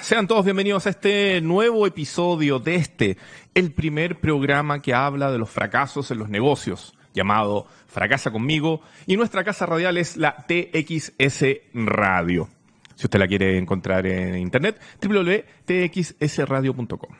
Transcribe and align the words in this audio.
sean 0.00 0.26
todos 0.26 0.44
bienvenidos 0.44 0.86
a 0.86 0.90
este 0.90 1.40
nuevo 1.40 1.86
episodio 1.86 2.58
de 2.58 2.76
este, 2.76 3.16
el 3.54 3.72
primer 3.72 4.20
programa 4.20 4.80
que 4.80 4.94
habla 4.94 5.30
de 5.30 5.38
los 5.38 5.50
fracasos 5.50 6.10
en 6.10 6.18
los 6.18 6.28
negocios, 6.28 6.94
llamado 7.12 7.66
Fracasa 7.86 8.32
conmigo, 8.32 8.80
y 9.06 9.16
nuestra 9.16 9.44
casa 9.44 9.66
radial 9.66 9.98
es 9.98 10.16
la 10.16 10.46
TXS 10.46 11.44
Radio. 11.74 12.48
Si 12.94 13.06
usted 13.06 13.18
la 13.18 13.28
quiere 13.28 13.58
encontrar 13.58 14.06
en 14.06 14.38
internet, 14.38 14.80
www.txsradio.com. 15.02 17.10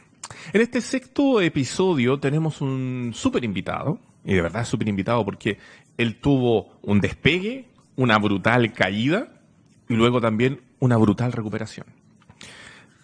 En 0.52 0.60
este 0.60 0.80
sexto 0.80 1.40
episodio 1.40 2.18
tenemos 2.18 2.60
un 2.60 3.12
súper 3.14 3.44
invitado, 3.44 4.00
y 4.24 4.34
de 4.34 4.42
verdad 4.42 4.64
súper 4.64 4.88
invitado 4.88 5.24
porque 5.24 5.58
él 5.98 6.20
tuvo 6.20 6.78
un 6.82 7.00
despegue, 7.00 7.68
una 7.96 8.18
brutal 8.18 8.72
caída 8.72 9.40
y 9.88 9.94
luego 9.94 10.20
también 10.20 10.60
una 10.78 10.96
brutal 10.96 11.32
recuperación. 11.32 12.01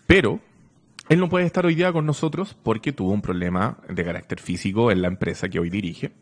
Pero 0.08 0.40
él 1.10 1.20
no 1.20 1.28
puede 1.28 1.44
estar 1.44 1.66
hoy 1.66 1.74
día 1.74 1.92
con 1.92 2.06
nosotros 2.06 2.56
porque 2.62 2.94
tuvo 2.94 3.12
un 3.12 3.20
problema 3.20 3.76
de 3.90 4.04
carácter 4.06 4.40
físico 4.40 4.90
en 4.90 5.02
la 5.02 5.08
empresa 5.08 5.50
que 5.50 5.60
hoy 5.60 5.68
dirige. 5.68 6.12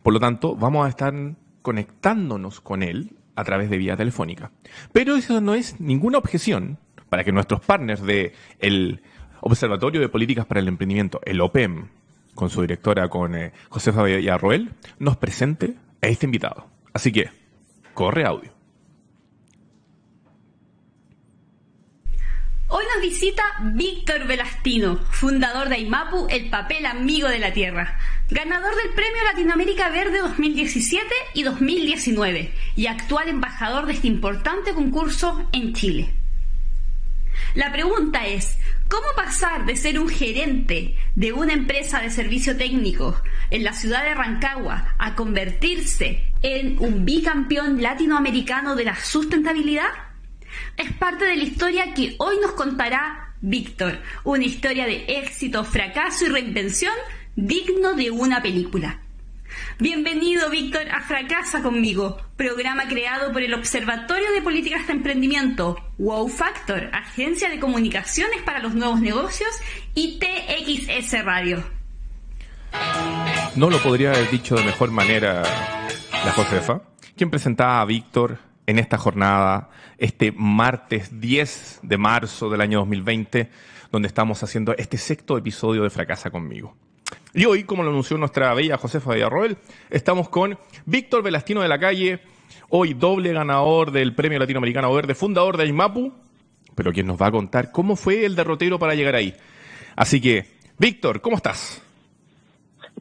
Por 0.00 0.12
lo 0.12 0.20
tanto, 0.20 0.54
vamos 0.54 0.86
a 0.86 0.88
estar 0.88 1.12
conectándonos 1.60 2.60
con 2.60 2.84
él 2.84 3.16
a 3.34 3.42
través 3.42 3.68
de 3.68 3.78
vía 3.78 3.96
telefónica. 3.96 4.52
Pero 4.92 5.16
eso 5.16 5.40
no 5.40 5.56
es 5.56 5.80
ninguna 5.80 6.18
objeción 6.18 6.78
para 7.08 7.24
que 7.24 7.32
nuestros 7.32 7.60
partners 7.60 8.02
del 8.02 8.32
el 8.60 9.02
Observatorio 9.40 10.00
de 10.00 10.08
Políticas 10.08 10.46
para 10.46 10.60
el 10.60 10.68
Emprendimiento, 10.68 11.20
el 11.24 11.40
OPEM, 11.40 11.88
con 12.36 12.48
su 12.48 12.60
directora, 12.60 13.08
con 13.08 13.34
eh, 13.34 13.52
Josefa 13.70 14.04
Villarroel, 14.04 14.70
nos 15.00 15.16
presente 15.16 15.74
a 16.00 16.06
este 16.06 16.26
invitado. 16.26 16.68
Así 16.92 17.10
que, 17.10 17.28
corre 17.92 18.24
audio. 18.24 18.61
Hoy 22.74 22.86
nos 22.94 23.02
visita 23.02 23.42
Víctor 23.74 24.26
Velastino, 24.26 24.96
fundador 25.10 25.68
de 25.68 25.80
IMAPU, 25.80 26.26
el 26.30 26.48
papel 26.48 26.86
amigo 26.86 27.28
de 27.28 27.38
la 27.38 27.52
Tierra, 27.52 27.98
ganador 28.30 28.74
del 28.76 28.94
Premio 28.94 29.22
Latinoamérica 29.24 29.90
Verde 29.90 30.20
2017 30.20 31.06
y 31.34 31.42
2019 31.42 32.50
y 32.74 32.86
actual 32.86 33.28
embajador 33.28 33.84
de 33.84 33.92
este 33.92 34.06
importante 34.06 34.72
concurso 34.72 35.46
en 35.52 35.74
Chile. 35.74 36.14
La 37.54 37.70
pregunta 37.72 38.26
es, 38.26 38.56
¿cómo 38.88 39.06
pasar 39.14 39.66
de 39.66 39.76
ser 39.76 40.00
un 40.00 40.08
gerente 40.08 40.96
de 41.14 41.34
una 41.34 41.52
empresa 41.52 42.00
de 42.00 42.08
servicio 42.08 42.56
técnico 42.56 43.20
en 43.50 43.64
la 43.64 43.74
ciudad 43.74 44.02
de 44.02 44.14
Rancagua 44.14 44.94
a 44.96 45.14
convertirse 45.14 46.24
en 46.40 46.78
un 46.78 47.04
bicampeón 47.04 47.82
latinoamericano 47.82 48.76
de 48.76 48.84
la 48.86 48.96
sustentabilidad? 48.96 50.11
Es 50.76 50.92
parte 50.92 51.24
de 51.24 51.36
la 51.36 51.44
historia 51.44 51.94
que 51.94 52.14
hoy 52.18 52.36
nos 52.40 52.52
contará 52.52 53.34
Víctor, 53.40 54.00
una 54.24 54.44
historia 54.44 54.86
de 54.86 55.04
éxito, 55.08 55.64
fracaso 55.64 56.26
y 56.26 56.28
reinvención 56.28 56.94
digno 57.34 57.94
de 57.94 58.10
una 58.10 58.40
película. 58.40 59.00
Bienvenido, 59.78 60.48
Víctor, 60.48 60.88
a 60.90 61.00
Fracasa 61.02 61.62
conmigo, 61.62 62.18
programa 62.36 62.86
creado 62.88 63.32
por 63.32 63.42
el 63.42 63.52
Observatorio 63.54 64.32
de 64.32 64.42
Políticas 64.42 64.86
de 64.86 64.94
Emprendimiento, 64.94 65.76
Wow 65.98 66.28
Factor, 66.28 66.90
Agencia 66.92 67.50
de 67.50 67.58
Comunicaciones 67.58 68.42
para 68.42 68.60
los 68.60 68.74
Nuevos 68.74 69.00
Negocios 69.00 69.50
y 69.94 70.18
TXS 70.18 71.24
Radio. 71.24 71.64
No 73.56 73.68
lo 73.68 73.82
podría 73.82 74.12
haber 74.12 74.30
dicho 74.30 74.54
de 74.54 74.64
mejor 74.64 74.90
manera 74.90 75.42
la 76.24 76.32
Josefa, 76.32 76.82
quien 77.16 77.30
presentaba 77.30 77.80
a 77.80 77.84
Víctor 77.84 78.38
en 78.66 78.78
esta 78.78 78.98
jornada, 78.98 79.70
este 79.98 80.32
martes 80.32 81.20
10 81.20 81.80
de 81.82 81.98
marzo 81.98 82.50
del 82.50 82.60
año 82.60 82.78
2020, 82.80 83.50
donde 83.90 84.08
estamos 84.08 84.42
haciendo 84.42 84.74
este 84.76 84.98
sexto 84.98 85.36
episodio 85.36 85.82
de 85.82 85.90
Fracasa 85.90 86.30
conmigo. 86.30 86.74
Y 87.34 87.44
hoy, 87.44 87.64
como 87.64 87.82
lo 87.82 87.90
anunció 87.90 88.16
nuestra 88.18 88.52
bella 88.54 88.76
Josefa 88.76 89.14
Villarroel, 89.14 89.56
estamos 89.90 90.28
con 90.28 90.58
Víctor 90.86 91.22
Velastino 91.22 91.62
de 91.62 91.68
la 91.68 91.78
Calle, 91.78 92.20
hoy 92.68 92.94
doble 92.94 93.32
ganador 93.32 93.90
del 93.90 94.14
Premio 94.14 94.38
Latinoamericano 94.38 94.92
Verde, 94.92 95.14
fundador 95.14 95.56
de 95.56 95.66
IMAPU, 95.66 96.12
pero 96.74 96.92
quien 96.92 97.06
nos 97.06 97.20
va 97.20 97.26
a 97.26 97.32
contar 97.32 97.70
cómo 97.72 97.96
fue 97.96 98.24
el 98.24 98.36
derrotero 98.36 98.78
para 98.78 98.94
llegar 98.94 99.14
ahí. 99.14 99.34
Así 99.96 100.20
que, 100.20 100.46
Víctor, 100.78 101.20
¿cómo 101.20 101.36
estás? 101.36 101.82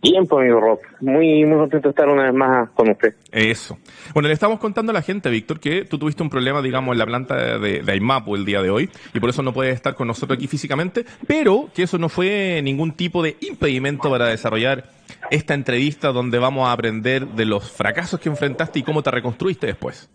Bien, 0.02 0.26
pues, 0.26 0.42
amigo 0.42 0.60
Rob. 0.60 0.80
Muy, 1.00 1.46
muy 1.46 1.58
contento 1.60 1.90
de 1.90 1.92
estar 1.92 2.10
una 2.10 2.24
vez 2.24 2.34
más 2.34 2.70
con 2.72 2.90
usted. 2.90 3.14
Eso. 3.32 3.78
Bueno, 4.14 4.28
le 4.28 4.34
estamos 4.34 4.60
contando 4.60 4.92
a 4.92 4.94
la 4.94 5.04
gente, 5.04 5.30
Víctor, 5.30 5.60
que 5.60 5.86
tú 5.86 6.00
tuviste 6.00 6.24
un 6.24 6.30
problema, 6.30 6.62
digamos, 6.62 6.94
en 6.94 7.00
la 7.00 7.06
planta 7.06 7.60
de, 7.60 7.82
de 7.82 7.92
Aimapu 7.92 8.36
el 8.36 8.44
día 8.44 8.64
de 8.64 8.72
hoy 8.72 8.90
y 9.14 9.20
por 9.20 9.30
eso 9.30 9.44
no 9.44 9.54
puedes 9.54 9.76
estar 9.76 9.94
con 9.94 10.08
nosotros 10.08 10.38
aquí 10.38 10.48
físicamente, 10.48 11.06
pero 11.28 11.70
que 11.76 11.84
eso 11.84 12.00
no 12.00 12.10
fue 12.10 12.62
ningún 12.64 12.94
tipo 12.94 13.22
de 13.22 13.38
impedimento 13.42 14.10
para 14.10 14.26
desarrollar 14.28 14.86
esta 15.30 15.54
entrevista 15.54 16.12
donde 16.12 16.40
vamos 16.40 16.68
a 16.68 16.72
aprender 16.72 17.28
de 17.28 17.46
los 17.46 17.72
fracasos 17.72 18.20
que 18.20 18.30
enfrentaste 18.30 18.80
y 18.80 18.84
cómo 18.84 19.04
te 19.04 19.12
reconstruiste 19.12 19.68
después. 19.68 20.10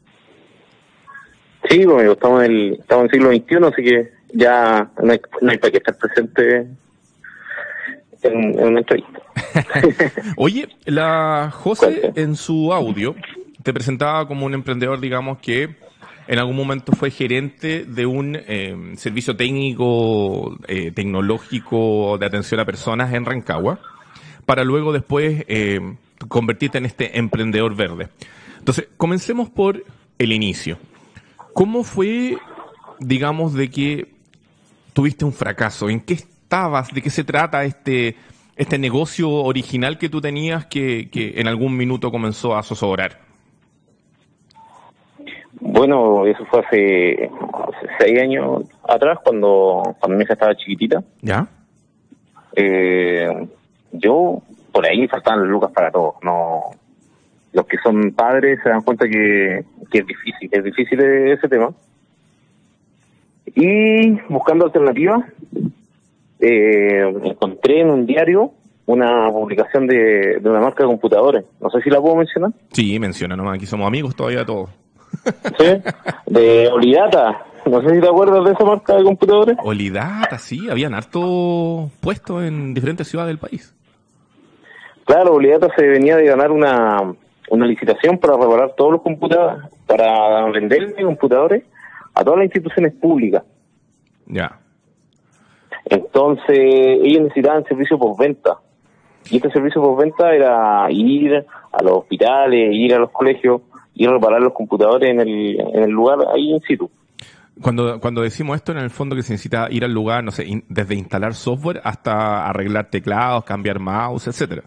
Sí, 1.69 1.83
amigo, 1.83 2.13
estamos 2.13 2.45
en 2.45 2.51
el, 2.51 2.73
estamos 2.81 3.05
en 3.05 3.05
el 3.05 3.11
siglo 3.11 3.69
XXI, 3.69 3.73
así 3.73 3.83
que 3.85 4.13
ya 4.33 4.91
no 5.01 5.13
hay, 5.13 5.21
no 5.41 5.51
hay 5.51 5.59
para 5.59 5.71
qué 5.71 5.79
estar 5.79 5.97
presente 5.97 6.67
en, 8.23 8.59
en 8.59 8.69
una 8.69 8.81
entrevista. 8.81 9.21
Oye, 10.37 10.69
la 10.85 11.51
José 11.53 12.13
en 12.15 12.37
su 12.37 12.73
audio 12.73 13.15
te 13.63 13.73
presentaba 13.73 14.27
como 14.29 14.47
un 14.47 14.55
emprendedor, 14.55 15.01
digamos, 15.01 15.39
que 15.39 15.75
en 16.29 16.39
algún 16.39 16.57
momento 16.57 16.93
fue 16.93 17.11
gerente 17.11 17.85
de 17.85 18.07
un 18.07 18.37
eh, 18.37 18.95
servicio 18.97 19.37
técnico, 19.37 20.57
eh, 20.67 20.91
tecnológico 20.91 22.19
de 22.19 22.27
atención 22.27 22.61
a 22.61 22.65
personas 22.65 23.13
en 23.13 23.25
Rancagua, 23.25 23.81
para 24.45 24.65
luego 24.65 24.93
después 24.93 25.45
eh, 25.49 25.81
convertirte 26.29 26.79
en 26.79 26.87
este 26.87 27.19
emprendedor 27.19 27.77
verde. 27.77 28.09
Entonces, 28.59 28.89
comencemos 28.97 29.51
por 29.51 29.85
el 30.19 30.33
inicio. 30.33 30.79
¿Cómo 31.53 31.85
fue, 31.85 32.37
digamos, 32.99 33.55
de 33.55 33.71
que 33.71 34.09
tuviste 34.93 35.25
un 35.25 35.33
fracaso? 35.33 35.89
¿En 35.89 36.01
qué 36.01 36.15
estabas? 36.47 36.95
¿De 36.95 37.03
qué 37.03 37.11
se 37.11 37.25
trata 37.25 37.65
este 37.65 38.15
este 38.57 38.79
negocio 38.79 39.31
original 39.31 39.99
que 39.99 40.09
tú 40.09 40.21
tenías 40.21 40.65
que, 40.67 41.11
que 41.11 41.35
en 41.41 41.47
algún 41.47 41.77
minuto 41.77 42.11
comenzó 42.11 42.57
a 42.57 42.63
zozobrar? 42.63 43.19
Bueno, 45.61 46.25
eso 46.27 46.45
fue 46.47 46.61
hace, 46.61 47.31
seis 47.99 48.21
años 48.21 48.63
atrás, 48.89 49.19
cuando, 49.23 49.83
cuando 49.99 50.17
mi 50.17 50.23
hija 50.25 50.35
estaba 50.35 50.57
chiquitita. 50.57 51.03
¿Ya? 51.21 51.47
Eh, 52.55 53.47
yo, 53.93 54.41
por 54.73 54.87
ahí 54.87 55.07
faltaban 55.09 55.41
las 55.41 55.51
lucas 55.51 55.73
para 55.73 55.91
todos. 55.91 56.15
No, 56.23 56.63
los 57.53 57.67
que 57.67 57.77
son 57.83 58.13
padres 58.13 58.61
se 58.63 58.71
dan 58.71 58.83
cuenta 58.83 59.07
que, 59.07 59.65
que 59.91 59.99
es 59.99 60.07
difícil, 60.07 60.49
que 60.51 60.59
es 60.59 60.65
difícil 60.65 61.01
ese 61.01 61.49
tema. 61.49 61.71
Y 63.55 64.13
buscando 64.29 64.65
alternativas, 64.67 65.25
eh, 66.41 67.03
encontré 67.25 67.81
en 67.81 67.91
un 67.91 68.07
diario 68.07 68.53
una 68.87 69.29
publicación 69.31 69.87
de, 69.87 70.39
de, 70.41 70.49
una 70.49 70.61
marca 70.61 70.85
de 70.85 70.89
computadores. 70.89 71.45
No 71.61 71.71
sé 71.71 71.81
si 71.83 71.91
la 71.91 72.01
puedo 72.01 72.17
mencionar. 72.17 72.53
Sí, 72.73 72.99
menciona 72.99 73.37
nomás. 73.37 73.57
Aquí 73.57 73.67
somos 73.67 73.87
amigos 73.87 74.15
todavía 74.15 74.45
todos. 74.45 74.71
Sí, 75.59 75.67
de 76.27 76.69
Olidata. 76.69 77.47
No 77.65 77.81
sé 77.83 77.95
si 77.95 78.01
te 78.01 78.07
acuerdas 78.07 78.45
de 78.45 78.53
esa 78.53 78.65
marca 78.65 78.97
de 78.97 79.03
computadores. 79.03 79.57
Olidata, 79.63 80.39
sí. 80.39 80.69
Habían 80.71 80.95
harto 80.95 81.91
puestos 82.01 82.45
en 82.45 82.75
diferentes 82.75 83.09
ciudades 83.09 83.31
del 83.31 83.39
país. 83.39 83.75
Claro, 85.05 85.35
Olidata 85.35 85.69
se 85.77 85.85
venía 85.87 86.17
de 86.17 86.27
ganar 86.27 86.53
una, 86.53 87.15
una 87.51 87.67
licitación 87.67 88.19
para 88.19 88.37
reparar 88.37 88.75
todos 88.77 88.93
los 88.93 89.03
computadores, 89.03 89.65
para 89.87 90.49
venderle 90.51 91.03
computadores 91.03 91.65
a 92.15 92.23
todas 92.23 92.39
las 92.39 92.47
instituciones 92.47 92.93
públicas. 92.95 93.43
Ya. 94.27 94.61
Entonces, 95.87 96.59
ellos 96.59 97.23
necesitaban 97.23 97.65
servicio 97.65 97.99
postventa. 97.99 98.59
Y 99.31 99.37
este 99.37 99.51
servicio 99.51 99.81
postventa 99.81 100.35
era 100.35 100.87
ir 100.91 101.45
a 101.73 101.83
los 101.83 101.93
hospitales, 101.93 102.71
ir 102.73 102.95
a 102.95 102.99
los 102.99 103.11
colegios, 103.11 103.63
ir 103.95 104.09
a 104.09 104.13
reparar 104.13 104.41
los 104.41 104.53
computadores 104.53 105.11
en 105.11 105.21
el, 105.21 105.61
en 105.61 105.83
el 105.85 105.91
lugar 105.91 106.19
ahí 106.33 106.53
in 106.53 106.61
situ. 106.63 106.91
Cuando, 107.63 107.99
cuando 108.01 108.21
decimos 108.21 108.57
esto, 108.57 108.73
en 108.73 108.79
el 108.79 108.91
fondo 108.91 109.17
que 109.17 109.23
se 109.23 109.33
necesita 109.33 109.69
ir 109.71 109.85
al 109.85 109.93
lugar, 109.93 110.23
no 110.23 110.31
sé, 110.31 110.45
in, 110.45 110.65
desde 110.69 110.95
instalar 110.95 111.35
software 111.35 111.81
hasta 111.83 112.47
arreglar 112.47 112.91
teclados, 112.91 113.45
cambiar 113.45 113.79
mouse, 113.79 114.29
etcétera. 114.29 114.63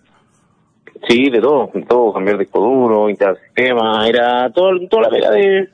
Sí, 1.08 1.30
de 1.30 1.40
todo, 1.40 1.70
de 1.74 1.84
todo, 1.84 2.14
cambiar 2.14 2.38
disco 2.38 2.60
duro, 2.60 3.10
instalar 3.10 3.38
sistema, 3.38 4.08
era 4.08 4.50
todo, 4.52 4.72
toda 4.90 5.04
la 5.04 5.10
pega 5.10 5.32
de, 5.32 5.70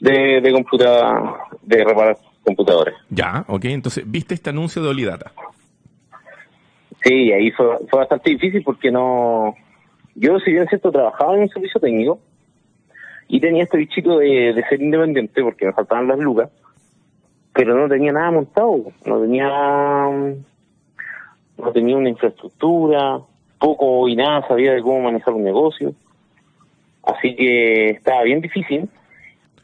de, 0.00 0.40
de 0.42 0.52
computador, 0.52 1.38
de 1.62 1.84
reparar 1.84 2.18
computadores. 2.48 2.94
Ya, 3.10 3.44
ok. 3.46 3.64
Entonces, 3.66 4.04
¿viste 4.06 4.34
este 4.34 4.50
anuncio 4.50 4.82
de 4.82 4.88
Olidata? 4.88 5.32
Sí, 7.04 7.32
ahí 7.32 7.50
fue, 7.52 7.66
fue 7.88 8.00
bastante 8.00 8.30
difícil 8.30 8.62
porque 8.62 8.90
no... 8.90 9.54
Yo, 10.14 10.38
si 10.40 10.50
bien 10.50 10.66
cierto, 10.68 10.90
trabajaba 10.90 11.36
en 11.36 11.42
un 11.42 11.48
servicio 11.48 11.80
técnico 11.80 12.18
y 13.28 13.40
tenía 13.40 13.62
este 13.62 13.78
bichito 13.78 14.18
de, 14.18 14.52
de 14.52 14.64
ser 14.68 14.82
independiente 14.82 15.42
porque 15.42 15.66
me 15.66 15.72
faltaban 15.72 16.08
las 16.08 16.18
lucas, 16.18 16.50
pero 17.52 17.76
no 17.76 17.88
tenía 17.88 18.12
nada 18.12 18.30
montado, 18.32 18.92
no 19.04 19.20
tenía 19.20 19.46
no 21.58 21.72
tenía 21.72 21.96
una 21.96 22.08
infraestructura, 22.08 23.20
poco 23.58 24.08
y 24.08 24.16
nada 24.16 24.46
sabía 24.46 24.72
de 24.72 24.82
cómo 24.82 25.02
manejar 25.02 25.34
un 25.34 25.44
negocio, 25.44 25.92
así 27.02 27.34
que 27.36 27.90
estaba 27.90 28.22
bien 28.22 28.40
difícil. 28.40 28.88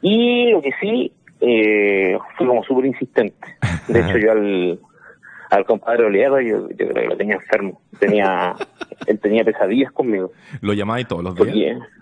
Y 0.01 0.51
lo 0.51 0.61
que 0.61 0.71
sí, 0.79 1.11
eh, 1.41 2.17
fui 2.37 2.47
como 2.47 2.63
súper 2.63 2.85
insistente. 2.85 3.47
De 3.87 3.99
hecho, 3.99 4.17
yo 4.17 4.31
al, 4.33 4.79
al 5.49 5.65
compadre 5.65 6.05
Oliero, 6.05 6.39
yo, 6.41 6.69
yo 6.69 6.75
creo 6.75 6.93
que 6.93 7.07
lo 7.07 7.17
tenía 7.17 7.35
enfermo. 7.35 7.81
Tenía, 7.99 8.55
él 9.07 9.19
tenía 9.19 9.43
pesadillas 9.43 9.91
conmigo. 9.91 10.31
¿Lo 10.61 10.73
llamáis 10.73 11.07
todos 11.07 11.23
los 11.23 11.35
días? 11.35 11.45
Porque 11.45 11.95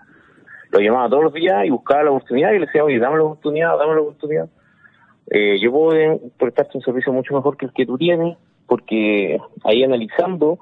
lo 0.74 0.80
llamaba 0.80 1.08
todos 1.08 1.24
los 1.24 1.32
días 1.32 1.64
y 1.64 1.70
buscaba 1.70 2.02
la 2.02 2.10
oportunidad 2.10 2.50
y 2.50 2.58
le 2.58 2.66
decía, 2.66 2.84
oye, 2.84 2.98
dame 2.98 3.18
la 3.18 3.24
oportunidad, 3.24 3.78
dame 3.78 3.94
la 3.94 4.00
oportunidad. 4.00 4.48
Eh, 5.30 5.58
yo 5.60 5.70
puedo 5.70 6.20
prestarte 6.36 6.76
un 6.76 6.82
servicio 6.82 7.12
mucho 7.12 7.34
mejor 7.34 7.56
que 7.56 7.66
el 7.66 7.72
que 7.72 7.86
tú 7.86 7.96
tienes, 7.96 8.36
porque 8.66 9.38
ahí 9.62 9.84
analizando, 9.84 10.58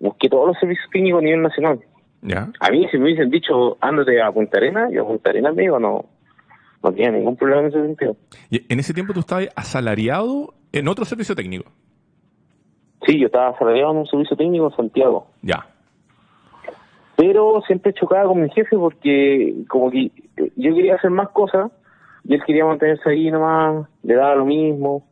busqué 0.00 0.28
todos 0.28 0.48
los 0.48 0.58
servicios 0.58 0.88
técnicos 0.92 1.20
a 1.20 1.24
nivel 1.24 1.42
nacional. 1.42 1.80
¿Ya? 2.22 2.48
A 2.58 2.70
mí, 2.70 2.88
si 2.90 2.98
me 2.98 3.04
hubiesen 3.04 3.30
dicho, 3.30 3.78
ándate 3.80 4.20
a 4.20 4.32
Punta 4.32 4.58
Arena, 4.58 4.88
yo 4.90 5.04
a 5.04 5.06
Punta 5.06 5.30
Arena 5.30 5.52
me 5.52 5.62
digo, 5.62 5.78
no, 5.78 6.06
no 6.82 6.92
tenía 6.92 7.10
ningún 7.10 7.36
problema 7.36 7.62
en 7.62 7.68
ese 7.68 7.82
sentido. 7.82 8.16
Y 8.50 8.72
en 8.72 8.78
ese 8.78 8.94
tiempo 8.94 9.12
tú 9.12 9.20
estabas 9.20 9.48
asalariado 9.56 10.54
en 10.72 10.88
otro 10.88 11.04
servicio 11.04 11.34
técnico. 11.34 11.70
Sí, 13.06 13.18
yo 13.18 13.26
estaba 13.26 13.48
asalariado 13.48 13.92
en 13.92 13.98
un 13.98 14.06
servicio 14.06 14.36
técnico 14.36 14.66
en 14.66 14.76
Santiago. 14.76 15.28
Ya. 15.42 15.66
Pero 17.16 17.62
siempre 17.66 17.94
chocaba 17.94 18.28
con 18.28 18.42
mi 18.42 18.50
jefe 18.50 18.76
porque 18.76 19.54
como 19.68 19.90
que 19.90 20.10
yo 20.56 20.74
quería 20.74 20.96
hacer 20.96 21.10
más 21.10 21.30
cosas 21.30 21.70
y 22.24 22.34
él 22.34 22.42
quería 22.44 22.64
mantenerse 22.64 23.08
ahí 23.08 23.30
nomás, 23.30 23.86
le 24.02 24.14
daba 24.14 24.34
lo 24.34 24.44
mismo. 24.44 25.04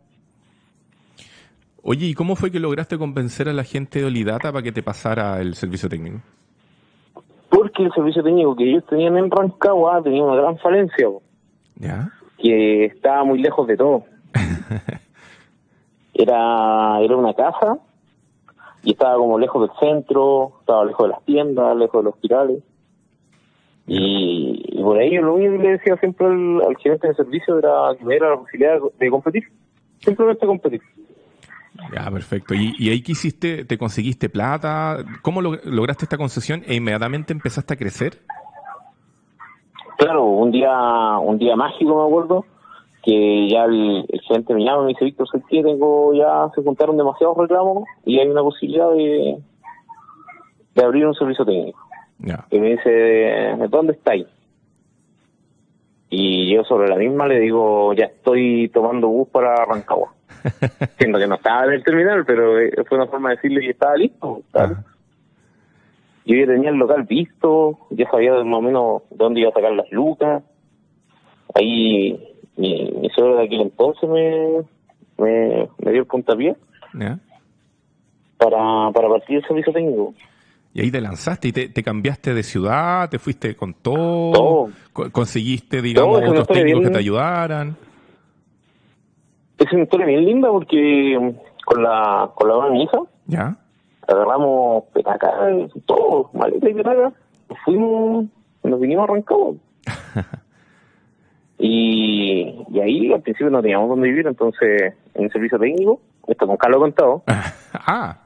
Oye, 1.82 2.06
¿y 2.06 2.14
cómo 2.14 2.34
fue 2.34 2.50
que 2.50 2.58
lograste 2.58 2.98
convencer 2.98 3.48
a 3.48 3.52
la 3.52 3.62
gente 3.62 4.00
de 4.00 4.06
Olidata 4.06 4.50
para 4.52 4.62
que 4.62 4.72
te 4.72 4.82
pasara 4.82 5.40
el 5.40 5.54
servicio 5.54 5.88
técnico? 5.88 6.20
Porque 7.50 7.84
el 7.84 7.92
servicio 7.92 8.22
técnico 8.22 8.56
que 8.56 8.68
ellos 8.68 8.84
tenían 8.88 9.16
en 9.16 9.30
Rancagua 9.30 10.02
tenía 10.02 10.24
una 10.24 10.34
gran 10.34 10.58
falencia, 10.58 11.08
po, 11.08 11.22
¿Ya? 11.76 12.10
que 12.38 12.84
estaba 12.86 13.24
muy 13.24 13.40
lejos 13.40 13.66
de 13.66 13.76
todo. 13.76 14.04
Era, 16.16 17.00
era 17.00 17.16
una 17.16 17.34
casa 17.34 17.76
y 18.84 18.92
estaba 18.92 19.16
como 19.16 19.38
lejos 19.38 19.68
del 19.68 19.76
centro, 19.80 20.52
estaba 20.60 20.84
lejos 20.84 21.06
de 21.08 21.12
las 21.14 21.24
tiendas, 21.24 21.76
lejos 21.76 22.00
de 22.00 22.04
los 22.04 22.14
hospitales. 22.14 22.62
Y, 23.86 24.62
y 24.68 24.82
por 24.82 24.98
ahí 24.98 25.12
yo 25.14 25.22
lo 25.22 25.34
único 25.34 25.56
que 25.58 25.62
le 25.64 25.70
decía 25.72 25.96
siempre 25.96 26.26
al, 26.26 26.62
al 26.68 26.76
gerente 26.76 27.08
de 27.08 27.14
servicio 27.14 27.58
era 27.58 27.70
que 27.98 28.04
me 28.04 28.12
diera 28.14 28.30
la 28.30 28.36
posibilidad 28.36 28.78
de 28.98 29.10
competir, 29.10 29.44
simplemente 29.98 30.46
competir. 30.46 30.82
Ya, 31.92 32.08
perfecto. 32.10 32.54
¿Y, 32.54 32.72
y 32.78 32.90
ahí 32.90 33.02
qué 33.02 33.12
hiciste? 33.12 33.64
¿Te 33.64 33.76
conseguiste 33.76 34.28
plata? 34.28 35.04
¿Cómo 35.22 35.42
lo- 35.42 35.56
lograste 35.64 36.04
esta 36.04 36.16
concesión 36.16 36.62
e 36.66 36.76
inmediatamente 36.76 37.32
empezaste 37.32 37.74
a 37.74 37.76
crecer? 37.76 38.20
Claro, 39.98 40.24
un 40.24 40.50
día 40.50 41.18
un 41.18 41.38
día 41.38 41.56
mágico 41.56 41.96
me 41.96 42.08
acuerdo, 42.08 42.44
que 43.02 43.48
ya 43.48 43.64
el, 43.64 44.06
el 44.08 44.20
gerente 44.22 44.54
me 44.54 44.64
llama 44.64 44.82
y 44.82 44.84
me 44.84 44.88
dice, 44.88 45.04
Víctor, 45.04 45.28
¿sabes 45.28 45.46
qué? 45.48 45.62
Tengo, 45.62 46.14
ya 46.14 46.48
se 46.54 46.62
juntaron 46.62 46.96
demasiados 46.96 47.36
reclamos 47.36 47.84
y 48.04 48.18
hay 48.18 48.28
una 48.28 48.42
posibilidad 48.42 48.90
de, 48.90 49.38
de 50.74 50.84
abrir 50.84 51.06
un 51.06 51.14
servicio 51.14 51.44
técnico. 51.44 51.78
Ya. 52.18 52.46
Y 52.50 52.58
me 52.58 52.70
dice, 52.70 53.56
¿dónde 53.68 53.92
estáis? 53.92 54.26
Y 56.08 56.54
yo 56.54 56.64
sobre 56.64 56.88
la 56.88 56.96
misma 56.96 57.26
le 57.26 57.40
digo, 57.40 57.92
ya 57.92 58.04
estoy 58.04 58.68
tomando 58.68 59.08
bus 59.08 59.28
para 59.28 59.64
Rancagua. 59.64 60.14
Siendo 60.98 61.18
que 61.18 61.26
no 61.26 61.34
estaba 61.34 61.64
en 61.66 61.72
el 61.72 61.84
terminal, 61.84 62.24
pero 62.24 62.58
eh, 62.60 62.72
fue 62.88 62.98
una 62.98 63.08
forma 63.08 63.30
de 63.30 63.36
decirle 63.36 63.60
que 63.60 63.70
estaba 63.70 63.96
listo. 63.96 64.38
estaba 64.46 64.66
listo. 64.68 64.93
Yo 66.26 66.36
ya 66.36 66.46
tenía 66.46 66.70
el 66.70 66.76
local 66.76 67.02
visto, 67.04 67.78
ya 67.90 68.08
sabía 68.10 68.32
más 68.44 68.58
o 68.58 68.62
menos 68.62 69.02
dónde 69.10 69.40
iba 69.40 69.50
a 69.50 69.52
sacar 69.52 69.72
las 69.72 69.90
lucas. 69.92 70.42
Ahí 71.54 72.18
mi, 72.56 72.90
mi 73.00 73.08
suegro 73.10 73.36
de 73.36 73.44
aquel 73.44 73.60
entonces 73.60 74.08
me, 74.08 74.62
me, 75.18 75.68
me 75.78 75.90
dio 75.92 76.00
el 76.00 76.06
puntapié 76.06 76.56
para, 78.38 78.90
para 78.92 79.08
partir 79.08 79.36
el 79.36 79.44
servicio 79.46 79.72
técnico. 79.72 80.14
Y 80.72 80.80
ahí 80.80 80.90
te 80.90 81.00
lanzaste 81.00 81.48
y 81.48 81.52
te, 81.52 81.68
te 81.68 81.82
cambiaste 81.82 82.34
de 82.34 82.42
ciudad, 82.42 83.08
te 83.08 83.18
fuiste 83.18 83.54
con 83.54 83.74
todo, 83.74 84.32
Todo. 84.32 84.68
co- 84.92 85.10
conseguiste, 85.12 85.80
digamos, 85.82 86.20
Todo, 86.20 86.30
otros 86.30 86.48
técnicos 86.48 86.82
que 86.82 86.90
te 86.90 86.98
ayudaran. 86.98 87.76
Es 89.58 89.72
una 89.72 89.82
historia 89.84 90.06
bien 90.06 90.24
linda 90.24 90.48
porque 90.50 91.34
con 91.64 91.82
la, 91.82 92.30
con 92.34 92.48
la 92.48 92.64
de 92.66 92.70
mi 92.72 92.82
hija 92.82 92.98
Ya. 93.26 93.56
Agarramos 94.08 94.84
petaca, 94.92 95.30
todo, 95.86 96.30
maleta 96.34 96.68
y 96.68 96.74
petaca, 96.74 97.12
nos 97.48 97.58
fuimos, 97.64 98.26
nos 98.62 98.80
vinimos 98.80 99.08
arrancados. 99.08 99.56
y, 101.58 102.64
y 102.70 102.80
ahí 102.80 103.12
al 103.12 103.22
principio 103.22 103.50
no 103.50 103.62
teníamos 103.62 103.88
dónde 103.88 104.08
vivir, 104.08 104.26
entonces 104.26 104.94
en 105.14 105.24
el 105.24 105.32
servicio 105.32 105.58
técnico, 105.58 106.00
esto 106.26 106.46
nunca 106.46 106.68
lo 106.68 106.76
he 106.76 106.80
contado, 106.80 107.22
ah, 107.74 108.16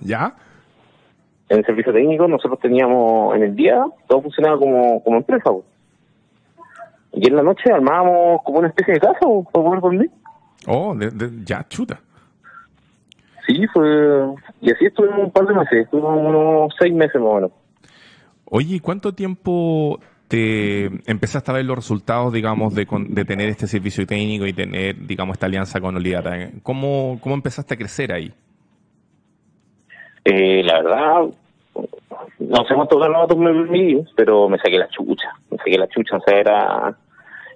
ya. 0.00 0.34
en 1.48 1.58
el 1.58 1.64
servicio 1.66 1.92
técnico 1.92 2.28
nosotros 2.28 2.58
teníamos 2.60 3.34
en 3.36 3.42
el 3.42 3.56
día, 3.56 3.84
todo 4.08 4.22
funcionaba 4.22 4.58
como, 4.58 5.02
como 5.02 5.16
empresa. 5.18 5.50
Y 7.12 7.28
en 7.28 7.36
la 7.36 7.42
noche 7.42 7.72
armábamos 7.72 8.42
como 8.44 8.58
una 8.58 8.68
especie 8.68 8.94
de 8.94 9.00
casa 9.00 9.18
po, 9.20 9.42
para 9.44 9.64
poder 9.64 9.80
dormir. 9.80 10.10
Oh, 10.66 10.94
de- 10.94 11.10
de- 11.10 11.44
ya, 11.44 11.64
chuta. 11.68 11.98
Sí, 13.46 13.66
fue... 13.72 13.86
Y 14.60 14.72
así 14.72 14.86
estuvimos 14.86 15.18
un 15.18 15.30
par 15.30 15.46
de 15.46 15.54
meses, 15.54 15.84
estuvimos 15.84 16.18
unos 16.18 16.74
seis 16.78 16.92
meses 16.92 17.20
más 17.20 17.30
o 17.30 17.34
menos. 17.34 17.50
Oye, 18.46 18.76
¿y 18.76 18.80
cuánto 18.80 19.12
tiempo 19.12 20.00
te 20.28 20.86
empezaste 21.10 21.50
a 21.50 21.54
ver 21.54 21.64
los 21.64 21.76
resultados, 21.76 22.32
digamos, 22.32 22.74
de, 22.74 22.86
de 23.08 23.24
tener 23.24 23.48
este 23.48 23.66
servicio 23.66 24.06
técnico 24.06 24.46
y 24.46 24.52
tener, 24.52 25.06
digamos, 25.06 25.34
esta 25.34 25.46
alianza 25.46 25.80
con 25.80 25.96
Olidata? 25.96 26.50
¿Cómo, 26.62 27.18
¿Cómo 27.20 27.34
empezaste 27.34 27.74
a 27.74 27.76
crecer 27.76 28.12
ahí? 28.12 28.32
Eh, 30.24 30.62
la 30.64 30.82
verdad, 30.82 31.22
no 32.40 32.64
sé 32.66 32.74
cuántos 32.74 33.00
ganados 33.00 33.36
me 33.36 33.52
permití, 33.52 34.04
pero 34.16 34.48
me 34.48 34.58
saqué 34.58 34.78
la 34.78 34.88
chucha. 34.88 35.28
Me 35.50 35.58
saqué 35.58 35.78
la 35.78 35.88
chucha, 35.88 36.16
o 36.16 36.20
sea, 36.20 36.38
era, 36.38 36.96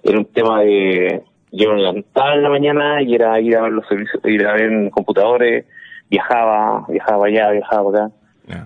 era 0.03 0.17
un 0.17 0.25
tema 0.25 0.61
de. 0.61 1.21
Yo 1.51 1.73
me 1.73 1.81
levantaba 1.81 2.33
en 2.35 2.43
la 2.43 2.49
mañana 2.49 3.01
y 3.01 3.13
era 3.13 3.39
ir 3.41 3.57
a 3.57 3.63
ver 3.63 3.73
los 3.73 3.85
servicios, 3.87 4.23
ir 4.23 4.47
a 4.47 4.53
ver 4.53 4.89
computadores, 4.91 5.65
viajaba, 6.11 6.85
viajaba 6.89 7.25
allá, 7.25 7.51
viajaba 7.51 7.89
acá. 7.89 8.11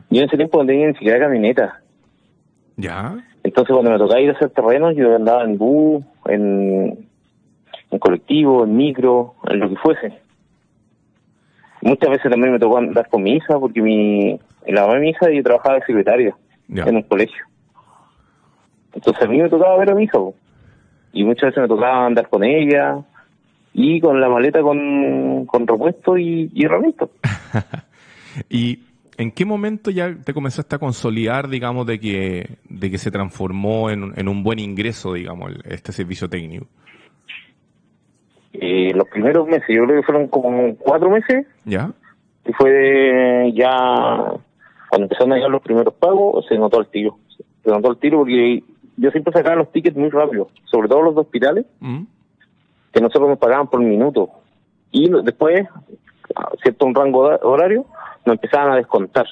Yo 0.10 0.22
en 0.22 0.28
ese 0.28 0.36
tiempo 0.36 0.58
no 0.58 0.66
tenía 0.66 0.88
ni 0.88 0.94
siquiera 0.94 1.20
camioneta. 1.20 1.80
¿Ya? 2.76 3.16
Entonces, 3.44 3.72
cuando 3.72 3.92
me 3.92 4.00
tocaba 4.00 4.20
ir 4.20 4.32
a 4.32 4.34
hacer 4.34 4.50
terrenos, 4.50 4.96
yo 4.96 5.16
andaba 5.16 5.44
en 5.44 5.58
bus, 5.58 6.04
en, 6.26 7.08
en 7.92 8.00
colectivo, 8.00 8.64
en 8.64 8.76
micro, 8.76 9.36
en 9.48 9.60
lo 9.60 9.70
que 9.70 9.76
fuese. 9.76 10.20
Muchas 11.82 12.10
veces 12.10 12.32
también 12.32 12.52
me 12.52 12.60
tocó 12.60 12.80
andar 12.80 13.08
con 13.10 13.22
mi 13.22 13.34
hija, 13.34 13.60
porque 13.60 13.80
mi, 13.80 14.40
la 14.68 14.82
mamá 14.82 14.96
de 14.96 15.00
mi 15.02 15.10
hija 15.10 15.30
yo 15.30 15.44
trabajaba 15.44 15.76
de 15.76 15.86
secretaria 15.86 16.36
en 16.68 16.96
un 16.96 17.04
colegio. 17.04 17.46
Entonces 18.92 19.22
a 19.22 19.28
mí 19.28 19.40
me 19.40 19.50
tocaba 19.50 19.78
ver 19.78 19.92
a 19.92 19.96
mi 19.96 20.06
hija, 20.06 20.18
po. 20.18 20.34
y 21.14 21.24
muchas 21.24 21.50
veces 21.50 21.62
me 21.62 21.68
tocaba 21.68 22.08
andar 22.08 22.28
con 22.28 22.44
ella, 22.44 22.98
y 23.78 24.00
con 24.00 24.22
la 24.22 24.30
maleta 24.30 24.62
con, 24.62 25.46
con 25.46 25.68
repuesto 25.68 26.18
y, 26.18 26.50
y 26.54 26.66
herramientas. 26.66 27.10
¿Y 28.50 28.80
en 29.18 29.32
qué 29.32 29.44
momento 29.46 29.92
ya 29.92 30.16
te 30.16 30.34
comenzaste 30.34 30.76
a 30.76 30.80
consolidar, 30.80 31.50
digamos, 31.50 31.86
de 31.86 32.00
que, 32.00 32.58
de 32.70 32.90
que 32.92 32.98
se 32.98 33.12
transformó 33.12 33.90
en, 33.90 34.04
un- 34.04 34.14
en 34.18 34.28
un 34.30 34.44
buen 34.44 34.60
ingreso, 34.60 35.14
digamos, 35.14 35.52
el- 35.52 35.62
este 35.74 35.92
servicio 35.92 36.30
técnico? 36.30 36.68
Eh, 38.54 38.94
los 38.96 39.08
primeros 39.10 39.46
meses, 39.48 39.68
yo 39.68 39.84
creo 39.86 40.00
que 40.02 40.06
fueron 40.06 40.28
como 40.30 40.76
cuatro 40.78 41.10
meses, 41.10 41.46
¿Ya? 41.66 41.92
y 42.48 42.54
fue 42.54 43.52
ya 43.54 43.70
cuando 44.90 45.06
empezaron 45.06 45.34
a 45.34 45.36
llegar 45.36 45.50
los 45.52 45.62
primeros 45.62 45.94
pagos 45.96 46.46
se 46.48 46.56
notó 46.58 46.80
el 46.80 46.88
tiro 46.88 47.18
se 47.64 47.72
notó 47.72 47.90
el 47.92 47.98
tiro 47.98 48.20
porque 48.20 48.64
yo 48.98 49.10
siempre 49.10 49.34
sacaba 49.34 49.56
los 49.56 49.72
tickets 49.72 49.98
muy 49.98 50.10
rápido 50.12 50.50
sobre 50.66 50.88
todo 50.88 51.02
los 51.02 51.16
de 51.16 51.22
hospitales 51.22 51.66
¿Mm? 51.80 52.04
Que 52.96 53.02
nosotros 53.02 53.28
nos 53.28 53.38
pagaban 53.38 53.68
por 53.68 53.82
minuto. 53.82 54.30
Y 54.90 55.10
después 55.24 55.68
a 56.34 56.50
cierto 56.64 56.86
un 56.86 56.96
rango 56.96 57.20
hora- 57.20 57.40
horario 57.44 57.86
nos 58.26 58.36
empezaban 58.36 58.72
a 58.72 58.78
descontar. 58.78 59.26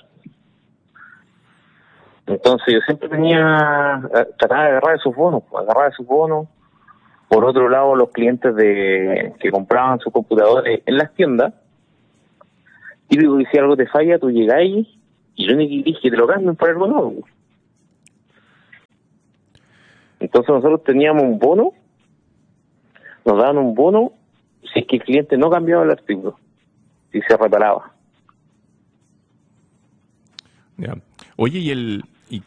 Entonces 2.27 2.73
yo 2.73 2.79
siempre 2.81 3.07
tenía 3.07 4.01
eh, 4.13 4.27
trataba 4.37 4.63
de 4.63 4.69
agarrar 4.71 4.95
esos 4.97 5.15
bonos 5.15 5.43
agarrar 5.57 5.91
esos 5.91 6.05
bonos. 6.05 6.47
Por 7.29 7.45
otro 7.45 7.69
lado 7.69 7.95
los 7.95 8.09
clientes 8.09 8.53
de 8.53 9.33
que 9.39 9.49
compraban 9.49 9.99
sus 9.99 10.11
computadores 10.11 10.81
en 10.85 10.97
las 10.97 11.13
tiendas 11.13 11.53
típico 13.07 13.37
que 13.37 13.45
si 13.45 13.57
algo 13.57 13.77
te 13.77 13.87
falla, 13.87 14.19
tú 14.19 14.29
llegáis 14.29 14.87
y 15.35 15.45
lo 15.45 15.55
único 15.55 15.85
que 15.85 16.01
que 16.01 16.11
te 16.11 16.17
lo 16.17 16.27
cambien 16.27 16.55
por 16.57 16.69
algo 16.69 16.87
nuevo. 16.87 17.13
Entonces 20.19 20.49
nosotros 20.49 20.83
teníamos 20.83 21.23
un 21.23 21.39
bono, 21.39 21.71
nos 23.25 23.37
daban 23.37 23.57
un 23.57 23.73
bono 23.73 24.13
si 24.73 24.79
es 24.79 24.87
que 24.87 24.97
el 24.97 25.03
cliente 25.03 25.37
no 25.37 25.49
cambiaba 25.49 25.83
el 25.83 25.91
artículo, 25.91 26.37
si 27.11 27.21
se 27.21 27.37
reparaba. 27.37 27.91
Ya. 30.77 30.95
Oye, 31.35 31.59
y 31.59 31.71
el 31.71 32.03
y 32.29 32.41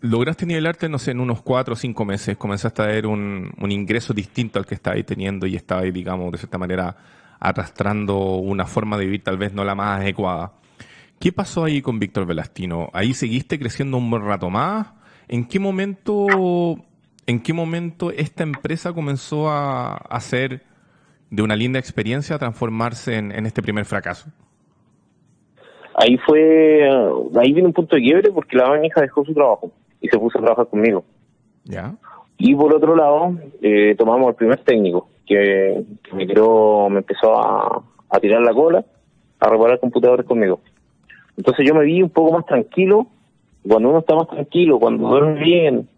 lograste 0.00 0.46
nivelarte, 0.46 0.88
no 0.88 0.98
sé, 0.98 1.10
en 1.10 1.20
unos 1.20 1.42
cuatro 1.42 1.74
o 1.74 1.76
cinco 1.76 2.04
meses, 2.04 2.36
comenzaste 2.36 2.82
a 2.82 2.86
ver 2.86 3.06
un, 3.06 3.52
un 3.60 3.72
ingreso 3.72 4.14
distinto 4.14 4.58
al 4.58 4.66
que 4.66 4.74
estabas 4.74 5.04
teniendo 5.04 5.46
y 5.46 5.56
estabas, 5.56 5.92
digamos, 5.92 6.32
de 6.32 6.38
cierta 6.38 6.58
manera 6.58 6.96
arrastrando 7.40 8.36
una 8.36 8.64
forma 8.64 8.96
de 8.96 9.04
vivir 9.04 9.22
tal 9.22 9.36
vez 9.36 9.52
no 9.52 9.64
la 9.64 9.74
más 9.74 10.00
adecuada. 10.00 10.52
¿Qué 11.18 11.32
pasó 11.32 11.64
ahí 11.64 11.82
con 11.82 11.98
Víctor 11.98 12.26
Velastino? 12.26 12.90
¿Ahí 12.92 13.14
seguiste 13.14 13.58
creciendo 13.58 13.96
un 13.96 14.10
buen 14.10 14.24
rato 14.24 14.50
más? 14.50 14.88
¿En 15.28 15.46
qué 15.46 15.58
momento, 15.58 16.76
en 17.26 17.42
qué 17.42 17.52
momento 17.52 18.10
esta 18.10 18.42
empresa 18.42 18.92
comenzó 18.92 19.48
a 19.48 19.96
hacer 19.96 20.62
de 21.30 21.42
una 21.42 21.56
linda 21.56 21.78
experiencia 21.78 22.36
a 22.36 22.38
transformarse 22.38 23.16
en, 23.16 23.32
en 23.32 23.46
este 23.46 23.62
primer 23.62 23.84
fracaso? 23.84 24.30
Ahí 25.96 26.16
fue, 26.18 26.88
ahí 27.40 27.52
vino 27.52 27.68
un 27.68 27.72
punto 27.72 27.96
de 27.96 28.02
quiebre 28.02 28.30
porque 28.32 28.56
la 28.56 28.84
hija 28.84 29.00
dejó 29.00 29.24
su 29.24 29.32
trabajo 29.32 29.70
y 30.00 30.08
se 30.08 30.18
puso 30.18 30.38
a 30.38 30.42
trabajar 30.42 30.66
conmigo. 30.68 31.04
¿Ya? 31.64 31.94
Y 32.36 32.54
por 32.54 32.74
otro 32.74 32.96
lado, 32.96 33.36
eh, 33.62 33.94
tomamos 33.96 34.28
el 34.28 34.34
primer 34.34 34.58
técnico 34.60 35.08
que, 35.24 35.84
que 36.02 36.16
me, 36.16 36.26
tiró, 36.26 36.88
me 36.90 36.98
empezó 36.98 37.38
a, 37.38 37.82
a 38.10 38.20
tirar 38.20 38.42
la 38.42 38.52
cola, 38.52 38.84
a 39.38 39.48
reparar 39.48 39.78
computadores 39.78 40.26
conmigo. 40.26 40.60
Entonces 41.36 41.66
yo 41.66 41.74
me 41.74 41.84
vi 41.84 42.02
un 42.02 42.10
poco 42.10 42.32
más 42.32 42.46
tranquilo. 42.46 43.06
Cuando 43.66 43.88
uno 43.88 44.00
está 44.00 44.14
más 44.14 44.28
tranquilo, 44.28 44.78
cuando 44.78 45.08
duerme 45.08 45.42
bien, 45.42 45.88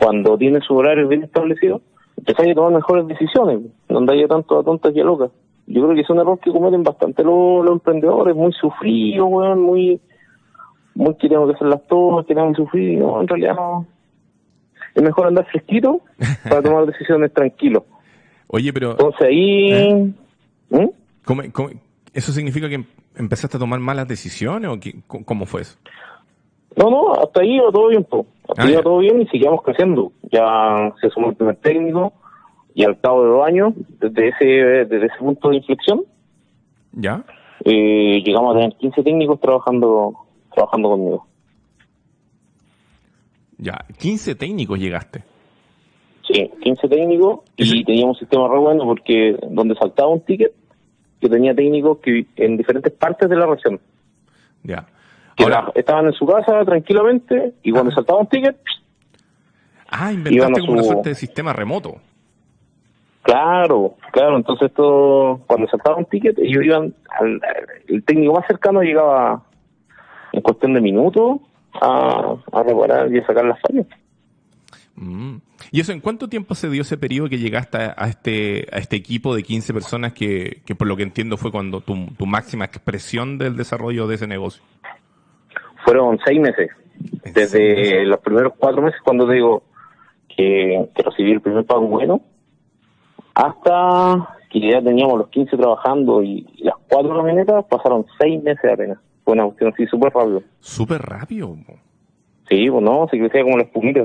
cuando 0.00 0.38
tiene 0.38 0.60
su 0.60 0.74
horario 0.76 1.08
bien 1.08 1.24
establecido, 1.24 1.80
empieza 2.16 2.42
a 2.42 2.54
tomar 2.54 2.72
mejores 2.72 3.06
decisiones, 3.08 3.60
no 3.88 3.98
anda 3.98 4.14
tanto 4.28 4.58
a 4.60 4.64
tontas 4.64 4.94
y 4.94 5.00
a 5.00 5.04
locas. 5.04 5.30
Yo 5.66 5.82
creo 5.82 5.94
que 5.94 6.00
es 6.02 6.10
un 6.10 6.18
error 6.18 6.38
que 6.38 6.50
cometen 6.50 6.82
bastante 6.82 7.22
los, 7.22 7.64
los 7.64 7.72
emprendedores, 7.72 8.34
muy 8.34 8.52
sufridos, 8.52 9.26
weón, 9.30 9.60
muy, 9.60 10.00
muy 10.94 11.14
queremos 11.16 11.50
que 11.50 11.56
hacer 11.56 11.68
las 11.68 11.86
todas, 11.86 12.24
queremos 12.26 12.56
sufrir, 12.56 12.98
no, 12.98 13.20
en 13.20 13.28
realidad 13.28 13.54
no. 13.54 13.86
Es 14.94 15.02
mejor 15.02 15.26
andar 15.26 15.46
fresquito 15.46 16.00
para 16.48 16.62
tomar 16.62 16.86
decisiones 16.86 17.32
tranquilos. 17.32 17.82
Oye, 18.46 18.72
pero... 18.72 18.92
Entonces 18.92 19.20
ahí... 19.22 19.70
¿Eh? 19.72 20.12
¿Mm? 20.70 20.86
¿cómo- 21.24 21.42
cómo- 21.52 21.70
eso 22.14 22.32
significa 22.32 22.68
que 22.68 22.82
empezaste 23.16 23.58
a 23.58 23.60
tomar 23.60 23.78
malas 23.80 24.08
decisiones 24.08 24.70
o 24.70 24.80
qué- 24.80 24.94
cómo 25.06 25.44
fue 25.44 25.60
eso? 25.62 25.78
No, 26.76 26.90
no, 26.90 27.12
hasta 27.14 27.40
ahí 27.40 27.56
iba 27.56 27.70
todo 27.72 27.88
bien, 27.88 28.04
po. 28.04 28.26
Hasta 28.48 28.62
Ah, 28.62 28.64
ahí 28.66 28.70
iba 28.72 28.80
ya. 28.80 28.84
todo 28.84 28.98
bien 28.98 29.20
y 29.22 29.26
seguíamos 29.26 29.62
creciendo. 29.62 30.12
Ya 30.30 30.92
se 31.00 31.10
sumó 31.10 31.30
el 31.30 31.36
primer 31.36 31.56
técnico 31.56 32.12
y 32.74 32.84
al 32.84 33.00
cabo 33.00 33.24
de 33.24 33.30
dos 33.30 33.46
años, 33.46 33.74
desde 34.00 34.28
ese, 34.28 34.44
desde 34.44 35.06
ese 35.06 35.16
punto 35.18 35.48
de 35.50 35.56
inflexión, 35.56 36.02
¿Ya? 36.92 37.24
eh, 37.64 38.22
llegamos 38.24 38.54
a 38.54 38.58
tener 38.60 38.76
15 38.76 39.02
técnicos 39.02 39.40
trabajando 39.40 40.14
trabajando 40.54 40.90
conmigo. 40.90 41.26
Ya. 43.58 43.84
15 43.98 44.34
técnicos 44.36 44.78
llegaste. 44.78 45.24
Sí, 46.30 46.50
15 46.62 46.88
técnicos 46.88 47.40
y 47.56 47.84
teníamos 47.84 48.16
un 48.16 48.20
sistema 48.20 48.48
re 48.48 48.58
bueno 48.58 48.84
porque 48.84 49.36
donde 49.50 49.74
saltaba 49.76 50.08
un 50.10 50.20
ticket, 50.20 50.52
que 51.20 51.28
tenía 51.28 51.54
técnicos 51.54 51.98
que 51.98 52.26
en 52.36 52.56
diferentes 52.56 52.92
partes 52.92 53.28
de 53.28 53.36
la 53.36 53.46
región. 53.46 53.80
Ya. 54.62 54.86
Que 55.38 55.44
Ahora, 55.44 55.58
era- 55.60 55.72
estaban 55.74 56.06
en 56.06 56.12
su 56.12 56.26
casa 56.26 56.62
tranquilamente 56.66 57.54
y 57.62 57.70
cuando 57.72 57.90
saltaba 57.92 58.18
un 58.18 58.26
ticket, 58.26 58.56
ah, 59.88 60.12
inventaste 60.12 60.60
como 60.60 60.72
una 60.74 60.82
su- 60.82 60.88
suerte 60.90 61.08
de 61.10 61.14
sistema 61.14 61.52
remoto. 61.54 61.96
Claro, 63.22 63.94
claro. 64.12 64.36
Entonces, 64.36 64.68
esto, 64.68 65.40
cuando 65.46 65.68
saltaba 65.68 65.96
un 65.96 66.06
ticket, 66.06 66.38
ellos 66.38 66.64
iban, 66.64 66.94
al, 67.20 67.40
el 67.88 68.02
técnico 68.04 68.34
más 68.34 68.46
cercano 68.46 68.80
llegaba 68.82 69.42
en 70.32 70.40
cuestión 70.40 70.74
de 70.74 70.80
minutos 70.80 71.38
a, 71.74 72.34
a 72.52 72.62
reparar 72.62 73.12
y 73.14 73.18
a 73.18 73.26
sacar 73.26 73.44
las 73.44 73.60
fallas. 73.60 73.86
Mm. 74.96 75.36
¿Y 75.70 75.80
eso 75.80 75.92
en 75.92 76.00
cuánto 76.00 76.28
tiempo 76.28 76.54
se 76.54 76.70
dio 76.70 76.82
ese 76.82 76.96
periodo 76.96 77.28
que 77.28 77.38
llegaste 77.38 77.76
a, 77.78 77.94
a 77.96 78.08
este, 78.08 78.66
a 78.72 78.78
este 78.78 78.96
equipo 78.96 79.34
de 79.36 79.42
15 79.42 79.72
personas 79.74 80.12
que, 80.14 80.62
que 80.64 80.74
por 80.74 80.88
lo 80.88 80.96
que 80.96 81.02
entiendo 81.02 81.36
fue 81.36 81.52
cuando 81.52 81.80
tu, 81.82 82.06
tu 82.16 82.26
máxima 82.26 82.64
expresión 82.64 83.36
del 83.38 83.56
desarrollo 83.56 84.06
de 84.08 84.14
ese 84.16 84.26
negocio? 84.26 84.62
Fueron 85.88 86.18
seis 86.22 86.38
meses. 86.38 86.68
¿En 87.24 87.32
Desde 87.32 88.04
los 88.04 88.20
primeros 88.20 88.52
cuatro 88.58 88.82
meses, 88.82 89.00
cuando 89.02 89.26
te 89.26 89.32
digo 89.32 89.62
que, 90.28 90.86
que 90.94 91.02
recibí 91.02 91.32
el 91.32 91.40
primer 91.40 91.64
pago 91.64 91.86
bueno, 91.86 92.20
hasta 93.34 94.36
que 94.50 94.70
ya 94.70 94.82
teníamos 94.82 95.18
los 95.18 95.28
15 95.30 95.56
trabajando 95.56 96.22
y, 96.22 96.46
las 96.58 96.74
cuatro 96.90 97.16
camionetas, 97.16 97.64
pasaron 97.70 98.04
seis 98.20 98.42
meses 98.42 98.70
apenas. 98.70 98.98
Fue 99.24 99.32
una 99.32 99.46
cuestión 99.46 99.72
así 99.72 99.86
súper 99.86 100.12
rápido. 100.12 100.42
Súper 100.60 101.00
rápido. 101.00 101.56
Sí, 102.50 102.68
pues 102.68 102.84
no, 102.84 103.08
se 103.10 103.18
crecía 103.18 103.42
como 103.44 103.56
la 103.56 103.64
espumita. 103.64 104.04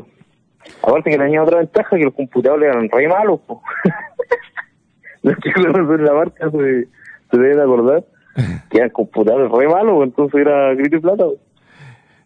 Aparte 0.84 1.12
que 1.12 1.18
tenía 1.18 1.44
otra 1.44 1.58
ventaja, 1.58 1.98
que 1.98 2.06
los 2.06 2.14
computadores 2.14 2.70
eran 2.74 2.88
re 2.90 3.10
malos. 3.10 3.42
po. 3.42 3.62
Los 5.22 5.36
que 5.36 5.52
conocen 5.52 6.06
la 6.06 6.14
marca 6.14 6.50
se, 6.50 6.88
se 7.30 7.38
deben 7.38 7.60
acordar 7.60 8.06
que 8.70 8.78
eran 8.78 8.90
computadores 8.92 9.52
re 9.52 9.68
malos, 9.68 10.04
entonces 10.04 10.40
era 10.40 10.74
grito 10.76 10.96
y 10.96 11.00
plata. 11.02 11.26
po. 11.26 11.43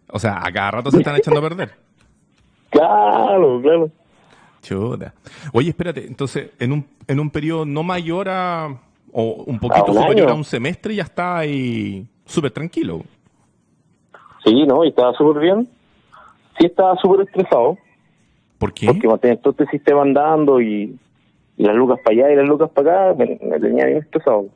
O 0.09 0.19
sea, 0.19 0.39
a 0.45 0.51
cada 0.51 0.71
rato 0.71 0.91
se 0.91 0.97
están 0.99 1.15
echando 1.15 1.39
a 1.39 1.43
perder. 1.49 1.71
Claro, 2.69 3.61
claro. 3.61 3.89
Chuta. 4.61 5.13
Oye, 5.53 5.69
espérate, 5.69 6.05
entonces, 6.05 6.51
en 6.59 6.71
un, 6.71 6.85
en 7.07 7.19
un 7.19 7.29
periodo 7.29 7.65
no 7.65 7.83
mayor 7.83 8.27
a, 8.29 8.67
o 9.11 9.43
un 9.45 9.59
poquito 9.59 9.85
A 9.87 9.91
un 9.91 9.93
superior 9.95 10.27
año. 10.27 10.35
a 10.35 10.37
un 10.37 10.43
semestre, 10.43 10.95
ya 10.95 11.03
está 11.03 11.37
ahí 11.37 12.05
súper 12.25 12.51
tranquilo. 12.51 13.03
Sí, 14.43 14.63
no, 14.65 14.83
y 14.83 14.89
estaba 14.89 15.13
súper 15.13 15.41
bien. 15.41 15.67
Sí, 16.59 16.65
estaba 16.65 16.95
súper 16.97 17.21
estresado, 17.27 17.77
¿Por 18.57 18.73
qué? 18.73 18.87
porque 18.87 19.07
mantener 19.07 19.37
todo 19.39 19.51
este 19.51 19.67
sistema 19.67 20.01
andando 20.01 20.59
y, 20.59 20.97
y 21.57 21.63
las 21.63 21.75
lucas 21.75 21.99
para 22.03 22.15
allá 22.15 22.31
y 22.31 22.35
las 22.35 22.47
lucas 22.47 22.69
para 22.71 23.11
acá, 23.11 23.17
me, 23.23 23.37
me 23.47 23.59
tenía 23.59 23.85
bien 23.85 23.99
estresado. 23.99 24.47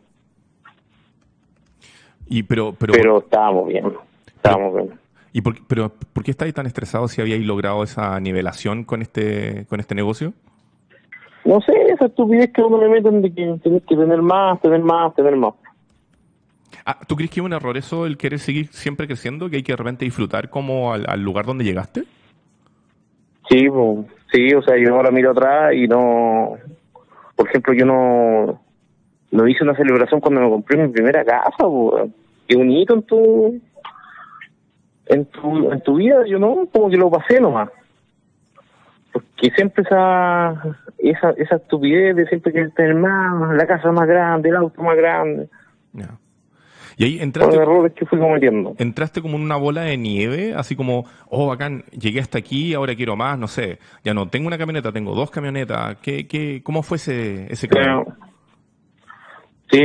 Y, 2.27 2.43
pero, 2.43 2.74
pero, 2.74 2.93
Pero 2.93 3.20
estábamos 3.20 3.67
bien, 3.67 3.93
estábamos 4.36 4.74
bien. 4.75 5.00
¿Y 5.34 5.42
por, 5.42 5.56
qué- 5.56 5.62
pero, 5.68 5.90
¿por 6.14 6.24
qué 6.24 6.32
estáis 6.32 6.54
tan 6.54 6.66
estresados 6.66 7.12
si 7.12 7.22
habíais 7.22 7.46
logrado 7.46 7.84
esa 7.84 8.20
nivelación 8.20 8.84
con 8.84 9.02
este, 9.02 9.66
con 9.70 9.80
este 9.80 9.96
negocio? 9.96 10.34
No 11.44 11.60
sé, 11.62 11.74
esa 11.92 12.06
estupidez 12.06 12.52
que 12.54 12.62
uno 12.62 12.80
le 12.82 12.90
meten 12.90 13.22
de 13.22 13.30
que 13.34 13.58
tienes 13.64 13.84
que 13.88 13.96
tener 13.96 14.22
más, 14.22 14.62
tener 14.62 14.82
más, 14.82 15.14
tener 15.16 15.36
más. 15.36 15.54
Ah, 16.86 16.98
¿Tú 17.08 17.16
crees 17.16 17.32
que 17.32 17.40
es 17.40 17.46
un 17.46 17.54
error 17.54 17.78
eso 17.78 18.06
el 18.06 18.18
querer 18.18 18.40
seguir 18.40 18.68
siempre 18.68 19.08
creciendo, 19.08 19.50
que 19.50 19.58
hay 19.58 19.64
que 19.64 19.74
de 19.74 19.78
repente 19.78 20.06
disfrutar 20.06 20.50
como 20.50 20.94
al, 20.94 21.06
al 21.08 21.22
lugar 21.22 21.46
donde 21.46 21.64
llegaste? 21.64 22.04
Sí, 23.50 23.68
pues, 23.70 24.06
sí, 24.32 24.54
o 24.54 24.62
sea, 24.62 24.78
yo 24.78 24.96
ahora 24.96 25.12
miro 25.12 25.32
atrás 25.32 25.74
y 25.74 25.88
no, 25.88 26.54
por 27.36 27.50
ejemplo, 27.50 27.74
yo 27.74 27.86
no, 27.86 28.62
no 29.32 29.48
hice 29.48 29.64
una 29.64 29.76
celebración 29.76 30.22
cuando 30.22 30.42
me 30.42 30.50
compré 30.50 30.78
mi 30.88 30.92
primera 30.94 31.26
casa, 31.26 31.58
pues, 31.58 32.10
que 32.48 32.56
un 32.56 32.72
hito 32.72 32.94
en 32.96 33.04
tu, 33.04 33.60
en 35.12 35.25
tu, 35.25 35.72
en 35.72 35.82
tu 35.82 35.96
vida, 35.96 36.25
yo 36.25 36.39
no, 36.39 36.68
como 36.72 36.89
que 36.89 36.98
lo 36.98 37.12
pasé 37.12 37.39
nomás. 37.39 37.70
Porque 39.12 39.51
siempre 39.56 39.84
esa, 39.84 40.53
esa, 40.98 41.32
esa 41.32 41.56
estupidez 41.58 42.15
de 42.15 42.27
siempre 42.27 42.53
querer 42.53 42.72
tener 42.72 42.96
más, 42.96 43.53
la 43.56 43.68
casa 43.68 43.91
más 43.91 44.08
grande, 44.08 44.50
el 44.50 44.56
auto 44.56 44.82
más 44.82 44.96
grande, 44.96 45.50
Ya. 45.94 46.18
Y 46.98 47.06
ahí 47.06 47.20
entraste, 47.20 47.56
errores 47.56 47.94
que 47.94 48.06
fui 48.06 48.20
cometiendo. 48.20 48.75
entraste 48.77 49.22
como 49.22 49.38
en 49.38 49.44
una 49.44 49.56
bola 49.56 49.82
de 49.82 49.98
nieve, 49.98 50.53
así 50.56 50.75
como, 50.75 51.06
oh, 51.30 51.48
bacán, 51.48 51.84
llegué 51.91 52.20
hasta 52.20 52.38
aquí, 52.38 52.74
ahora 52.74 52.96
quiero 52.96 53.15
más, 53.15 53.39
no 53.39 53.48
sé, 53.48 53.80
ya 54.03 54.13
no 54.13 54.27
tengo 54.27 54.48
una 54.48 54.58
camioneta, 54.58 54.91
tengo 54.91 55.15
dos 55.15 55.32
camionetas. 55.32 55.98
¿Qué, 56.01 56.27
qué, 56.27 56.62
¿Cómo 56.63 56.84
fue 56.84 56.98
ese, 56.98 57.51
ese? 57.51 57.68
Claro. 57.68 58.06
Sí, 59.72 59.82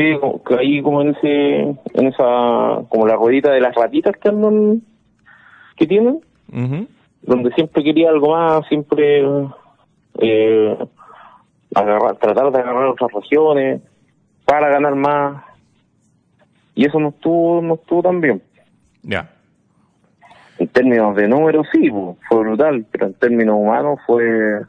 ahí 0.59 0.83
como 0.83 1.01
en 1.03 1.11
ese, 1.11 1.61
en 1.61 2.07
esa, 2.09 2.83
como 2.89 3.07
la 3.07 3.15
ruedita 3.15 3.53
de 3.53 3.61
las 3.61 3.75
ratitas 3.75 4.17
que 4.21 4.29
andan, 4.29 4.83
que 5.77 5.87
tienen, 5.87 6.21
donde 7.23 7.51
siempre 7.53 7.83
quería 7.85 8.11
algo 8.11 8.33
más, 8.33 8.67
siempre 8.69 9.25
eh, 10.21 10.77
agarrar, 11.75 12.17
tratar 12.17 12.51
de 12.53 12.59
agarrar 12.61 12.87
otras 12.89 13.11
regiones 13.13 13.83
para 14.45 14.69
ganar 14.71 14.95
más. 14.95 15.43
Y 16.75 16.87
eso 16.87 17.01
no 17.01 17.09
estuvo, 17.09 17.61
no 17.63 17.75
estuvo 17.75 18.03
tan 18.03 18.21
bien. 18.21 18.43
Ya. 19.03 19.31
En 20.59 20.69
términos 20.69 21.15
de 21.17 21.29
números 21.29 21.67
sí, 21.73 21.91
fue 22.29 22.41
brutal, 22.41 22.87
pero 22.91 23.07
en 23.07 23.15
términos 23.15 23.57
humanos 23.59 23.99
fue, 24.07 24.61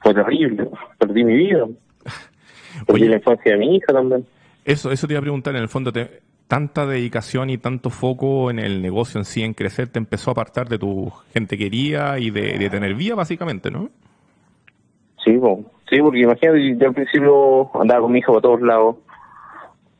fue 0.00 0.14
terrible. 0.14 0.68
Perdí 0.98 1.24
mi 1.24 1.34
vida. 1.34 1.64
Perdí 2.86 3.02
Oye. 3.02 3.08
la 3.10 3.16
infancia 3.16 3.52
de 3.52 3.58
mi 3.58 3.76
hija 3.76 3.92
también. 3.92 4.24
Eso, 4.64 4.90
eso 4.90 5.06
te 5.06 5.12
iba 5.12 5.18
a 5.18 5.22
preguntar, 5.22 5.54
en 5.54 5.62
el 5.62 5.68
fondo, 5.68 5.92
te- 5.92 6.22
tanta 6.48 6.86
dedicación 6.86 7.50
y 7.50 7.58
tanto 7.58 7.90
foco 7.90 8.50
en 8.50 8.58
el 8.58 8.82
negocio 8.82 9.18
en 9.18 9.24
sí, 9.24 9.42
en 9.42 9.54
crecer, 9.54 9.88
te 9.88 9.98
empezó 9.98 10.30
a 10.30 10.32
apartar 10.32 10.68
de 10.68 10.78
tu 10.78 11.10
gente 11.32 11.58
querida 11.58 12.18
y 12.18 12.30
de, 12.30 12.58
de 12.58 12.70
tener 12.70 12.94
vida, 12.94 13.14
básicamente, 13.14 13.70
¿no? 13.70 13.90
Sí, 15.24 15.32
po. 15.38 15.64
sí, 15.90 16.00
porque 16.00 16.20
imagínate, 16.20 16.76
yo 16.76 16.86
al 16.86 16.94
principio 16.94 17.80
andaba 17.80 18.02
con 18.02 18.12
mi 18.12 18.20
hijo 18.20 18.32
para 18.32 18.42
todos 18.42 18.62
lados. 18.62 18.96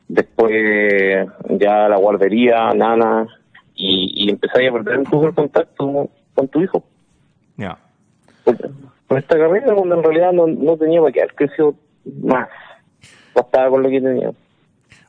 Después 0.07 1.27
ya 1.49 1.89
la 1.89 1.97
guardería, 1.97 2.73
nana, 2.73 3.27
y, 3.75 4.25
y 4.25 4.29
empecé 4.29 4.67
a 4.67 4.71
perder 4.71 4.99
un 4.99 5.03
poco 5.03 5.27
el 5.27 5.33
contacto 5.33 6.09
con 6.33 6.47
tu 6.47 6.61
hijo. 6.61 6.83
Ya. 7.57 7.77
Por, 8.45 8.55
por 9.07 9.17
esta 9.17 9.37
carrera, 9.37 9.75
cuando 9.75 9.95
en 9.95 10.03
realidad 10.03 10.31
no, 10.31 10.47
no 10.47 10.77
tenía 10.77 11.01
para 11.01 11.11
qué 11.11 11.21
haber 11.23 11.35
crecido 11.35 11.75
más. 12.23 12.47
Bastaba 13.35 13.69
con 13.69 13.83
lo 13.83 13.89
que 13.89 13.99
tenía. 13.99 14.31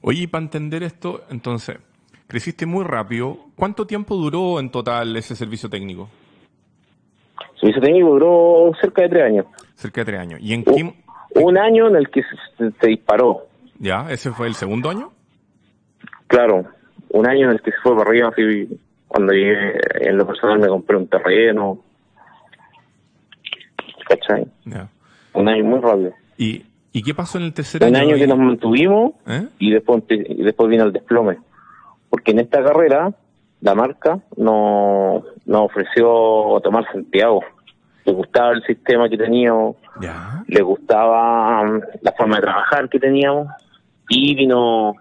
Oye, 0.03 0.23
y 0.23 0.27
para 0.27 0.45
entender 0.45 0.83
esto, 0.83 1.23
entonces, 1.31 1.79
creciste 2.27 2.67
muy 2.67 2.85
rápido. 2.85 3.37
¿Cuánto 3.57 3.87
tiempo 3.87 4.15
duró 4.17 4.61
en 4.61 4.71
total 4.71 5.17
ese 5.17 5.35
servicio 5.35 5.69
técnico? 5.69 6.09
El 7.55 7.61
servicio 7.61 7.83
técnico 7.83 8.09
duró 8.11 8.73
cerca 8.81 9.03
de 9.03 9.09
tres 9.09 9.23
años. 9.25 9.47
Cerca 9.75 10.01
de 10.03 10.05
tres 10.07 10.21
años. 10.21 10.41
¿Y 10.43 10.55
en 10.55 10.65
Un- 10.67 10.75
qué... 10.75 10.95
Un 11.35 11.59
año 11.59 11.89
en 11.89 11.97
el 11.97 12.09
que 12.09 12.23
se, 12.23 12.71
se 12.81 12.87
disparó. 12.89 13.47
Ya, 13.79 14.11
ese 14.11 14.31
fue 14.33 14.47
el 14.49 14.55
segundo 14.55 14.89
año. 14.91 15.13
Claro, 16.27 16.65
un 17.11 17.27
año 17.29 17.47
en 17.47 17.53
el 17.57 17.61
que 17.63 17.71
se 17.71 17.77
fue 17.83 17.97
para 17.97 18.11
arriba, 18.11 18.29
así, 18.29 18.81
cuando 19.07 19.33
llegué, 19.33 19.79
en 20.01 20.17
lo 20.17 20.27
personal 20.27 20.59
me 20.59 20.69
compré 20.69 20.97
un 20.97 21.07
terreno. 21.07 21.79
¿Cachai? 24.09 24.47
Ya. 24.65 24.89
Un 25.35 25.49
año 25.49 25.65
muy 25.65 25.81
rápido. 25.81 26.13
¿Y, 26.39 26.65
¿Y 26.93 27.03
qué 27.03 27.15
pasó 27.15 27.39
en 27.39 27.45
el 27.45 27.53
tercer 27.53 27.83
Un 27.85 27.95
año? 27.97 28.09
año 28.09 28.17
que 28.17 28.27
nos 28.27 28.39
mantuvimos 28.39 29.13
¿Eh? 29.27 29.47
y 29.59 29.71
después 29.71 30.03
y 30.09 30.43
después 30.43 30.69
vino 30.71 30.85
el 30.85 30.93
desplome. 30.93 31.39
Porque 32.11 32.31
en 32.33 32.39
esta 32.41 32.63
carrera, 32.65 33.13
la 33.61 33.75
marca 33.75 34.19
nos 34.37 35.25
no 35.47 35.65
ofreció 35.65 36.61
tomar 36.63 36.85
Santiago. 36.93 37.43
Le 38.05 38.13
gustaba 38.15 38.53
el 38.53 38.63
sistema 38.65 39.09
que 39.09 39.19
teníamos, 39.19 39.77
Ya. 40.01 40.43
le 40.47 40.63
gustaba 40.63 41.61
um, 41.63 41.81
la 42.01 42.13
forma 42.13 42.37
de 42.37 42.43
trabajar 42.43 42.89
que 42.89 42.99
teníamos 42.99 43.49
y 44.09 44.35
vino 44.35 44.95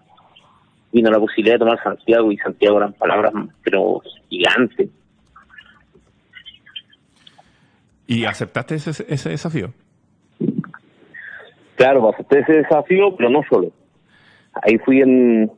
vino 0.91 1.09
la 1.11 1.19
posibilidad 1.19 1.55
de 1.55 1.59
tomar 1.59 1.81
Santiago 1.83 2.31
y 2.31 2.37
Santiago 2.37 2.77
eran 2.77 2.93
palabras 2.93 3.31
pero 3.63 4.01
gigantes 4.29 4.89
¿Y 8.07 8.25
aceptaste 8.25 8.75
ese, 8.75 9.05
ese 9.09 9.29
desafío? 9.29 9.73
Claro 11.77 12.09
acepté 12.09 12.39
ese 12.39 12.53
desafío 12.53 13.15
pero 13.15 13.29
no 13.29 13.41
solo 13.49 13.71
ahí 14.61 14.77
fui 14.79 15.01
en 15.01 15.49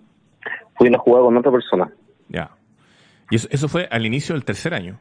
fui 0.78 0.94
a 0.94 0.98
jugar 1.00 1.24
con 1.24 1.36
otra 1.38 1.52
persona 1.52 1.90
Ya. 2.28 2.52
Y 3.32 3.36
eso, 3.38 3.48
eso 3.52 3.68
fue 3.68 3.88
al 3.90 4.06
inicio 4.06 4.36
del 4.36 4.46
tercer 4.46 4.74
año. 4.76 5.00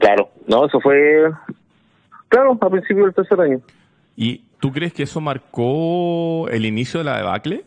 claro 0.00 0.30
no 0.48 0.66
eso 0.66 0.80
fue 0.80 1.30
claro 2.28 2.58
a 2.60 2.70
principio 2.70 3.04
del 3.04 3.14
tercer 3.14 3.40
año 3.40 3.60
¿Y 4.16 4.44
tú 4.60 4.70
crees 4.72 4.92
que 4.92 5.02
eso 5.04 5.20
marcó 5.20 6.48
el 6.48 6.64
inicio 6.66 6.98
de 6.98 7.04
la 7.04 7.16
debacle? 7.18 7.64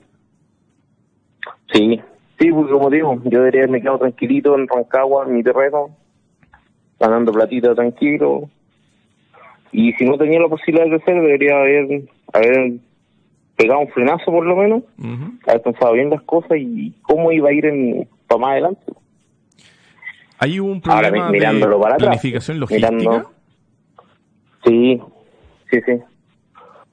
sí 1.74 2.02
sí 2.40 2.52
porque 2.52 2.72
como 2.72 2.90
digo 2.90 3.22
yo 3.26 3.40
debería 3.40 3.62
haberme 3.62 3.82
quedado 3.82 4.00
tranquilito 4.00 4.56
en 4.56 4.68
Rancagua 4.68 5.26
en 5.26 5.34
mi 5.34 5.44
terreno 5.44 5.90
ganando 7.00 7.32
platita 7.32 7.76
tranquilo 7.76 8.50
y 9.72 9.94
si 9.94 10.06
no 10.06 10.18
tenía 10.18 10.40
la 10.40 10.48
posibilidad 10.48 10.86
de 10.86 10.98
crecer 10.98 11.16
debería 11.22 11.58
haber 11.60 12.02
haber 12.34 12.74
pegado 13.56 13.80
un 13.82 13.90
frenazo 13.90 14.26
por 14.32 14.46
lo 14.46 14.56
menos 14.56 14.84
haber 15.48 15.62
pensado 15.62 15.94
bien 15.94 16.10
las 16.10 16.22
cosas 16.24 16.58
y 16.60 16.94
cómo 17.02 17.32
iba 17.32 17.50
a 17.50 17.54
ir 17.54 17.66
en, 17.66 18.08
para 18.28 18.40
más 18.42 18.52
adelante 18.52 18.94
¿Hay 20.40 20.60
un 20.60 20.82
Ahora, 20.86 21.08
problema 21.10 21.26
mi- 21.28 21.32
mirándolo 21.40 21.78
de 21.78 21.82
para 21.82 21.96
atrás, 21.96 22.10
planificación 22.10 22.60
logística? 22.60 22.92
mirando- 22.92 23.32
sí 24.66 25.02
sí 25.72 25.80
sí 25.86 25.94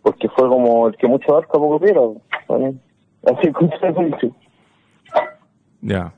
porque 0.02 0.28
fue 0.30 0.48
como 0.48 0.88
el 0.88 0.96
que 0.96 1.06
mucho 1.06 1.30
abarca 1.32 1.52
poco 1.52 1.78
pero 1.80 2.16
así 2.46 3.50
como 3.52 3.70
se 3.78 3.86
dice. 4.04 4.30
Ya. 5.80 6.12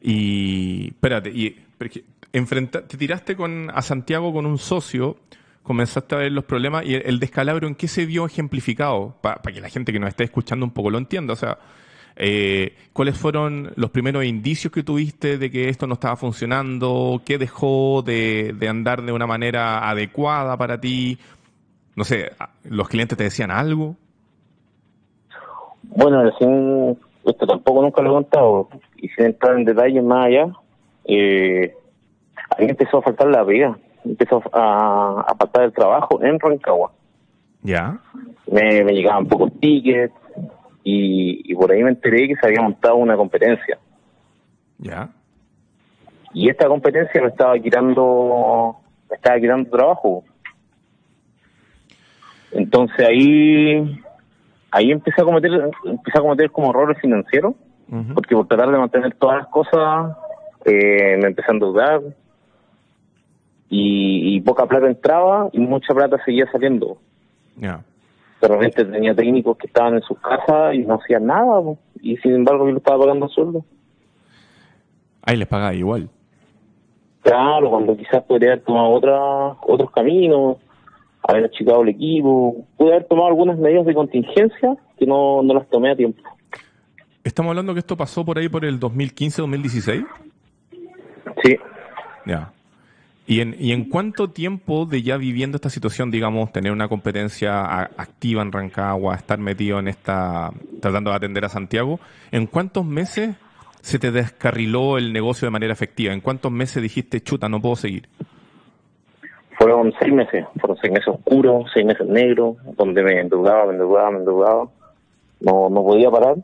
Y 0.00 0.88
espérate, 0.88 1.30
y 1.30 1.56
porque 1.76 2.04
enfrenta- 2.32 2.86
te 2.86 2.96
tiraste 2.96 3.36
con 3.36 3.68
a 3.72 3.82
Santiago 3.82 4.32
con 4.32 4.46
un 4.46 4.58
socio, 4.58 5.16
comenzaste 5.62 6.14
a 6.14 6.18
ver 6.18 6.32
los 6.32 6.44
problemas 6.44 6.84
y 6.84 6.94
el, 6.94 7.20
descalabro 7.20 7.68
en 7.68 7.74
qué 7.74 7.88
se 7.88 8.06
vio 8.06 8.26
ejemplificado, 8.26 9.14
para 9.20 9.40
que 9.40 9.60
la 9.60 9.68
gente 9.68 9.92
que 9.92 9.98
nos 9.98 10.08
esté 10.08 10.24
escuchando 10.24 10.64
un 10.64 10.72
poco 10.72 10.90
lo 10.90 10.98
entienda, 10.98 11.32
o 11.32 11.36
sea, 11.36 11.58
eh, 12.16 12.74
¿cuáles 12.92 13.16
fueron 13.16 13.72
los 13.76 13.90
primeros 13.90 14.24
indicios 14.24 14.72
que 14.72 14.82
tuviste 14.82 15.38
de 15.38 15.50
que 15.50 15.68
esto 15.68 15.86
no 15.86 15.94
estaba 15.94 16.16
funcionando? 16.16 17.22
¿Qué 17.24 17.38
dejó 17.38 18.02
de, 18.02 18.54
de 18.58 18.68
andar 18.68 19.02
de 19.02 19.12
una 19.12 19.26
manera 19.26 19.88
adecuada 19.88 20.56
para 20.56 20.80
ti? 20.80 21.18
No 21.96 22.04
sé, 22.04 22.32
¿los 22.64 22.88
clientes 22.88 23.16
te 23.16 23.24
decían 23.24 23.50
algo? 23.50 23.96
Bueno, 25.82 26.22
esto 26.28 27.46
tampoco 27.46 27.82
nunca 27.82 28.02
lo 28.02 28.10
he 28.10 28.14
contado, 28.14 28.68
y 28.96 29.08
sin 29.08 29.26
entrar 29.26 29.56
en 29.56 29.64
detalles 29.64 30.04
más 30.04 30.26
allá, 30.26 30.52
eh, 31.04 31.74
a 32.56 32.62
empezó 32.62 32.98
a 32.98 33.02
faltar 33.02 33.28
la 33.28 33.44
pega, 33.44 33.78
empezó 34.04 34.42
a, 34.52 35.24
a 35.26 35.34
faltar 35.34 35.64
el 35.64 35.72
trabajo 35.72 36.22
en 36.22 36.38
Rancagua. 36.38 36.92
Ya. 37.62 37.98
Me, 38.50 38.82
me 38.84 38.92
llegaban 38.92 39.26
pocos 39.26 39.52
tickets, 39.60 40.14
y, 40.82 41.52
y 41.52 41.54
por 41.54 41.70
ahí 41.70 41.82
me 41.82 41.90
enteré 41.90 42.28
que 42.28 42.36
se 42.36 42.46
había 42.46 42.62
montado 42.62 42.96
una 42.96 43.16
competencia. 43.16 43.78
Ya. 44.78 45.10
Y 46.32 46.48
esta 46.48 46.68
competencia 46.68 47.20
me 47.20 47.28
estaba 47.28 47.58
quitando, 47.58 48.76
me 49.08 49.16
estaba 49.16 49.38
quitando 49.38 49.68
trabajo. 49.68 50.24
Entonces 52.52 53.06
ahí, 53.06 54.00
ahí 54.70 54.90
empecé 54.90 55.20
a 55.20 55.24
cometer, 55.24 55.70
empecé 55.84 56.18
a 56.18 56.22
cometer 56.22 56.50
como 56.50 56.70
errores 56.70 56.98
financieros, 57.00 57.54
porque 58.14 58.34
por 58.34 58.46
tratar 58.46 58.70
de 58.70 58.78
mantener 58.78 59.14
todas 59.14 59.38
las 59.38 59.48
cosas, 59.48 60.16
eh, 60.64 61.16
me 61.20 61.28
empecé 61.28 61.50
a 61.50 61.54
endeudar, 61.54 62.00
y, 63.70 64.36
y 64.36 64.40
poca 64.40 64.66
plata 64.66 64.88
entraba 64.88 65.48
y 65.52 65.60
mucha 65.60 65.94
plata 65.94 66.18
seguía 66.24 66.50
saliendo. 66.50 66.98
Ya. 67.56 67.82
De 68.42 68.48
repente 68.48 68.84
tenía 68.84 69.14
técnicos 69.14 69.56
que 69.56 69.68
estaban 69.68 69.94
en 69.94 70.02
sus 70.02 70.18
casas 70.18 70.74
y 70.74 70.78
no 70.78 70.94
hacían 70.94 71.26
nada, 71.26 71.62
po, 71.62 71.78
y 72.00 72.16
sin 72.18 72.34
embargo 72.34 72.66
yo 72.66 72.72
le 72.72 72.78
estaba 72.78 73.04
pagando 73.04 73.28
sueldo. 73.28 73.64
Ahí 75.22 75.36
les 75.36 75.46
pagaba 75.46 75.74
igual. 75.74 76.08
Claro, 77.22 77.70
cuando 77.70 77.96
quizás 77.96 78.22
podría 78.24 78.52
haber 78.52 78.64
tomado 78.64 78.88
otra, 78.90 79.18
otros 79.66 79.90
caminos, 79.90 80.56
haber 81.28 81.44
achicado 81.44 81.82
el 81.82 81.90
equipo, 81.90 82.64
pude 82.76 82.92
haber 82.92 83.04
tomado 83.04 83.28
algunas 83.28 83.58
medidas 83.58 83.84
de 83.84 83.94
contingencia 83.94 84.76
que 84.98 85.06
no, 85.06 85.42
no 85.42 85.54
las 85.54 85.68
tomé 85.68 85.90
a 85.90 85.96
tiempo. 85.96 86.22
Estamos 87.22 87.50
hablando 87.50 87.74
que 87.74 87.80
esto 87.80 87.96
pasó 87.96 88.24
por 88.24 88.38
ahí 88.38 88.48
por 88.48 88.64
el 88.64 88.80
2015-2016. 88.80 90.06
Sí, 91.44 91.56
Ya. 92.26 92.50
¿Y 93.26 93.40
en, 93.40 93.54
¿Y 93.58 93.72
en 93.72 93.84
cuánto 93.88 94.30
tiempo 94.30 94.86
de 94.86 95.02
ya 95.02 95.16
viviendo 95.16 95.56
esta 95.56 95.70
situación, 95.70 96.10
digamos, 96.10 96.50
tener 96.52 96.72
una 96.72 96.88
competencia 96.88 97.60
a- 97.60 97.90
activa 97.96 98.42
en 98.42 98.50
Rancagua, 98.50 99.14
estar 99.14 99.38
metido 99.38 99.78
en 99.78 99.86
esta, 99.88 100.50
tratando 100.80 101.10
de 101.10 101.16
atender 101.16 101.44
a 101.44 101.48
Santiago, 101.48 102.00
¿en 102.32 102.46
cuántos 102.46 102.84
meses 102.84 103.36
se 103.82 103.98
te 103.98 104.10
descarriló 104.10 104.98
el 104.98 105.12
negocio 105.12 105.46
de 105.46 105.50
manera 105.52 105.72
efectiva? 105.72 106.12
¿En 106.12 106.20
cuántos 106.20 106.50
meses 106.50 106.82
dijiste, 106.82 107.20
chuta, 107.20 107.48
no 107.48 107.60
puedo 107.60 107.76
seguir? 107.76 108.08
fueron 109.60 109.92
seis 110.00 110.10
meses, 110.10 110.46
fueron 110.58 110.78
seis 110.80 110.90
meses 110.90 111.08
oscuros, 111.08 111.70
seis 111.74 111.84
meses 111.84 112.06
negros, 112.08 112.56
donde 112.78 113.02
me 113.02 113.20
endeudaba, 113.20 113.66
me 113.66 113.72
endeudaba, 113.72 114.10
me 114.10 114.18
endeudaba, 114.20 114.68
no, 115.40 115.68
no 115.68 115.82
podía 115.84 116.10
parar. 116.10 116.36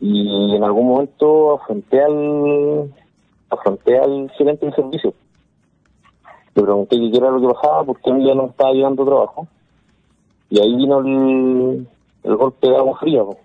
Y 0.00 0.56
en 0.56 0.64
algún 0.64 0.86
momento 0.88 1.60
afronté 1.60 2.02
al, 2.02 2.90
afronté 3.50 3.98
al 3.98 4.30
gerente 4.38 4.64
de 4.64 4.72
servicio. 4.72 5.14
Le 6.54 6.62
pregunté 6.62 6.96
qué 6.96 7.16
era 7.16 7.30
lo 7.30 7.40
que 7.40 7.54
pasaba, 7.54 7.84
porque 7.84 8.10
a 8.10 8.14
mí 8.14 8.26
ya 8.26 8.34
no 8.34 8.42
me 8.44 8.48
estaba 8.50 8.72
llegando 8.72 9.04
trabajo. 9.04 9.48
Y 10.48 10.60
ahí 10.60 10.76
vino 10.76 10.98
el, 10.98 11.86
el 12.24 12.36
golpe 12.36 12.68
de 12.68 12.76
agua 12.76 12.98
fría. 12.98 13.22
po. 13.22 13.38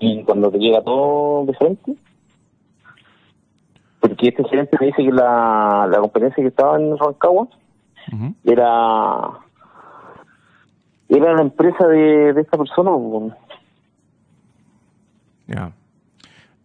Y 0.00 0.22
cuando 0.24 0.50
te 0.50 0.58
llega 0.58 0.82
todo 0.82 1.44
de 1.46 1.54
frente, 1.54 1.94
porque 4.00 4.28
este 4.28 4.44
gerente 4.48 4.76
me 4.80 4.86
dice 4.86 5.02
que 5.04 5.12
la, 5.12 5.86
la 5.90 5.98
competencia 6.00 6.42
que 6.42 6.48
estaba 6.48 6.76
en 6.76 6.96
Rancagua 6.98 7.48
era 8.44 9.30
era 11.08 11.34
la 11.34 11.42
empresa 11.42 11.86
de, 11.86 12.32
de 12.32 12.40
esta 12.40 12.56
persona. 12.58 12.90
Ya. 15.46 15.72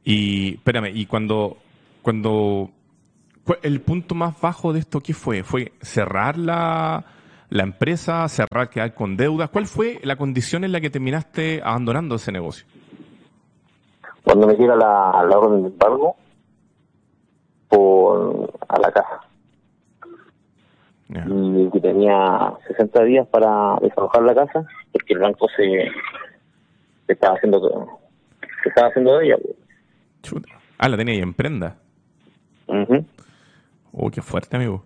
Y, 0.03 0.53
espérame, 0.55 0.91
y 0.95 1.05
cuando, 1.05 1.57
cuando, 2.01 2.69
cu- 2.69 2.76
el 3.63 3.81
punto 3.81 4.15
más 4.15 4.39
bajo 4.39 4.73
de 4.73 4.79
esto, 4.79 4.99
¿qué 5.01 5.13
fue? 5.13 5.43
¿Fue 5.43 5.71
cerrar 5.81 6.37
la, 6.37 7.05
la 7.49 7.63
empresa, 7.63 8.27
cerrar, 8.27 8.69
quedar 8.69 8.93
con 8.93 9.15
deudas? 9.17 9.49
¿Cuál 9.49 9.67
fue 9.67 9.99
la 10.03 10.15
condición 10.15 10.63
en 10.63 10.71
la 10.71 10.81
que 10.81 10.89
terminaste 10.89 11.61
abandonando 11.63 12.15
ese 12.15 12.31
negocio? 12.31 12.65
Cuando 14.23 14.47
me 14.47 14.55
llega 14.55 14.75
la, 14.75 15.25
la 15.27 15.37
orden 15.37 15.63
de 15.63 15.69
embargo 15.69 16.15
por 17.69 18.51
a 18.67 18.79
la 18.79 18.91
casa. 18.91 19.21
Y 21.09 21.69
que 21.71 21.79
tenía 21.79 22.53
60 22.67 23.03
días 23.03 23.27
para 23.27 23.77
desalojar 23.81 24.23
la 24.23 24.35
casa 24.35 24.65
porque 24.91 25.13
el 25.13 25.19
banco 25.19 25.47
se, 25.55 25.89
se 27.05 27.13
estaba 27.13 27.35
haciendo 27.35 27.61
se 28.61 28.69
estaba 28.69 28.89
haciendo 28.89 29.17
de 29.17 29.27
ella. 29.27 29.37
pues. 29.41 29.55
Chuta. 30.21 30.49
Ah, 30.77 30.89
la 30.89 30.97
tenía 30.97 31.13
ahí 31.13 31.21
en 31.21 31.33
prenda. 31.33 31.77
Ujú. 32.67 33.05
Oh, 33.99 34.11
qué 34.11 34.21
fuerte, 34.21 34.55
amigo. 34.55 34.83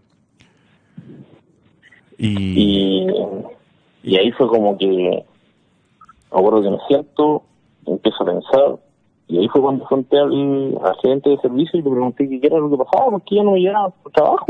Y, 2.17 3.03
y, 3.03 3.07
y 4.03 4.15
ahí 4.15 4.31
fue 4.31 4.47
como 4.47 4.77
que 4.77 4.87
me 4.87 5.25
acuerdo 6.31 6.61
que 6.61 6.69
me 6.69 6.77
siento, 6.87 7.43
empiezo 7.85 8.23
a 8.23 8.25
pensar 8.25 8.79
y 9.27 9.39
ahí 9.39 9.47
fue 9.49 9.61
cuando 9.61 9.85
fronté 9.85 10.17
al, 10.17 10.77
al 10.81 10.95
gerente 11.01 11.29
de 11.29 11.37
servicio 11.39 11.79
y 11.79 11.83
le 11.83 11.89
pregunté 11.89 12.29
qué 12.29 12.39
era 12.47 12.57
lo 12.57 12.69
que 12.69 12.77
pasaba 12.77 13.11
porque 13.11 13.35
ya 13.35 13.43
no 13.43 13.51
me 13.51 13.59
llegaba 13.59 13.89
por 13.89 14.11
trabajo. 14.13 14.45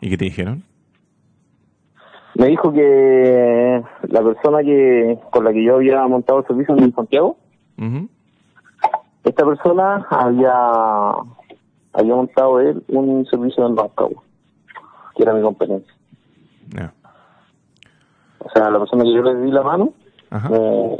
¿y 0.00 0.08
qué 0.08 0.16
te 0.16 0.24
dijeron? 0.24 0.62
Me 2.36 2.46
dijo 2.46 2.72
que 2.72 3.82
la 4.08 4.22
persona 4.22 4.62
que 4.62 5.18
con 5.30 5.44
la 5.44 5.52
que 5.52 5.62
yo 5.62 5.76
había 5.76 6.06
montado 6.06 6.40
el 6.40 6.46
servicio 6.46 6.76
en 6.78 6.94
Santiago, 6.94 7.36
esta 9.24 9.44
persona 9.44 10.06
había 10.08 11.12
había 11.92 12.14
montado 12.14 12.60
él 12.60 12.82
un 12.88 13.26
servicio 13.26 13.66
en 13.66 13.76
Rancagua, 13.76 14.22
que 15.16 15.22
era 15.22 15.32
mi 15.34 15.42
competencia. 15.42 15.94
O 18.42 18.48
sea, 18.54 18.70
la 18.70 18.78
persona 18.78 19.04
que 19.04 19.12
yo 19.12 19.22
le 19.22 19.34
di 19.42 19.50
la 19.50 19.62
mano 19.62 19.92
Ajá. 20.30 20.48
me 20.48 20.96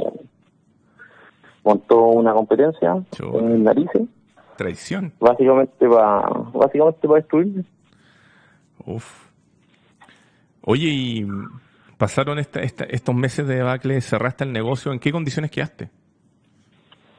montó 1.63 1.99
una 2.05 2.33
competencia 2.33 3.01
Chuta. 3.11 3.37
en 3.39 3.53
mis 3.53 3.61
narices, 3.63 4.01
Traición. 4.57 5.11
básicamente 5.19 5.87
para 5.89 6.27
básicamente 6.53 7.07
para 7.07 7.19
destruirme. 7.19 7.63
Uf. 8.85 9.27
Oye, 10.63 10.87
y 10.89 11.27
pasaron 11.97 12.37
esta- 12.37 12.61
esta- 12.61 12.83
estos 12.85 13.15
meses 13.15 13.47
de 13.47 13.55
debacle, 13.55 13.99
cerraste 14.01 14.43
el 14.43 14.51
negocio, 14.53 14.91
¿en 14.93 14.99
qué 14.99 15.11
condiciones 15.11 15.49
quedaste? 15.49 15.89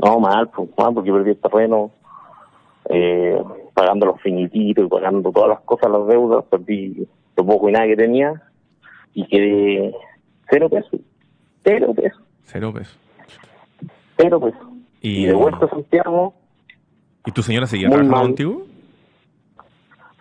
No, 0.05 0.21
mal, 0.21 0.49
pues, 0.51 0.69
mal, 0.79 0.95
porque 0.95 1.13
perdí 1.13 1.31
el 1.31 1.39
terreno, 1.41 1.91
eh, 2.91 3.37
pagando 3.75 4.07
los 4.07 4.21
finiquitos 4.21 4.85
y 4.85 4.89
pagando 4.89 5.31
todas 5.33 5.49
las 5.51 5.61
cosas, 5.61 5.91
las 5.91 6.07
deudas, 6.07 6.45
perdí 6.51 7.07
lo 7.37 7.47
poco 7.47 7.69
y 7.69 7.73
nada 7.73 7.87
que 7.87 7.97
tenía 7.97 8.43
y 9.15 9.27
quedé 9.27 9.95
cero 10.51 10.69
pesos, 10.69 11.01
cero 11.65 11.93
pesos, 11.95 12.21
Cero 12.45 12.73
pesos. 12.73 12.99
cero 14.17 14.41
pesos. 14.41 14.61
Y- 15.01 15.23
Y, 15.25 15.27
de 15.27 15.33
vuelta 15.35 15.67
a 15.67 15.71
Santiago, 15.71 16.35
¿Y 17.25 17.31
tu 17.33 17.43
señora 17.43 17.67
seguía 17.67 17.89
trabajando 17.89 18.17
mal. 18.17 18.27
contigo? 18.27 18.63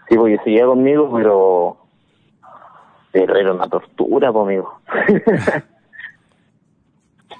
sí, 0.09 0.15
porque 0.17 0.37
seguía 0.43 0.65
conmigo, 0.65 1.09
pero 1.13 1.77
pero 3.11 3.35
era 3.35 3.51
una 3.53 3.67
tortura 3.67 4.31
conmigo. 4.31 4.79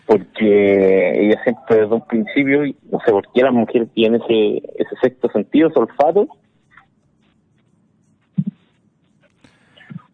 porque 0.05 1.25
ella 1.25 1.41
siempre 1.43 1.81
desde 1.81 1.93
un 1.93 2.05
principio, 2.05 2.63
no 2.91 2.99
sé 3.05 3.11
por 3.11 3.31
qué 3.31 3.41
las 3.41 3.53
mujeres 3.53 3.89
tienen 3.93 4.21
ese, 4.21 4.57
ese 4.75 4.95
sexto 5.01 5.29
sentido, 5.29 5.69
ese 5.69 5.79
olfato. 5.79 6.27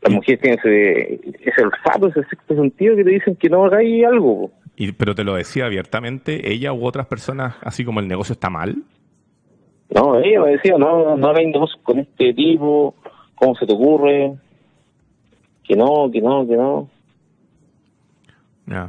Las 0.02 0.14
mujeres 0.14 0.42
tienen 0.42 0.60
ese, 0.60 1.14
ese 1.44 1.64
olfato, 1.64 2.08
ese 2.08 2.24
sexto 2.30 2.56
sentido 2.56 2.96
que 2.96 3.04
te 3.04 3.10
dicen 3.12 3.36
que 3.36 3.50
no 3.50 3.66
hagáis 3.66 4.06
algo. 4.06 4.52
Y, 4.76 4.92
pero 4.92 5.16
te 5.16 5.24
lo 5.24 5.34
decía 5.34 5.66
abiertamente, 5.66 6.52
ella 6.52 6.72
u 6.72 6.86
otras 6.86 7.08
personas, 7.08 7.56
así 7.62 7.84
como 7.84 8.00
el 8.00 8.08
negocio 8.08 8.34
está 8.34 8.50
mal. 8.50 8.76
No, 9.90 10.20
ella 10.20 10.42
me 10.42 10.52
decía, 10.52 10.78
no, 10.78 11.18
no 11.18 11.28
hagáis 11.28 11.56
con 11.82 12.00
este 12.00 12.34
tipo, 12.34 12.94
¿cómo 13.36 13.56
se 13.56 13.66
te 13.66 13.74
ocurre? 13.74 14.34
Que 15.64 15.76
no, 15.76 16.10
que 16.12 16.22
no, 16.22 16.48
que 16.48 16.56
no. 16.56 16.90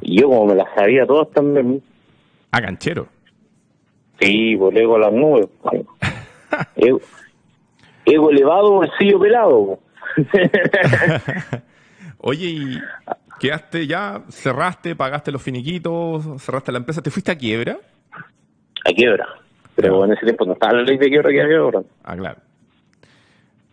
Y 0.00 0.20
yo 0.20 0.28
como 0.28 0.46
me 0.46 0.54
las 0.54 0.66
sabía 0.74 1.06
todas 1.06 1.30
también, 1.30 1.82
Ah, 2.50 2.60
canchero. 2.60 3.06
sí, 4.20 4.56
pues 4.56 4.74
ego 4.76 4.96
a 4.96 4.98
las 5.00 5.12
nubes. 5.12 5.46
pues. 5.62 5.82
ego, 6.76 7.00
ego 8.04 8.30
elevado, 8.30 8.72
bolsillo 8.72 9.20
pelado. 9.20 9.78
pues. 10.14 10.26
Oye, 12.20 12.46
y 12.46 12.78
quedaste 13.38 13.86
ya, 13.86 14.22
cerraste, 14.28 14.96
pagaste 14.96 15.30
los 15.30 15.40
finiquitos, 15.42 16.42
cerraste 16.42 16.72
la 16.72 16.78
empresa, 16.78 17.00
¿te 17.02 17.10
fuiste 17.10 17.30
a 17.30 17.38
quiebra? 17.38 17.78
a 18.84 18.92
quiebra. 18.92 19.26
Pero 19.76 20.04
en 20.04 20.12
ese 20.12 20.22
tiempo 20.24 20.44
no 20.44 20.54
estaba 20.54 20.72
la 20.72 20.82
ley 20.82 20.96
de 20.98 21.08
quiebra 21.08 21.30
que 21.30 21.40
hay 21.40 21.54
ahora. 21.54 21.82
Ah, 22.02 22.16
claro. 22.16 22.40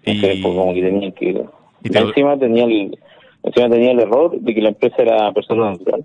En 0.03 0.17
ese 0.17 0.27
tiempo 0.33 0.55
como 0.55 0.73
que 0.73 0.81
tenía 0.83 1.11
que... 1.11 1.45
y 1.83 1.89
te- 1.89 1.97
Encima 1.99 2.37
tenía 2.37 2.65
el... 2.65 2.95
Encima 3.45 3.69
tenía 3.69 3.91
el 3.91 3.99
error 3.99 4.39
de 4.39 4.55
que 4.55 4.61
la 4.61 4.69
empresa 4.69 4.95
era 4.97 5.31
persona 5.31 5.71
natural. 5.71 6.03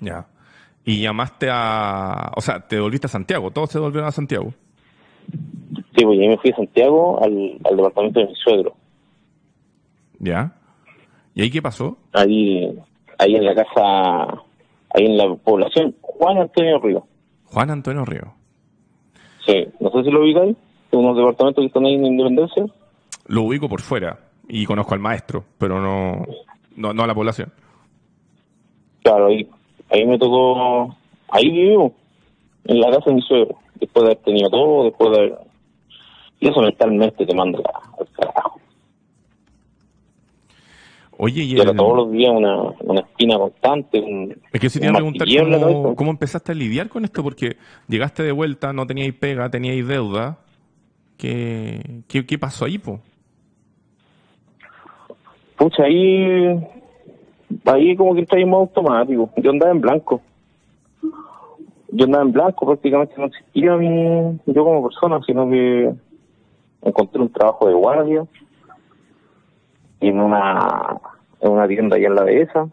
Ya. 0.00 0.26
Y 0.84 1.00
llamaste 1.00 1.48
a... 1.50 2.32
O 2.36 2.40
sea, 2.40 2.66
te 2.66 2.80
volviste 2.80 3.06
a 3.06 3.10
Santiago, 3.10 3.52
todos 3.52 3.70
se 3.70 3.78
volvieron 3.78 4.08
a 4.08 4.12
Santiago. 4.12 4.52
Sí, 5.30 6.04
pues 6.04 6.18
yo 6.18 6.28
me 6.28 6.36
fui 6.38 6.50
a 6.50 6.56
Santiago 6.56 7.22
al, 7.22 7.58
al 7.64 7.76
departamento 7.76 8.18
de 8.18 8.26
mi 8.26 8.34
suegro. 8.34 8.74
¿Ya? 10.18 10.52
¿Y 11.34 11.42
ahí 11.42 11.50
qué 11.50 11.62
pasó? 11.62 11.96
Ahí, 12.12 12.78
ahí 13.18 13.36
en 13.36 13.44
la 13.44 13.54
casa, 13.54 14.42
ahí 14.90 15.06
en 15.06 15.16
la 15.16 15.34
población, 15.36 15.94
Juan 16.00 16.38
Antonio 16.38 16.80
Río. 16.80 17.06
Juan 17.44 17.70
Antonio 17.70 18.04
Río. 18.04 18.34
Sí, 19.46 19.68
no 19.78 19.90
sé 19.90 20.02
si 20.02 20.10
lo 20.10 20.22
ubicáis, 20.22 20.56
unos 20.90 21.16
departamentos 21.16 21.62
que 21.62 21.66
están 21.66 21.86
ahí 21.86 21.94
en 21.94 22.06
Independencia. 22.06 22.64
Lo 23.26 23.42
ubico 23.42 23.68
por 23.68 23.80
fuera 23.80 24.23
y 24.48 24.64
conozco 24.66 24.94
al 24.94 25.00
maestro, 25.00 25.44
pero 25.58 25.80
no, 25.80 26.24
no, 26.76 26.92
no 26.92 27.02
a 27.02 27.06
la 27.06 27.14
población. 27.14 27.52
Claro, 29.02 29.26
ahí, 29.26 29.48
ahí 29.90 30.06
me 30.06 30.18
tocó, 30.18 30.96
ahí 31.28 31.50
vivimos, 31.50 31.92
en 32.64 32.80
la 32.80 32.90
casa 32.90 33.10
de 33.10 33.16
mi 33.16 33.22
suegro, 33.22 33.58
después 33.74 34.04
de 34.04 34.12
haber 34.12 34.24
tenido 34.24 34.50
todo, 34.50 34.84
después 34.84 35.10
de 35.10 35.16
haber... 35.18 35.38
Y 36.40 36.48
eso 36.48 36.60
mentalmente 36.60 37.24
te 37.24 37.34
manda 37.34 37.58
al 37.98 38.08
carajo. 38.12 38.60
Oye, 41.16 41.44
y 41.44 41.58
el- 41.60 41.76
todos 41.76 41.96
los 41.96 42.10
días 42.10 42.32
una, 42.34 42.62
una 42.80 43.00
espina 43.00 43.38
constante, 43.38 44.00
un, 44.00 44.36
es 44.52 44.60
que 44.60 44.68
sí 44.68 44.80
te 44.80 44.86
iba 44.86 44.92
a 44.92 44.96
preguntar 44.96 45.28
cómo, 45.60 45.94
cómo 45.94 46.10
empezaste 46.10 46.52
a 46.52 46.54
lidiar 46.56 46.88
con 46.88 47.04
esto, 47.04 47.22
porque 47.22 47.56
llegaste 47.88 48.24
de 48.24 48.32
vuelta, 48.32 48.72
no 48.72 48.86
teníais 48.86 49.14
pega, 49.14 49.48
teníais 49.48 49.86
deuda. 49.86 50.38
¿Qué, 51.16 52.02
qué, 52.08 52.26
qué 52.26 52.38
pasó 52.38 52.64
ahí, 52.64 52.78
po? 52.78 53.00
Pucha, 55.56 55.84
ahí, 55.84 56.66
ahí 57.64 57.96
como 57.96 58.14
que 58.14 58.22
está 58.22 58.38
en 58.38 58.48
modo 58.48 58.62
automático. 58.62 59.30
Yo 59.36 59.50
andaba 59.50 59.72
en 59.72 59.80
blanco. 59.80 60.20
Yo 61.88 62.06
andaba 62.06 62.24
en 62.24 62.32
blanco, 62.32 62.66
prácticamente 62.66 63.14
no 63.16 63.26
existía 63.26 63.76
mi, 63.76 64.40
yo 64.46 64.64
como 64.64 64.88
persona, 64.88 65.20
sino 65.24 65.48
que 65.48 65.94
encontré 66.82 67.20
un 67.20 67.30
trabajo 67.30 67.68
de 67.68 67.74
guardia 67.74 68.26
en 70.00 70.20
una, 70.20 70.98
en 71.40 71.52
una 71.52 71.68
tienda 71.68 71.96
allá 71.96 72.08
en 72.08 72.14
la 72.16 72.24
dehesa. 72.24 72.68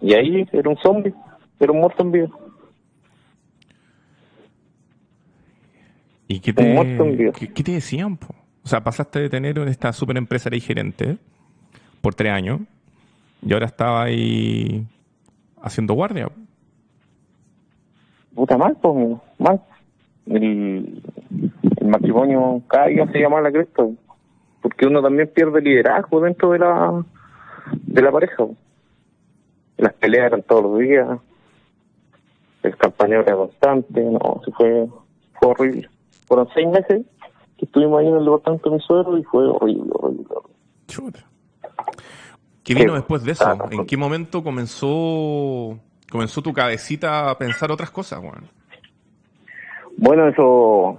Y 0.00 0.14
ahí 0.14 0.48
era 0.52 0.68
un 0.68 0.76
zombie, 0.78 1.14
era 1.60 1.72
un 1.72 1.78
muerto 1.78 2.02
en 2.02 2.12
vida. 2.12 2.28
¿Y 6.28 6.40
qué 6.40 6.52
te, 6.52 7.32
qué, 7.38 7.52
qué 7.52 7.62
te 7.62 7.72
decían, 7.72 8.16
po? 8.16 8.34
O 8.64 8.68
sea, 8.68 8.82
pasaste 8.82 9.20
de 9.20 9.30
tener 9.30 9.56
en 9.58 9.68
esta 9.68 9.92
super 9.92 10.16
empresa 10.16 10.50
y 10.52 10.60
gerente 10.60 11.18
por 12.06 12.14
tres 12.14 12.30
años 12.30 12.60
y 13.42 13.52
ahora 13.52 13.66
estaba 13.66 14.04
ahí 14.04 14.86
haciendo 15.60 15.94
guardia. 15.94 16.28
Puta 18.32 18.56
mal, 18.56 18.76
pues, 18.80 19.16
mal. 19.40 19.60
El, 20.26 21.02
el 21.80 21.88
matrimonio 21.88 22.62
día 22.86 23.08
se 23.10 23.18
llama 23.18 23.40
la 23.40 23.50
cresta, 23.50 23.82
porque 24.62 24.86
uno 24.86 25.02
también 25.02 25.28
pierde 25.34 25.60
liderazgo 25.60 26.20
dentro 26.20 26.52
de 26.52 26.60
la 26.60 27.04
de 27.72 28.02
la 28.02 28.12
pareja. 28.12 28.44
Las 29.76 29.92
peleas 29.94 30.26
eran 30.26 30.42
todos 30.44 30.62
los 30.62 30.78
días, 30.78 31.18
el 32.62 32.76
campaneo 32.76 33.22
era 33.22 33.34
constante, 33.34 34.00
no, 34.00 34.40
se 34.44 34.52
fue, 34.52 34.88
fue 35.40 35.50
horrible. 35.50 35.90
Fueron 36.28 36.46
seis 36.54 36.68
meses 36.68 37.04
que 37.58 37.64
estuvimos 37.64 37.98
ahí 37.98 38.06
en 38.06 38.14
el 38.14 38.24
departamento 38.24 38.70
de 38.70 38.76
mi 38.76 38.82
suegro 38.82 39.18
y 39.18 39.24
fue 39.24 39.48
horrible, 39.48 39.90
horrible, 39.92 40.26
horrible. 40.30 40.54
Chuta. 40.86 41.26
¿Qué 42.66 42.74
vino 42.74 42.94
después 42.94 43.22
de 43.24 43.32
eso? 43.32 43.44
ah, 43.48 43.68
¿En 43.70 43.86
qué 43.86 43.96
momento 43.96 44.42
comenzó 44.42 45.78
comenzó 46.10 46.42
tu 46.42 46.52
cabecita 46.52 47.30
a 47.30 47.38
pensar 47.38 47.70
otras 47.70 47.90
cosas, 47.90 48.20
weón? 48.20 48.44
Bueno, 49.96 50.28
eso. 50.28 50.98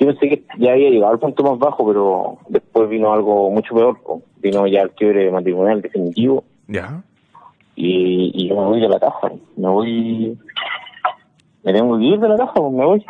Yo 0.00 0.06
pensé 0.08 0.28
que 0.28 0.44
ya 0.58 0.72
había 0.72 0.90
llegado 0.90 1.12
al 1.12 1.18
punto 1.20 1.42
más 1.44 1.58
bajo, 1.58 1.86
pero 1.86 2.38
después 2.48 2.88
vino 2.88 3.12
algo 3.12 3.50
mucho 3.50 3.74
peor. 3.74 3.98
Vino 4.38 4.66
ya 4.66 4.82
el 4.82 4.90
quiebre 4.92 5.30
matrimonial 5.30 5.80
definitivo 5.80 6.44
¿Ya? 6.66 7.02
y, 7.76 8.30
y 8.34 8.48
yo 8.48 8.56
me 8.56 8.66
voy 8.66 8.80
de 8.80 8.88
la 8.88 8.98
casa. 9.00 9.30
Me 9.56 9.68
voy. 9.68 10.38
Me 11.62 11.72
tengo 11.72 11.96
que 11.98 12.04
ir 12.04 12.18
de 12.20 12.28
la 12.28 12.36
casa, 12.36 12.52
pues 12.54 12.72
me 12.72 12.84
voy. 12.84 13.04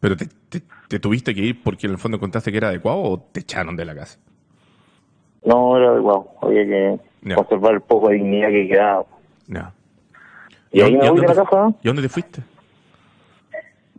¿Pero 0.00 0.16
te, 0.16 0.26
te- 0.48 0.62
te 0.88 0.98
tuviste 0.98 1.34
que 1.34 1.40
ir 1.40 1.62
porque 1.62 1.86
en 1.86 1.92
el 1.92 1.98
fondo 1.98 2.16
encontraste 2.16 2.50
que 2.50 2.58
era 2.58 2.68
adecuado 2.68 3.00
o 3.02 3.18
te 3.20 3.40
echaron 3.40 3.76
de 3.76 3.84
la 3.84 3.94
casa? 3.94 4.18
No 5.44 5.76
era 5.76 5.90
adecuado. 5.90 6.26
Había 6.42 6.64
que 6.64 6.98
conservar 7.34 7.74
el 7.74 7.80
poco 7.82 8.08
de 8.08 8.14
dignidad 8.16 8.48
que 8.48 8.68
quedaba. 8.68 9.04
Ya. 9.46 9.72
Y 10.72 10.80
ahí 10.80 10.96
me 10.96 11.08
voy 11.10 11.20
de 11.20 11.26
la 11.28 11.34
te- 11.34 11.40
casa. 11.44 11.72
¿Y 11.82 11.86
dónde 11.86 12.02
te 12.02 12.08
fuiste? 12.08 12.42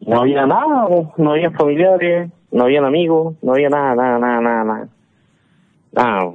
No 0.06 0.22
había 0.22 0.46
nada, 0.46 0.88
no 1.18 1.32
había 1.32 1.50
familiares, 1.52 2.30
no 2.52 2.64
habían 2.66 2.86
amigos, 2.86 3.36
no 3.42 3.54
había 3.54 3.70
nada, 3.70 3.96
nada, 3.96 4.20
nada, 4.20 4.42
nada, 4.42 4.64
nada. 4.64 4.88
Nada. 5.94 6.32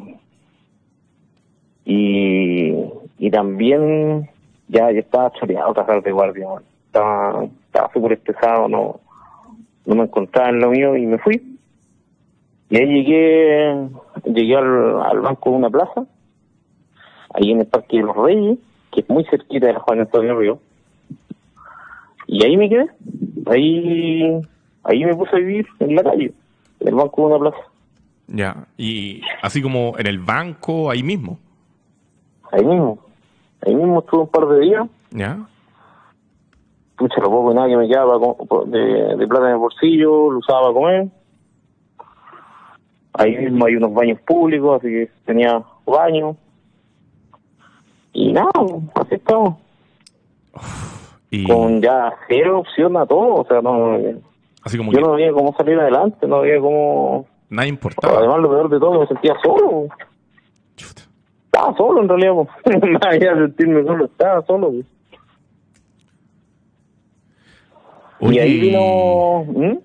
Y, 1.85 2.75
y 3.19 3.31
también 3.31 4.29
ya, 4.69 4.91
ya 4.93 5.01
estaba 5.01 5.31
choreado 5.33 5.73
trabajar 5.75 6.03
de 6.03 6.13
guardia. 6.13 6.47
Estaba, 6.87 7.45
estaba 7.67 7.93
súper 7.93 8.13
estresado, 8.13 8.69
no, 8.69 9.01
no 9.87 9.95
me 9.95 10.03
encontraba 10.05 10.51
en 10.51 10.61
lo 10.61 10.71
mío 10.71 10.97
y 10.97 11.07
me 11.07 11.19
fui. 11.19 11.50
Y 12.71 12.77
ahí 12.77 12.87
llegué, 12.87 13.89
llegué 14.25 14.57
al, 14.57 15.03
al 15.03 15.21
banco 15.21 15.51
de 15.51 15.57
una 15.57 15.71
plaza, 15.71 16.07
ahí 17.35 17.51
en 17.51 17.61
el 17.61 17.67
Parque 17.67 17.97
de 17.97 18.05
los 18.05 18.17
Reyes, 18.17 18.59
que 18.93 19.01
es 19.01 19.09
muy 19.11 19.25
cerquita 19.25 19.67
de 19.67 19.73
la 19.73 19.81
Juan 19.81 20.01
Antonio 20.01 20.39
Río. 20.39 20.59
Y 22.29 22.45
ahí 22.45 22.57
me 22.57 22.69
quedé. 22.69 22.87
Ahí, 23.47 24.41
ahí 24.85 25.05
me 25.05 25.17
puse 25.17 25.35
a 25.35 25.41
vivir 25.41 25.67
en 25.81 25.97
la 25.97 26.05
calle, 26.05 26.33
en 26.79 26.89
el 26.89 26.95
banco 26.95 27.23
de 27.23 27.27
una 27.27 27.39
plaza. 27.39 27.67
Ya. 28.29 28.67
Y 28.79 29.23
así 29.43 29.61
como 29.61 29.99
en 29.99 30.07
el 30.07 30.21
banco, 30.21 30.91
ahí 30.91 31.03
mismo. 31.03 31.39
Ahí 32.53 32.65
mismo. 32.65 33.01
Ahí 33.67 33.75
mismo 33.75 33.99
estuve 33.99 34.21
un 34.21 34.29
par 34.29 34.47
de 34.47 34.61
días. 34.61 34.87
Ya. 35.11 35.45
Pucha, 36.97 37.21
lo 37.21 37.31
poco 37.31 37.51
y 37.51 37.55
nada 37.57 37.67
que 37.67 37.77
me 37.77 37.89
quedaba 37.89 38.17
de, 38.67 39.17
de 39.17 39.27
plata 39.27 39.47
en 39.47 39.53
el 39.55 39.59
bolsillo, 39.59 40.31
lo 40.31 40.39
usaba 40.39 40.61
para 40.63 40.75
comer. 40.75 41.09
Ahí 43.13 43.37
mismo 43.37 43.67
hay 43.67 43.77
unos 43.77 43.93
baños 43.93 44.21
públicos, 44.21 44.79
así 44.79 44.89
que 44.89 45.11
tenía 45.25 45.63
baño. 45.85 46.37
Y 48.13 48.33
nada, 48.33 48.51
así 48.95 49.15
estamos. 49.15 49.57
Y 51.31 51.47
Con 51.47 51.81
ya 51.81 52.13
cero 52.29 52.61
opción 52.61 52.97
a 52.97 53.07
todo. 53.07 53.37
O 53.37 53.45
sea, 53.47 53.61
no, 53.61 53.99
así 54.65 54.77
como 54.79 54.93
yo 54.93 54.99
que 54.99 55.05
no 55.05 55.13
veía 55.13 55.33
cómo 55.33 55.55
salir 55.57 55.79
adelante, 55.79 56.27
no 56.27 56.41
veía 56.41 56.61
cómo... 56.61 57.27
nada 57.49 57.69
importaba. 57.69 58.19
Además, 58.19 58.41
lo 58.41 58.51
peor 58.51 58.69
de 58.69 58.79
todo, 58.81 59.01
me 59.01 59.07
sentía 59.07 59.35
solo. 59.43 59.89
Chuta. 60.77 61.03
Estaba 61.47 61.77
solo 61.77 62.03
en 62.03 62.09
realidad, 62.09 62.35
más 62.35 63.07
allá 63.07 63.35
de 63.35 63.47
sentirme 63.47 63.85
solo, 63.85 64.05
estaba 64.07 64.43
solo. 64.47 64.73
po. 68.19 68.33
Y 68.33 68.39
ahí 68.39 68.61
vino... 68.61 69.45
¿Mm? 69.45 69.79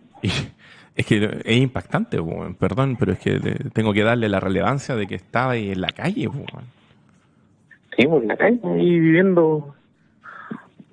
Y- 0.95 1.01
es 1.01 1.05
que 1.05 1.41
es 1.43 1.57
impactante, 1.57 2.19
weón. 2.19 2.55
perdón, 2.55 2.95
pero 2.99 3.11
es 3.13 3.19
que 3.19 3.39
tengo 3.73 3.93
que 3.93 4.03
darle 4.03 4.29
la 4.29 4.39
relevancia 4.39 4.95
de 4.95 5.07
que 5.07 5.15
estaba 5.15 5.51
ahí 5.51 5.71
en 5.71 5.81
la 5.81 5.89
calle. 5.89 6.27
weón. 6.27 6.45
Sí, 7.97 8.05
por 8.07 8.23
la 8.25 8.35
calle, 8.35 8.59
ahí 8.63 8.99
viviendo, 8.99 9.73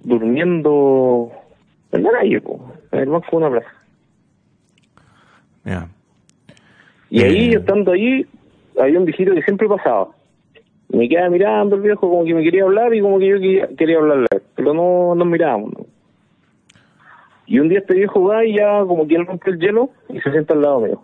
durmiendo 0.04 1.30
en 1.92 2.02
la 2.02 2.10
calle, 2.12 2.40
po, 2.40 2.72
en 2.92 2.98
el 3.00 3.08
banco 3.08 3.26
de 3.30 3.36
una 3.36 3.50
plaza. 3.50 3.68
Ya. 5.64 5.88
Y 7.10 7.22
ahí, 7.22 7.50
Eh. 7.52 7.56
estando 7.58 7.92
ahí, 7.92 8.26
había 8.80 8.98
un 8.98 9.04
viejito 9.04 9.34
que 9.34 9.42
siempre 9.42 9.68
pasaba. 9.68 10.08
Y 10.90 10.96
me 10.96 11.08
quedaba 11.08 11.30
mirando 11.30 11.76
el 11.76 11.82
viejo 11.82 12.08
como 12.08 12.24
que 12.24 12.34
me 12.34 12.42
quería 12.42 12.64
hablar 12.64 12.94
y 12.94 13.00
como 13.00 13.18
que 13.18 13.28
yo 13.28 13.36
quería, 13.38 13.68
quería 13.76 13.98
hablarle, 13.98 14.26
pero 14.54 14.74
no 14.74 15.14
nos 15.14 15.26
mirábamos. 15.26 15.72
Y 17.46 17.58
un 17.58 17.68
día 17.68 17.80
este 17.80 17.94
viejo 17.94 18.22
va 18.22 18.44
y 18.44 18.56
ya 18.56 18.80
como 18.84 19.06
que 19.06 19.16
él 19.16 19.26
rompe 19.26 19.50
el 19.50 19.58
hielo 19.58 19.90
y 20.08 20.20
se 20.20 20.30
sienta 20.30 20.54
al 20.54 20.62
lado 20.62 20.80
mío. 20.80 21.02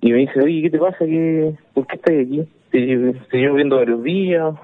Y 0.00 0.12
me 0.12 0.18
dice, 0.18 0.40
oye, 0.40 0.62
¿qué 0.62 0.70
te 0.70 0.78
pasa? 0.78 0.98
¿Qué, 1.00 1.54
¿Por 1.74 1.86
qué 1.86 1.96
estás 1.96 2.14
aquí? 2.14 2.46
Te, 2.70 3.14
te 3.30 3.36
llevo 3.38 3.56
viendo 3.56 3.76
varios 3.76 4.02
días. 4.02 4.54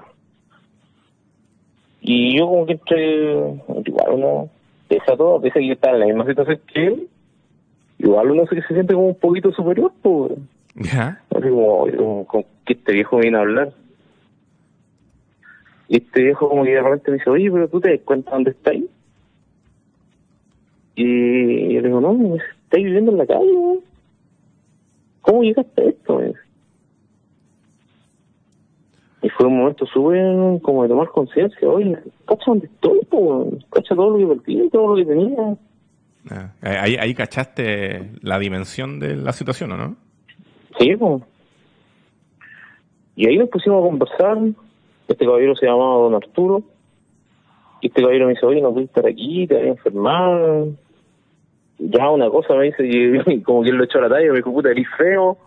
Y 2.01 2.37
yo 2.37 2.47
como 2.47 2.65
que 2.65 2.73
entre, 2.73 3.39
igual 3.85 4.11
uno, 4.11 4.49
pese 4.87 5.11
a 5.11 5.17
todo, 5.17 5.41
pese 5.41 5.59
a 5.59 5.61
que 5.61 5.71
está 5.71 5.91
en 5.91 5.99
la 5.99 6.05
misma 6.05 6.25
situación 6.25 6.59
que 6.71 6.85
él, 6.85 7.07
igual 7.97 8.31
uno 8.31 8.45
se, 8.45 8.61
se 8.61 8.73
siente 8.73 8.93
como 8.93 9.07
un 9.07 9.15
poquito 9.15 9.51
superior, 9.51 9.91
pues. 10.01 10.33
Ya. 10.75 11.21
Así 11.31 11.49
como, 11.49 12.25
con 12.25 12.43
que 12.65 12.73
este 12.73 12.93
viejo 12.93 13.17
viene 13.17 13.37
a 13.37 13.41
hablar. 13.41 13.73
Y 15.87 15.97
este 15.97 16.23
viejo 16.23 16.49
como 16.49 16.63
que 16.63 16.71
de 16.71 16.81
repente 16.81 17.11
me 17.11 17.17
dice, 17.17 17.29
oye, 17.29 17.51
pero 17.51 17.67
tú 17.67 17.79
te 17.81 17.91
das 17.91 18.01
cuenta 18.05 18.31
dónde 18.31 18.51
estáis. 18.51 18.85
Y 20.95 21.73
yo 21.73 21.81
le 21.81 21.87
digo, 21.87 22.01
no, 22.01 22.13
me 22.13 22.33
dice, 22.33 22.45
estáis 22.63 22.85
viviendo 22.85 23.11
en 23.11 23.17
la 23.17 23.25
calle. 23.25 23.79
¿Cómo 25.21 25.43
llegaste 25.43 25.81
a 25.81 25.85
esto? 25.85 26.21
Y 29.21 29.29
fue 29.29 29.47
un 29.47 29.57
momento 29.57 29.85
súper 29.87 30.61
como 30.61 30.83
de 30.83 30.89
tomar 30.89 31.07
conciencia, 31.09 31.67
oye, 31.67 31.97
cacha 32.27 32.43
dónde 32.45 32.67
estoy, 32.67 32.99
po, 33.09 33.49
cacha 33.71 33.95
todo 33.95 34.15
lo 34.15 34.17
que 34.17 34.35
perdí, 34.35 34.69
todo 34.69 34.89
lo 34.89 34.95
que 34.95 35.05
tenía. 35.05 35.57
Ya. 36.29 36.53
Ahí, 36.61 36.95
ahí 36.95 37.13
cachaste 37.15 38.11
la 38.21 38.37
dimensión 38.37 38.99
de 38.99 39.15
la 39.15 39.33
situación, 39.33 39.71
¿o 39.71 39.77
no? 39.77 39.95
Sí, 40.77 40.95
pues. 40.95 41.23
Y 43.15 43.27
ahí 43.27 43.37
nos 43.37 43.49
pusimos 43.49 43.83
a 43.83 43.87
conversar. 43.87 44.37
Este 45.07 45.25
caballero 45.25 45.55
se 45.55 45.65
llamaba 45.65 45.95
Don 45.95 46.15
Arturo. 46.15 46.63
Y 47.81 47.87
este 47.87 48.01
caballero 48.01 48.27
me 48.27 48.33
dice, 48.33 48.45
oye, 48.45 48.61
no 48.61 48.73
puedes 48.73 48.89
estar 48.89 49.05
aquí, 49.07 49.47
te 49.47 49.55
vas 49.55 49.63
a 49.63 49.67
enfermar. 49.67 50.65
Ya 51.77 52.09
una 52.09 52.29
cosa 52.29 52.55
me 52.55 52.65
dice, 52.65 52.83
y 53.27 53.41
como 53.41 53.63
que 53.63 53.69
él 53.69 53.75
lo 53.75 53.83
echó 53.83 53.99
a 53.99 54.03
la 54.03 54.09
talla, 54.09 54.29
me 54.31 54.37
dijo, 54.37 54.51
puta, 54.53 54.71
eres 54.71 54.87
feo, 54.97 55.37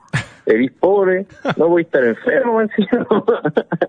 eres 0.46 0.72
pobre, 0.72 1.26
no 1.56 1.68
puedes 1.68 1.86
estar 1.86 2.04
enfermo, 2.04 2.60
decía. 2.60 3.06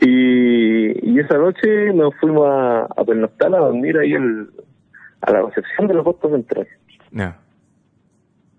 y, 0.00 1.10
y 1.10 1.18
esa 1.20 1.38
noche 1.38 1.92
nos 1.92 2.14
fuimos 2.16 2.46
a, 2.48 2.80
a 2.84 2.88
a 2.96 3.48
dormir 3.58 3.98
ahí 3.98 4.12
el, 4.12 4.48
a 5.20 5.32
la 5.32 5.42
recepción 5.42 5.86
de 5.88 5.94
la 5.94 6.02
costa 6.02 6.28
central 6.28 6.66
Ya. 7.12 7.38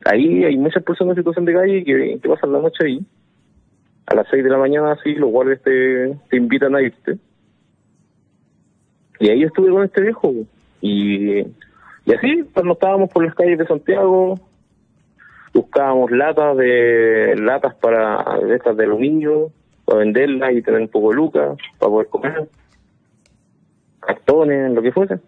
ahí 0.06 0.43
hay 0.43 0.58
muchas 0.58 0.84
personas 0.84 1.12
en 1.17 1.23
situación 1.23 1.45
de 1.45 1.54
calle 1.54 1.84
que, 1.84 2.19
que 2.21 2.30
pasan 2.30 2.51
la 2.54 2.60
noche 2.62 2.86
ahí. 2.86 3.06
A 4.08 4.13
las 4.13 4.28
6 4.30 4.43
de 4.43 4.49
la 4.51 4.58
mañana, 4.60 4.91
así, 4.91 5.15
los 5.15 5.32
guardias 5.32 5.62
te, 5.63 6.15
te 6.30 6.38
invitan 6.38 6.75
a 6.75 6.82
irte. 6.82 7.17
Y 9.19 9.30
ahí 9.30 9.41
estuve 9.43 9.71
con 9.71 9.84
este 9.84 10.01
viejo. 10.01 10.32
Y, 10.81 11.39
y 11.39 12.13
así, 12.13 12.43
pues 12.53 12.65
nos 12.65 12.75
estábamos 12.75 13.09
por 13.09 13.25
las 13.25 13.35
calles 13.35 13.57
de 13.57 13.67
Santiago, 13.67 14.39
buscábamos 15.53 16.11
latas 16.11 16.57
de 16.57 17.35
latas 17.38 17.73
para 17.75 18.39
de 18.39 18.55
estas 18.55 18.77
de 18.77 18.83
aluminio, 18.83 19.51
para 19.85 19.99
venderlas 19.99 20.53
y 20.53 20.61
tener 20.61 20.81
un 20.81 20.88
poco 20.89 21.09
de 21.09 21.15
lucas, 21.15 21.57
para 21.79 21.89
poder 21.89 22.07
comer, 22.07 22.49
cartones, 23.99 24.71
lo 24.71 24.81
que 24.81 24.91
fuese. 24.91 25.19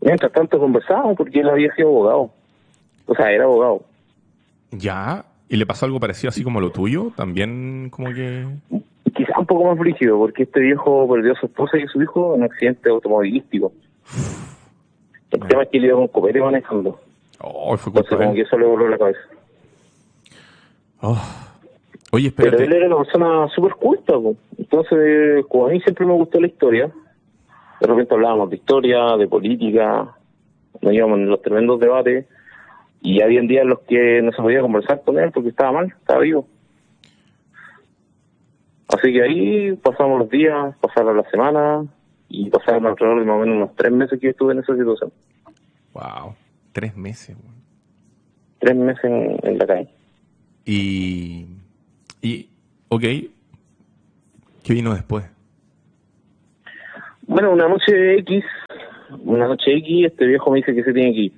Mientras 0.00 0.32
tanto 0.32 0.58
conversábamos 0.58 1.16
porque 1.16 1.40
él 1.40 1.48
había 1.48 1.74
sido 1.74 1.88
abogado. 1.88 2.30
O 3.06 3.14
sea, 3.14 3.32
era 3.32 3.44
abogado. 3.44 3.82
Ya. 4.70 5.24
¿Y 5.48 5.56
le 5.56 5.66
pasó 5.66 5.86
algo 5.86 5.98
parecido 5.98 6.28
así 6.28 6.44
como 6.44 6.60
lo 6.60 6.70
tuyo? 6.70 7.12
También 7.16 7.88
como 7.90 8.12
que... 8.12 8.46
Poco 9.48 9.64
más 9.64 9.78
brígido, 9.78 10.18
porque 10.18 10.44
este 10.44 10.60
viejo 10.60 11.08
perdió 11.08 11.32
a 11.32 11.40
su 11.40 11.46
esposa 11.46 11.78
y 11.78 11.82
a 11.82 11.88
su 11.88 12.00
hijo 12.02 12.34
en 12.34 12.42
un 12.42 12.46
accidente 12.46 12.90
automovilístico. 12.90 13.72
El 15.30 15.40
tema 15.48 15.62
es 15.62 15.68
que 15.70 15.78
él 15.78 15.86
iba 15.86 15.96
con 15.96 16.08
copete 16.08 16.40
manejando. 16.40 17.00
Oh, 17.40 17.76
fue 17.76 17.90
Entonces, 17.90 18.10
culpa 18.10 18.16
de 18.16 18.24
como 18.24 18.34
que 18.34 18.40
eso 18.42 18.58
le 18.58 18.66
voló 18.66 18.88
la 18.88 18.98
cabeza. 18.98 19.20
Oh. 21.00 21.18
Oye, 22.12 22.32
Pero 22.34 22.50
espérate. 22.50 22.64
él 22.64 22.72
era 22.72 22.86
una 22.94 23.04
persona 23.04 23.48
súper 23.54 23.72
culta. 23.74 24.14
Entonces, 24.56 25.44
como 25.48 25.66
a 25.66 25.70
mí 25.70 25.80
siempre 25.80 26.06
me 26.06 26.12
gustó 26.12 26.40
la 26.40 26.46
historia, 26.46 26.90
de 27.80 27.86
repente 27.86 28.14
hablábamos 28.14 28.50
de 28.50 28.56
historia, 28.56 29.16
de 29.16 29.28
política, 29.28 30.14
nos 30.80 30.92
íbamos 30.92 31.18
en 31.18 31.28
los 31.30 31.42
tremendos 31.42 31.80
debates, 31.80 32.26
y 33.00 33.22
había 33.22 33.40
días 33.42 33.62
en 33.62 33.68
los 33.68 33.80
que 33.80 34.20
no 34.22 34.32
se 34.32 34.42
podía 34.42 34.60
conversar 34.60 35.02
con 35.04 35.18
él 35.18 35.30
porque 35.32 35.50
estaba 35.50 35.72
mal, 35.72 35.86
estaba 35.86 36.20
vivo. 36.20 36.46
Así 38.88 39.12
que 39.12 39.22
ahí 39.22 39.72
pasamos 39.76 40.18
los 40.18 40.30
días, 40.30 40.76
pasaron 40.80 41.16
las 41.16 41.30
semanas, 41.30 41.86
y 42.28 42.50
pasaron 42.50 42.86
alrededor 42.86 43.20
de 43.20 43.26
más 43.26 43.36
o 43.36 43.40
menos 43.40 43.56
unos 43.56 43.76
tres 43.76 43.92
meses 43.92 44.20
que 44.20 44.26
yo 44.26 44.30
estuve 44.30 44.52
en 44.52 44.58
esa 44.60 44.76
situación. 44.76 45.12
Wow. 45.94 46.34
Tres 46.72 46.96
meses, 46.96 47.36
weón. 47.36 47.56
Tres 48.58 48.76
meses 48.76 49.04
en, 49.04 49.38
en 49.42 49.58
la 49.58 49.66
calle. 49.66 49.88
Y... 50.64 51.46
Y... 52.20 52.48
Ok. 52.88 53.02
¿Qué 54.62 54.74
vino 54.74 54.92
después? 54.94 55.24
Bueno, 57.26 57.52
una 57.52 57.68
noche 57.68 58.18
X, 58.18 58.44
una 59.24 59.46
noche 59.46 59.74
X, 59.76 60.06
este 60.06 60.26
viejo 60.26 60.50
me 60.50 60.58
dice 60.58 60.74
que 60.74 60.84
se 60.84 60.92
tiene 60.92 61.12
que 61.12 61.20
ir. 61.20 61.32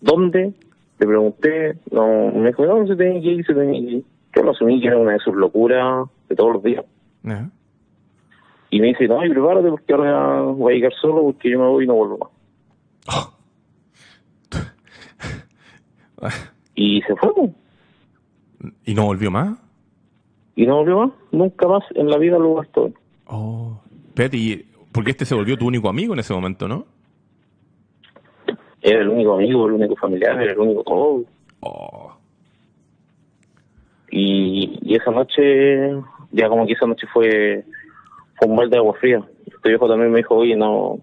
¿Dónde? 0.00 0.52
Le 0.98 1.06
pregunté, 1.06 1.78
no, 1.90 2.32
me 2.32 2.48
dijo, 2.48 2.66
no, 2.66 2.86
se 2.86 2.96
tiene 2.96 3.20
que 3.20 3.28
ir, 3.28 3.46
se 3.46 3.54
tiene 3.54 3.72
que 3.72 3.78
ir. 3.78 4.04
Yo 4.34 4.42
lo 4.42 4.50
asumí 4.50 4.80
que 4.80 4.88
era 4.88 4.98
una 4.98 5.12
de 5.12 5.18
sus 5.20 5.34
locuras 5.34 6.08
de 6.28 6.36
todos 6.36 6.54
los 6.54 6.62
días. 6.62 6.84
Y 8.70 8.80
me 8.80 8.88
dice, 8.88 9.08
no, 9.08 9.24
y 9.24 9.30
prepárate 9.30 9.68
porque 9.70 9.92
ahora 9.92 10.42
voy 10.42 10.72
a 10.72 10.76
llegar 10.76 10.92
solo 11.00 11.22
porque 11.22 11.50
yo 11.50 11.58
me 11.58 11.66
voy 11.66 11.84
y 11.84 11.86
no 11.86 11.94
vuelvo 11.94 12.18
más. 12.18 12.30
Y 16.74 17.02
se 17.02 17.16
fue, 17.16 17.34
pues. 17.34 17.50
¿Y 18.84 18.94
no 18.94 19.06
volvió 19.06 19.30
más? 19.32 19.58
Y 20.54 20.64
no 20.64 20.76
volvió 20.76 20.98
más. 20.98 21.10
Nunca 21.32 21.66
más 21.66 21.82
en 21.94 22.08
la 22.08 22.18
vida 22.18 22.38
lo 22.38 22.54
gastó. 22.54 22.92
Oh. 23.26 23.80
Espérate, 24.08 24.36
¿y 24.36 24.68
porque 24.92 25.10
este 25.12 25.24
se 25.24 25.34
volvió 25.34 25.56
tu 25.56 25.66
único 25.66 25.88
amigo 25.88 26.14
en 26.14 26.20
ese 26.20 26.34
momento, 26.34 26.66
¿no? 26.68 26.86
Era 28.80 29.00
el 29.00 29.08
único 29.08 29.34
amigo, 29.34 29.66
el 29.66 29.74
único 29.74 29.96
familiar, 29.96 30.40
era 30.40 30.52
el 30.52 30.58
único 30.58 30.82
todo. 30.84 31.24
Oh. 31.60 32.12
Y, 34.10 34.78
y 34.82 34.94
esa 34.94 35.10
noche, 35.10 35.90
ya 36.32 36.48
como 36.48 36.66
que 36.66 36.72
esa 36.72 36.86
noche 36.86 37.06
fue, 37.12 37.64
un 38.42 38.54
mal 38.54 38.70
de 38.70 38.76
agua 38.76 38.94
fría. 38.94 39.22
Este 39.46 39.68
viejo 39.70 39.88
también 39.88 40.12
me 40.12 40.18
dijo, 40.18 40.36
oye, 40.36 40.56
no, 40.56 40.98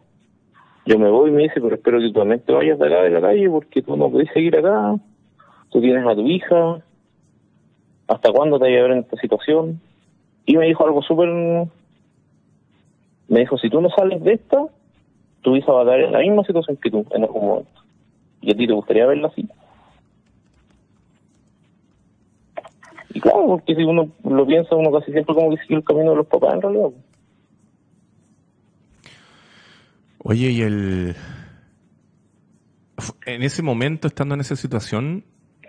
yo 0.86 1.00
me 1.00 1.10
voy, 1.10 1.32
me 1.32 1.44
dice, 1.44 1.62
pero 1.62 1.76
espero 1.76 2.00
que 2.00 2.08
tú 2.08 2.14
también 2.14 2.42
te 2.42 2.54
vayas 2.54 2.80
de 2.80 2.86
acá 2.88 3.02
de 3.02 3.10
la 3.10 3.22
calle 3.22 3.50
porque 3.50 3.82
tú 3.82 3.98
no 3.98 4.10
puedes 4.10 4.32
seguir 4.32 4.56
acá. 4.58 4.96
Tú 5.70 5.82
tienes 5.82 6.06
a 6.06 6.16
tu 6.16 6.28
hija. 6.28 6.82
¿Hasta 8.08 8.32
cuándo 8.32 8.60
te 8.60 8.66
vas 8.66 8.80
a 8.80 8.82
ver 8.84 8.92
en 8.92 9.00
esta 9.00 9.18
situación? 9.18 9.82
Y 10.46 10.58
me 10.58 10.66
dijo 10.68 10.86
algo 10.86 11.02
súper... 11.02 11.30
Me 13.28 13.40
dijo, 13.40 13.58
si 13.58 13.70
tú 13.70 13.82
no 13.82 13.90
sales 13.90 14.24
de 14.24 14.34
esta, 14.34 14.68
tu 15.42 15.56
hija 15.56 15.72
va 15.72 15.80
a 15.80 15.84
estar 15.84 16.00
en 16.00 16.12
la 16.12 16.20
misma 16.20 16.44
situación 16.44 16.78
que 16.78 16.92
tú 16.92 17.06
en 17.12 17.24
algún 17.24 17.48
momento. 17.48 17.82
Y 18.42 18.52
a 18.52 18.56
ti 18.56 18.68
te 18.68 18.74
gustaría 18.74 19.08
verla 19.08 19.30
así. 19.30 19.48
Y 23.16 23.22
claro, 23.22 23.48
porque 23.48 23.74
si 23.76 23.82
uno 23.84 24.10
lo 24.26 24.46
piensa, 24.46 24.76
uno 24.76 24.92
casi 24.92 25.12
siempre 25.14 25.34
como 25.34 25.50
que 25.56 25.62
sigue 25.64 25.76
el 25.76 25.84
camino 25.86 26.12
de 26.12 26.18
los 26.18 26.28
papás 26.28 26.54
en 26.56 26.62
realidad. 26.62 26.90
Oye, 30.20 30.50
y 30.52 30.62
el... 30.62 31.16
En 33.26 33.42
ese 33.44 33.64
momento, 33.64 34.08
estando 34.08 34.36
en 34.36 34.42
esa 34.42 34.56
situación, 34.56 35.24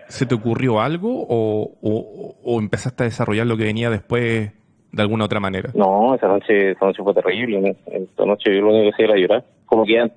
¿se 0.09 0.25
te 0.25 0.35
ocurrió 0.35 0.79
algo 0.81 1.25
o, 1.27 1.71
o, 1.81 2.35
o 2.43 2.59
empezaste 2.59 3.03
a 3.03 3.05
desarrollar 3.05 3.47
lo 3.47 3.55
que 3.55 3.63
venía 3.63 3.89
después 3.89 4.51
de 4.91 5.01
alguna 5.01 5.25
otra 5.25 5.39
manera? 5.39 5.71
No, 5.73 6.15
esa 6.15 6.27
noche, 6.27 6.71
esa 6.71 6.85
noche 6.85 7.01
fue 7.03 7.13
terrible. 7.13 7.77
Esa 7.85 8.25
noche 8.25 8.53
yo 8.53 8.61
lo 8.61 8.69
único 8.69 8.83
que 8.83 8.93
hacía 8.93 9.05
era 9.05 9.17
llorar. 9.17 9.45
Como 9.65 9.85
que 9.85 9.99
an- 9.99 10.11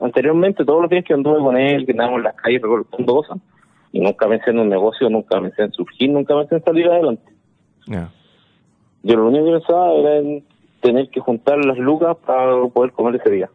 anteriormente, 0.00 0.64
todos 0.64 0.82
los 0.82 0.90
días 0.90 1.04
que 1.04 1.12
anduve 1.14 1.40
con 1.40 1.56
él, 1.58 1.84
que 1.84 1.92
andábamos 1.92 2.18
en 2.18 2.24
las 2.24 2.34
calles 2.36 2.62
recolectando 2.62 3.14
cosas, 3.16 3.38
nunca 3.98 4.28
pensé 4.28 4.50
en 4.50 4.58
un 4.60 4.68
negocio, 4.68 5.10
nunca 5.10 5.40
pensé 5.40 5.62
en 5.62 5.72
surgir, 5.72 6.10
nunca 6.10 6.36
pensé 6.36 6.56
en 6.56 6.62
salir 6.64 6.86
adelante. 6.88 7.32
Ya. 7.86 8.10
Yo 9.02 9.16
lo 9.16 9.26
único 9.28 9.46
que 9.46 9.52
pensaba 9.58 9.92
era 9.94 10.16
en 10.18 10.44
tener 10.80 11.08
que 11.10 11.20
juntar 11.20 11.58
las 11.64 11.76
lucas 11.78 12.16
para 12.24 12.62
poder 12.68 12.92
comer 12.92 13.16
ese 13.16 13.30
día. 13.30 13.50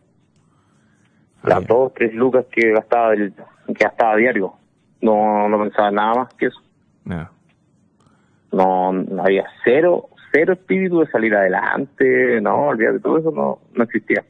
Las 1.44 1.60
Ah, 1.60 1.66
dos, 1.68 1.94
tres 1.94 2.14
lucas 2.14 2.46
que 2.52 2.72
gastaba, 2.72 3.12
del, 3.12 3.34
que 3.68 3.84
gastaba 3.86 4.16
diario. 4.18 4.54
No, 5.02 5.48
no 5.48 5.60
pensaba 5.62 5.90
en 5.90 5.96
nada 5.96 6.14
más 6.16 6.34
que 6.34 6.48
eso. 6.48 6.60
ya. 7.06 7.30
no, 8.52 8.92
no 8.92 9.24
había 9.24 9.46
cero, 9.64 10.10
cero 10.32 10.54
espíritu 10.54 11.00
de 11.02 11.08
salir 11.08 11.36
adelante, 11.36 12.42
no, 12.42 12.68
olvídate, 12.70 13.00
todo 13.00 13.20
eso 13.20 13.32
no, 13.32 13.60
no 13.74 13.84
existía. 13.84 14.24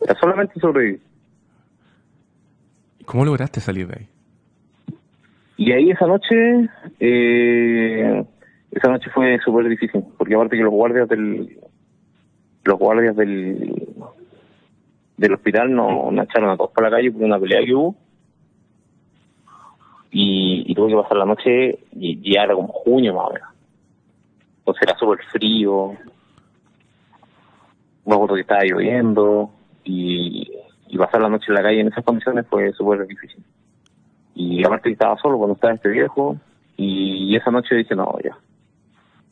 Era 0.00 0.14
solamente 0.20 0.60
sobrevivir. 0.60 1.00
¿Cómo 3.06 3.24
lograste 3.24 3.60
salir 3.60 3.86
de 3.88 3.94
ahí? 4.00 4.08
Y 5.60 5.72
ahí 5.72 5.90
esa 5.90 6.06
noche, 6.06 6.70
eh, 7.00 8.24
esa 8.70 8.88
noche 8.88 9.10
fue 9.10 9.38
súper 9.44 9.68
difícil, 9.68 10.02
porque 10.16 10.34
aparte 10.34 10.56
que 10.56 10.62
los 10.62 10.72
guardias 10.72 11.06
del, 11.06 11.58
los 12.64 12.78
guardias 12.78 13.14
del, 13.14 13.86
del 15.18 15.34
hospital 15.34 15.74
nos 15.74 16.14
echaron 16.24 16.48
a 16.48 16.56
todos 16.56 16.70
para 16.70 16.88
la 16.88 16.96
calle 16.96 17.12
por 17.12 17.24
una 17.24 17.38
pelea 17.38 17.62
que 17.62 17.74
hubo. 17.74 17.94
Y, 20.12 20.74
tuve 20.74 20.88
que 20.88 21.02
pasar 21.02 21.18
la 21.18 21.26
noche, 21.26 21.78
y 21.92 22.32
ya 22.32 22.44
era 22.44 22.54
como 22.54 22.68
junio 22.68 23.12
más 23.12 23.28
o 23.28 23.32
menos. 23.34 23.48
Entonces 24.60 24.82
era 24.82 24.96
súper 24.96 25.18
frío. 25.26 25.92
Me 28.06 28.14
acuerdo 28.14 28.34
que 28.34 28.40
estaba 28.40 28.64
lloviendo 28.64 29.50
y, 29.84 30.50
y 30.88 30.96
pasar 30.96 31.20
la 31.20 31.28
noche 31.28 31.44
en 31.48 31.54
la 31.54 31.62
calle 31.62 31.80
en 31.80 31.88
esas 31.88 32.02
condiciones 32.02 32.46
fue 32.48 32.72
súper 32.72 33.06
difícil. 33.06 33.44
Y 34.40 34.64
aparte 34.64 34.90
estaba 34.90 35.18
solo 35.18 35.36
cuando 35.36 35.54
estaba 35.54 35.74
este 35.74 35.90
viejo 35.90 36.38
y 36.78 37.36
esa 37.36 37.50
noche 37.50 37.74
dije, 37.74 37.94
no, 37.94 38.16
ya, 38.24 38.38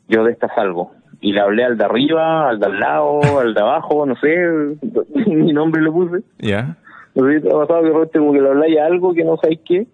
yo 0.07 0.23
de 0.23 0.33
esta 0.33 0.53
salgo. 0.53 0.91
Y 1.19 1.33
le 1.33 1.41
hablé 1.41 1.65
al 1.65 1.79
de 1.79 1.83
arriba, 1.83 2.47
al 2.47 2.59
de 2.59 2.67
al 2.67 2.79
lado, 2.79 3.39
al 3.39 3.55
de 3.55 3.59
abajo, 3.59 4.05
no 4.05 4.15
sé, 4.17 4.77
mi 5.25 5.51
nombre 5.51 5.81
le 5.81 5.89
puse. 5.89 6.23
¿Ya? 6.37 6.77
Te 7.15 7.21
ha 7.21 7.57
pasado 7.57 7.81
que 7.81 7.89
repente 7.89 8.19
como 8.19 8.33
que 8.33 8.41
le 8.41 8.49
habláis 8.49 8.77
a 8.77 8.85
algo 8.85 9.13
que 9.15 9.23
no 9.23 9.35
sabéis 9.37 9.61
qué. 9.65 9.87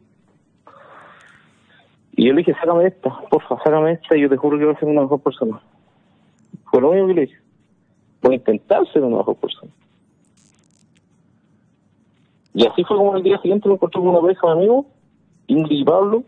Y 2.18 2.28
yo 2.28 2.34
le 2.34 2.40
dije, 2.40 2.54
sácame 2.56 2.88
esta, 2.88 3.10
porfa, 3.30 3.58
sácame 3.64 3.94
esta 3.94 4.18
y 4.18 4.22
yo 4.22 4.30
te 4.30 4.36
juro 4.36 4.60
que 4.60 4.66
voy 4.66 4.76
a 4.76 4.80
ser 4.80 4.90
una 4.90 5.02
mejor 5.02 5.22
persona. 5.22 5.62
Fue 6.66 6.82
lo 6.82 6.90
único 6.92 7.08
que 7.08 7.14
le 7.14 7.22
dije. 7.22 7.38
Voy 8.22 8.34
a 8.34 8.36
intentar 8.36 8.86
ser 8.92 9.02
una 9.02 9.18
mejor 9.18 9.38
persona. 9.38 9.72
Y 12.54 12.68
así 12.68 12.84
fue 12.84 12.98
como 12.98 13.16
el 13.16 13.24
día 13.24 13.38
siguiente 13.40 13.70
me 13.70 13.76
encontré 13.76 14.02
con 14.02 14.10
una 14.10 14.20
pareja 14.20 14.48
de 14.48 14.54
amigos, 14.54 14.86
Ingrid 15.48 15.80
y 15.80 15.86
Pablo. 15.86 16.24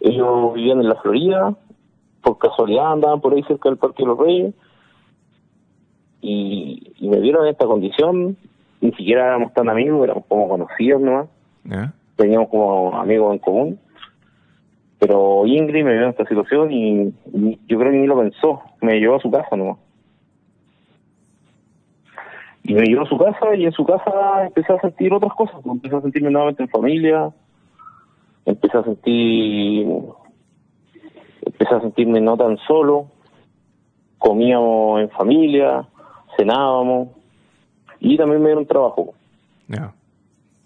Ellos 0.00 0.54
vivían 0.54 0.80
en 0.80 0.88
la 0.88 0.94
Florida, 0.96 1.54
por 2.22 2.38
casualidad 2.38 2.92
andaban 2.92 3.20
por 3.20 3.34
ahí 3.34 3.42
cerca 3.44 3.68
del 3.68 3.78
Parque 3.78 4.02
de 4.02 4.06
los 4.06 4.18
Reyes. 4.18 4.54
Y, 6.20 6.92
y 6.98 7.08
me 7.08 7.20
vieron 7.20 7.44
en 7.44 7.52
esta 7.52 7.66
condición, 7.66 8.36
ni 8.80 8.92
siquiera 8.92 9.26
éramos 9.26 9.52
tan 9.54 9.68
amigos, 9.68 10.04
éramos 10.04 10.24
como 10.26 10.48
conocidos 10.48 11.00
nomás, 11.00 11.28
¿Ya? 11.64 11.92
teníamos 12.16 12.48
como 12.48 12.94
amigos 12.96 13.32
en 13.32 13.38
común. 13.38 13.78
Pero 14.98 15.46
Ingrid 15.46 15.84
me 15.84 15.92
vio 15.92 16.02
en 16.02 16.10
esta 16.10 16.26
situación 16.26 16.72
y, 16.72 17.14
y 17.32 17.58
yo 17.68 17.78
creo 17.78 17.92
que 17.92 17.98
ni 17.98 18.06
lo 18.06 18.18
pensó, 18.18 18.62
me 18.80 18.98
llevó 18.98 19.16
a 19.16 19.20
su 19.20 19.30
casa 19.30 19.56
nomás. 19.56 19.78
Y 22.64 22.74
me 22.74 22.82
llevó 22.82 23.02
a 23.02 23.08
su 23.08 23.16
casa 23.16 23.54
y 23.54 23.64
en 23.64 23.72
su 23.72 23.84
casa 23.86 24.44
empecé 24.44 24.72
a 24.72 24.80
sentir 24.80 25.14
otras 25.14 25.32
cosas, 25.34 25.56
pues, 25.62 25.76
empecé 25.76 25.96
a 25.96 26.00
sentirme 26.02 26.30
nuevamente 26.30 26.64
en 26.64 26.68
familia, 26.68 27.30
empecé 28.48 28.78
a 28.78 28.82
sentir, 28.82 29.86
empecé 31.44 31.74
a 31.74 31.80
sentirme 31.80 32.20
no 32.20 32.36
tan 32.36 32.56
solo, 32.66 33.06
comíamos 34.18 35.02
en 35.02 35.10
familia, 35.10 35.86
cenábamos 36.36 37.08
y 38.00 38.16
también 38.16 38.40
me 38.42 38.48
dieron 38.48 38.66
trabajo. 38.66 39.14
Ya. 39.68 39.92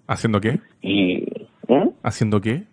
¿Haciendo 0.06 0.40
qué? 0.40 0.60
Y 0.80 1.24
¿eh? 1.68 1.90
¿Haciendo 2.02 2.40
qué? 2.40 2.64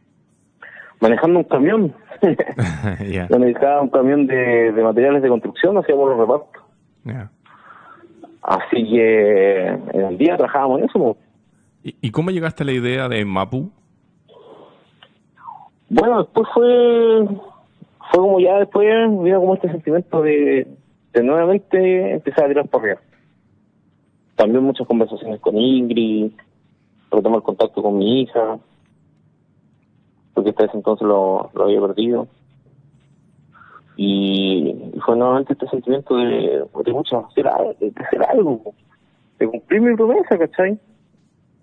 manejando 1.02 1.40
un 1.40 1.46
camión, 1.46 1.96
ya. 3.10 3.28
manejaba 3.30 3.82
un 3.82 3.90
camión 3.90 4.28
de, 4.28 4.72
de 4.74 4.84
materiales 4.84 5.22
de 5.24 5.30
construcción, 5.30 5.78
hacíamos 5.78 6.10
los 6.10 6.20
repartos. 6.20 6.64
Así 8.42 8.84
que 8.90 9.68
en 9.68 10.02
el 10.02 10.18
día 10.18 10.36
trabajábamos 10.38 10.80
en 10.80 10.86
eso. 10.86 11.18
¿Y, 11.84 11.96
y 12.02 12.12
cómo 12.12 12.32
llegaste 12.32 12.64
a 12.64 12.66
la 12.66 12.74
idea 12.74 13.08
de 13.08 13.24
Mapu? 13.26 13.72
Bueno, 15.90 16.20
después 16.20 16.48
fue, 16.54 17.28
fue 18.12 18.20
como 18.20 18.40
ya 18.40 18.60
después, 18.60 18.88
vino 19.24 19.40
como 19.40 19.56
este 19.56 19.72
sentimiento 19.72 20.22
de, 20.22 20.68
de 21.14 21.24
nuevamente 21.24 22.14
empezar 22.14 22.46
a 22.46 22.48
tirar 22.48 22.68
por 22.68 22.82
arriba. 22.82 23.02
También 24.36 24.64
muchas 24.64 24.88
conversaciones 24.88 25.40
con 25.42 25.58
Ingrid, 25.58 26.32
retomar 27.12 27.42
contacto 27.42 27.82
con 27.82 27.98
mi 27.98 28.22
hija, 28.22 28.60
porque 30.34 30.52
hasta 30.52 30.66
ese 30.66 30.78
entonces 30.78 31.08
lo, 31.08 31.50
lo 31.54 31.64
había 31.64 31.82
perdido. 31.82 32.28
Y, 33.98 34.92
fue 35.06 35.18
nuevamente 35.18 35.54
este 35.54 35.68
sentimiento 35.70 36.16
de, 36.16 36.64
de 36.86 36.94
mucho 36.94 37.26
hacer, 37.26 37.46
de 37.80 37.94
hacer 37.96 38.24
algo, 38.24 38.62
de 39.40 39.48
cumplir 39.48 39.82
mi 39.82 39.96
promesa, 39.96 40.38
¿cachai? 40.38 40.78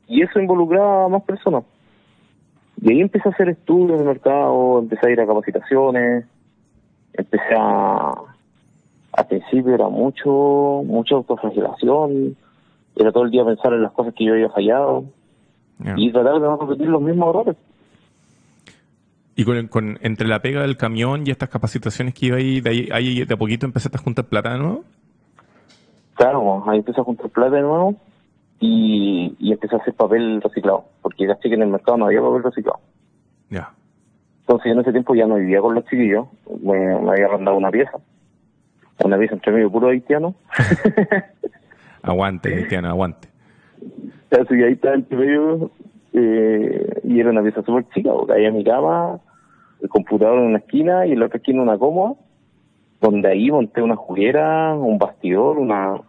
Y 0.09 0.23
eso 0.23 0.41
involucraba 0.41 1.05
a 1.05 1.09
más 1.09 1.23
personas. 1.23 1.65
Y 2.83 2.91
ahí 2.93 3.01
empecé 3.01 3.29
a 3.29 3.33
hacer 3.33 3.49
estudios 3.49 3.99
de 3.99 4.05
mercado, 4.05 4.79
empecé 4.81 5.07
a 5.09 5.11
ir 5.11 5.21
a 5.21 5.27
capacitaciones, 5.27 6.25
empecé 7.15 7.55
a... 7.59 8.15
Al 9.13 9.27
principio 9.29 9.75
era 9.75 9.89
mucho, 9.89 10.83
mucha 10.85 11.15
autoflagelación, 11.15 12.37
era 12.97 13.13
todo 13.13 13.25
el 13.25 13.31
día 13.31 13.45
pensar 13.47 13.73
en 13.73 13.83
las 13.83 13.93
cosas 13.93 14.13
que 14.15 14.25
yo 14.27 14.35
había 14.35 14.51
fallado 14.51 15.05
Ya. 15.79 15.95
y 15.97 16.13
tratar 16.13 16.35
de 16.35 16.41
no 16.41 16.57
repetir 16.59 16.87
los 16.89 17.01
mismos 17.01 17.31
errores. 17.31 17.57
Y 19.35 19.45
con, 19.45 19.69
con- 19.69 19.99
entre 20.03 20.29
la 20.29 20.41
pega 20.43 20.61
del 20.63 20.77
camión 20.77 21.27
y 21.27 21.31
estas 21.31 21.49
capacitaciones 21.49 22.13
que 22.15 22.27
iba 22.27 22.37
ahí, 22.37 22.61
de 22.61 22.71
ahí, 22.71 22.89
ahí 22.93 23.25
de 23.25 23.35
a 23.35 23.37
poquito 23.39 23.65
empezaste 23.65 23.97
a 23.97 24.01
juntar 24.03 24.27
plata 24.27 24.53
de 24.53 24.59
nuevo. 24.59 24.85
Claro, 26.15 26.65
ahí 26.69 26.79
empecé 26.79 27.01
a 27.01 27.05
juntar 27.05 27.29
plata 27.31 27.57
de 27.57 27.63
nuevo 27.63 27.95
y, 28.61 29.37
y 29.39 29.53
empecé 29.53 29.77
a 29.77 29.79
hacer 29.79 29.95
papel 29.95 30.41
reciclado, 30.41 30.85
porque 31.03 31.27
caché 31.27 31.49
que 31.49 31.55
en 31.55 31.63
el 31.63 31.69
mercado 31.69 31.99
no 31.99 32.07
había 32.07 32.21
papel 32.21 32.43
reciclado. 32.43 32.81
Ya. 33.51 33.73
Entonces 34.41 34.67
yo 34.67 34.73
en 34.73 34.81
ese 34.81 34.93
tiempo 34.93 35.15
ya 35.15 35.27
no 35.27 35.37
vivía 35.37 35.61
con 35.61 35.75
los 35.75 35.85
chiquillos, 35.85 36.27
me, 36.63 37.01
me 37.01 37.11
había 37.11 37.27
arrendado 37.27 37.57
una 37.57 37.71
pieza, 37.71 37.99
una 39.05 39.19
pieza 39.19 39.35
entre 39.35 39.53
medio 39.53 39.71
puro 39.71 39.89
haitiano. 39.89 40.35
Aguante, 42.03 42.53
Cristiano, 42.53 42.89
aguante. 42.89 43.29
Así 44.31 44.49
que 44.49 44.65
ahí 44.65 44.73
estaba 44.75 44.95
entre 44.95 45.17
medio 45.17 45.71
eh, 46.13 47.01
y 47.03 47.21
era 47.21 47.31
una 47.31 47.43
pieza 47.43 47.63
súper 47.63 47.89
chica, 47.89 48.13
porque 48.13 48.47
en 48.47 48.57
mi 48.57 48.65
cama, 48.65 49.19
el 49.83 49.89
computador 49.89 50.39
en 50.39 50.47
una 50.47 50.59
esquina 50.59 51.07
y 51.07 51.13
en 51.13 51.21
la 51.21 51.27
otra 51.27 51.39
esquina 51.39 51.63
una 51.63 51.79
cómoda, 51.79 52.15
donde 53.01 53.29
ahí 53.29 53.51
monté 53.51 53.83
una 53.83 53.97
juguera, 53.97 54.75
un 54.75 54.99
bastidor, 54.99 55.59
una, 55.59 56.01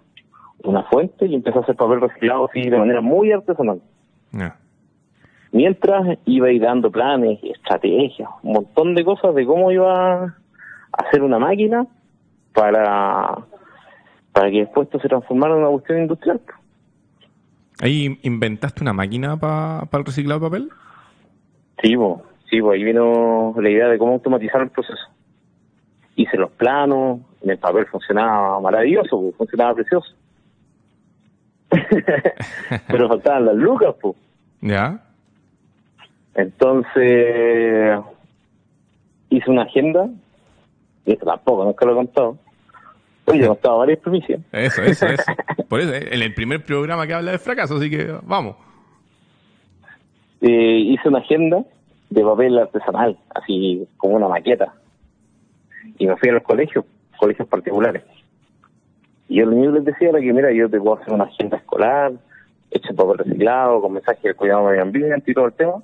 una 0.63 0.83
fuente 0.83 1.25
y 1.25 1.35
empecé 1.35 1.57
a 1.57 1.61
hacer 1.61 1.75
papel 1.75 2.01
reciclado 2.01 2.45
así 2.45 2.69
de 2.69 2.77
manera 2.77 3.01
muy 3.01 3.31
artesanal. 3.31 3.81
Mientras 5.51 6.17
iba 6.25 6.47
a 6.47 6.51
ir 6.51 6.61
dando 6.61 6.91
planes, 6.91 7.39
estrategias, 7.43 8.29
un 8.43 8.53
montón 8.53 8.95
de 8.95 9.05
cosas 9.05 9.33
de 9.33 9.45
cómo 9.45 9.71
iba 9.71 10.23
a 10.23 10.35
hacer 10.91 11.21
una 11.21 11.39
máquina 11.39 11.87
para, 12.53 13.37
para 14.33 14.51
que 14.51 14.59
después 14.59 14.87
esto 14.87 14.99
se 14.99 15.07
transformara 15.07 15.53
en 15.53 15.61
una 15.61 15.69
cuestión 15.69 15.99
industrial. 15.99 16.41
¿Ahí 17.79 18.19
inventaste 18.23 18.81
una 18.81 18.93
máquina 18.93 19.37
para 19.37 19.87
el 19.91 20.05
reciclado 20.05 20.39
de 20.39 20.45
papel? 20.47 20.69
Sí, 21.81 21.95
bo, 21.95 22.23
sí, 22.49 22.59
bo, 22.59 22.71
ahí 22.71 22.83
vino 22.83 23.53
la 23.57 23.69
idea 23.69 23.87
de 23.87 23.97
cómo 23.97 24.13
automatizar 24.13 24.61
el 24.61 24.69
proceso. 24.69 25.07
Hice 26.15 26.37
los 26.37 26.49
planos, 26.51 27.19
en 27.41 27.51
el 27.51 27.59
papel 27.59 27.85
funcionaba 27.85 28.59
maravilloso, 28.59 29.17
bo, 29.17 29.31
funcionaba 29.33 29.75
precioso. 29.75 30.11
Pero 32.87 33.07
faltaban 33.07 33.45
las 33.45 33.55
lucas, 33.55 33.95
pues. 34.01 34.15
Ya. 34.61 35.03
Entonces, 36.35 37.99
hice 39.29 39.49
una 39.51 39.63
agenda, 39.63 40.07
y 41.05 41.13
esto 41.13 41.25
tampoco, 41.25 41.65
nunca 41.65 41.85
lo 41.85 41.93
he 41.93 41.95
contado. 41.95 42.37
Oye, 43.25 43.43
he 43.43 43.47
contado 43.47 43.79
varias 43.79 43.99
primicias. 43.99 44.39
Eso, 44.51 44.83
eso, 44.83 45.07
eso. 45.07 45.31
Por 45.67 45.81
eso, 45.81 45.93
en 45.93 46.21
el 46.21 46.33
primer 46.33 46.63
programa 46.63 47.05
que 47.05 47.13
habla 47.13 47.31
de 47.31 47.39
fracaso, 47.39 47.75
así 47.75 47.89
que 47.89 48.15
vamos. 48.23 48.55
Eh, 50.41 50.79
hice 50.85 51.09
una 51.09 51.19
agenda 51.19 51.63
de 52.09 52.23
papel 52.23 52.57
artesanal, 52.57 53.17
así 53.35 53.87
como 53.97 54.15
una 54.15 54.27
maqueta. 54.27 54.73
Y 55.97 56.07
me 56.07 56.15
fui 56.17 56.29
a 56.29 56.33
los 56.33 56.43
colegios, 56.43 56.85
colegios 57.19 57.47
particulares. 57.47 58.03
Y 59.27 59.37
yo 59.37 59.45
lo 59.45 59.55
único 59.55 59.73
que 59.73 59.79
les 59.79 59.85
decía 59.85 60.09
era 60.09 60.19
que, 60.19 60.33
mira, 60.33 60.51
yo 60.51 60.69
te 60.69 60.79
puedo 60.79 60.99
hacer 60.99 61.13
una 61.13 61.25
agenda 61.25 61.57
escolar, 61.57 62.13
hecha 62.71 62.89
en 62.89 62.95
papel 62.95 63.17
reciclado, 63.19 63.81
con 63.81 63.93
mensajes 63.93 64.23
de 64.23 64.33
cuidado 64.33 64.65
medio 64.65 64.81
ambiente 64.81 65.31
y 65.31 65.33
todo 65.33 65.47
el 65.47 65.53
tema. 65.53 65.75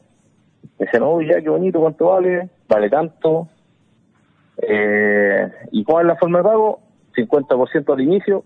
Me 0.80 0.86
decían, 0.86 1.04
oh, 1.04 1.22
ya, 1.22 1.42
qué 1.42 1.50
bonito, 1.50 1.80
¿cuánto 1.80 2.08
vale? 2.08 2.50
Vale 2.68 2.90
tanto. 2.90 3.48
Eh, 4.58 5.52
¿Y 5.72 5.84
cuál 5.84 6.06
es 6.06 6.14
la 6.14 6.16
forma 6.16 6.40
de 6.40 6.44
pago? 6.44 6.80
50% 7.16 7.94
al 7.94 8.02
inicio, 8.02 8.44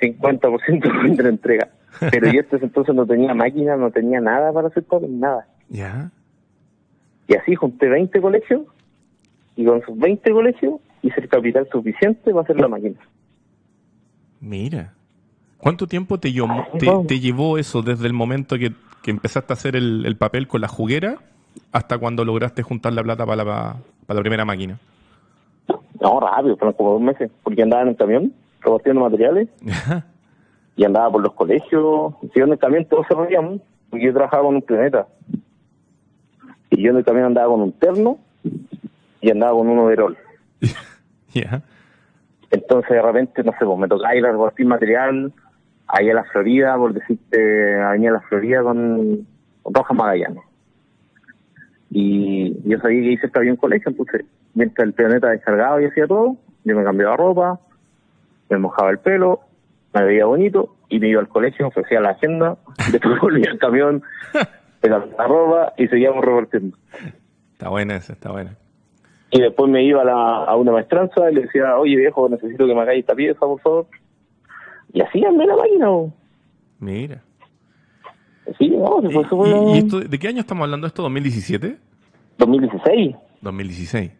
50% 0.00 1.16
de 1.16 1.22
la 1.22 1.28
entrega. 1.28 1.68
Pero 2.10 2.30
yo 2.30 2.40
este 2.40 2.56
entonces 2.56 2.94
no 2.94 3.06
tenía 3.06 3.34
máquina, 3.34 3.76
no 3.76 3.90
tenía 3.90 4.20
nada 4.20 4.52
para 4.52 4.68
hacer 4.68 4.82
papel, 4.84 5.18
nada. 5.18 5.46
Ya. 5.68 6.10
Y 7.28 7.34
así 7.36 7.54
junté 7.54 7.88
20 7.88 8.20
colegios 8.20 8.62
y 9.56 9.64
con 9.64 9.78
esos 9.78 9.96
20 9.96 10.30
colegios 10.32 10.80
hice 11.02 11.20
el 11.20 11.28
capital 11.28 11.68
suficiente 11.70 12.30
para 12.30 12.42
hacer 12.42 12.60
la 12.60 12.68
máquina. 12.68 12.96
Mira. 14.44 14.92
¿Cuánto 15.58 15.86
tiempo 15.86 16.18
te, 16.18 16.30
llevó, 16.30 16.66
te, 16.78 16.86
te 17.08 17.20
llevó 17.20 17.56
eso 17.56 17.80
desde 17.80 18.06
el 18.06 18.12
momento 18.12 18.58
que, 18.58 18.72
que 19.02 19.10
empezaste 19.10 19.52
a 19.52 19.54
hacer 19.54 19.76
el, 19.76 20.04
el, 20.04 20.16
papel 20.16 20.46
con 20.46 20.60
la 20.60 20.68
juguera 20.68 21.16
hasta 21.72 21.96
cuando 21.96 22.22
lograste 22.24 22.62
juntar 22.62 22.92
la 22.92 23.02
plata 23.02 23.24
para 23.24 23.44
la, 23.44 23.76
para 24.06 24.18
la 24.18 24.20
primera 24.20 24.44
máquina? 24.44 24.78
No, 25.98 26.20
rápido, 26.20 26.58
fueron 26.58 26.74
como 26.74 26.92
dos 26.92 27.00
meses, 27.00 27.30
porque 27.42 27.62
andaba 27.62 27.82
en 27.82 27.88
el 27.88 27.96
camión 27.96 28.32
repartiendo 28.60 29.00
materiales 29.00 29.48
y 30.76 30.84
andaba 30.84 31.10
por 31.10 31.22
los 31.22 31.32
colegios. 31.32 32.14
Yo 32.34 32.44
en 32.44 32.52
el 32.52 32.58
camión 32.58 32.84
todos 32.84 33.06
se 33.08 33.14
reían, 33.14 33.62
porque 33.88 34.04
yo 34.04 34.12
trabajaba 34.12 34.42
con 34.42 34.56
un 34.56 34.62
planeta. 34.62 35.08
Y 36.68 36.82
yo 36.82 36.90
en 36.90 36.98
el 36.98 37.04
camión 37.04 37.24
andaba 37.24 37.48
con 37.48 37.62
un 37.62 37.72
terno 37.72 38.18
y 39.22 39.30
andaba 39.30 39.52
con 39.52 39.68
un 39.68 39.78
overol. 39.78 40.16
Ya. 41.32 41.64
Entonces 42.54 42.90
de 42.90 43.02
repente, 43.02 43.42
no 43.42 43.50
sé, 43.58 43.64
pues 43.64 43.78
me 43.78 43.88
tocaba 43.88 44.14
ir 44.14 44.24
a 44.24 44.30
repartir 44.30 44.64
material 44.66 45.32
ahí 45.88 46.08
a 46.08 46.14
la 46.14 46.22
Florida, 46.24 46.76
por 46.76 46.94
decirte, 46.94 47.80
a 47.80 47.90
venir 47.90 48.10
a 48.10 48.12
la 48.12 48.20
Florida 48.20 48.62
con, 48.62 49.26
con 49.62 49.74
Rojas 49.74 49.96
Magallanes. 49.96 50.44
Y 51.90 52.56
yo 52.68 52.78
sabía 52.78 53.00
que 53.00 53.12
hice 53.12 53.26
estaba 53.26 53.42
bien 53.42 53.56
colegio, 53.56 53.90
entonces 53.90 54.24
mientras 54.54 54.86
el 54.86 54.92
planeta 54.92 55.30
descargaba 55.30 55.82
y 55.82 55.86
hacía 55.86 56.06
todo, 56.06 56.36
yo 56.62 56.76
me 56.76 56.84
cambiaba 56.84 57.16
ropa, 57.16 57.58
me 58.48 58.58
mojaba 58.58 58.90
el 58.90 58.98
pelo, 58.98 59.40
me 59.92 60.04
veía 60.04 60.26
bonito 60.26 60.76
y 60.88 61.00
me 61.00 61.08
iba 61.08 61.20
al 61.20 61.28
colegio, 61.28 61.66
ofrecía 61.66 62.00
la 62.00 62.10
agenda, 62.10 62.56
después 62.92 63.20
volvía 63.20 63.50
al 63.50 63.58
camión, 63.58 64.02
pegaba 64.80 65.06
la 65.18 65.26
ropa 65.26 65.72
y 65.76 65.88
seguíamos 65.88 66.24
repartiendo. 66.24 66.76
Está 67.52 67.68
buena 67.68 67.96
esa, 67.96 68.12
está 68.12 68.30
buena. 68.30 68.56
Y 69.30 69.40
después 69.40 69.70
me 69.70 69.82
iba 69.84 70.02
a, 70.02 70.04
la, 70.04 70.44
a 70.44 70.56
una 70.56 70.72
maestranza 70.72 71.30
y 71.30 71.34
le 71.34 71.42
decía, 71.42 71.76
oye 71.76 71.96
viejo, 71.96 72.28
necesito 72.28 72.66
que 72.66 72.74
me 72.74 72.82
hagáis 72.82 73.00
esta 73.00 73.14
pieza, 73.14 73.40
por 73.40 73.60
favor. 73.60 73.86
Y 74.92 75.00
así 75.00 75.24
andé 75.24 75.44
la 75.46 75.56
máquina. 75.56 75.90
¿o? 75.90 76.12
Mira. 76.78 77.20
Sí, 78.58 78.68
no, 78.70 79.00
se 79.02 79.10
fue 79.10 79.22
¿Y, 79.22 79.28
súper... 79.28 79.48
y- 79.48 79.74
y 79.74 79.78
esto, 79.78 80.00
de 80.00 80.18
qué 80.18 80.28
año 80.28 80.40
estamos 80.40 80.64
hablando 80.64 80.86
esto? 80.86 81.08
¿2017? 81.08 81.76
2016. 82.38 83.16
2016. 83.40 84.12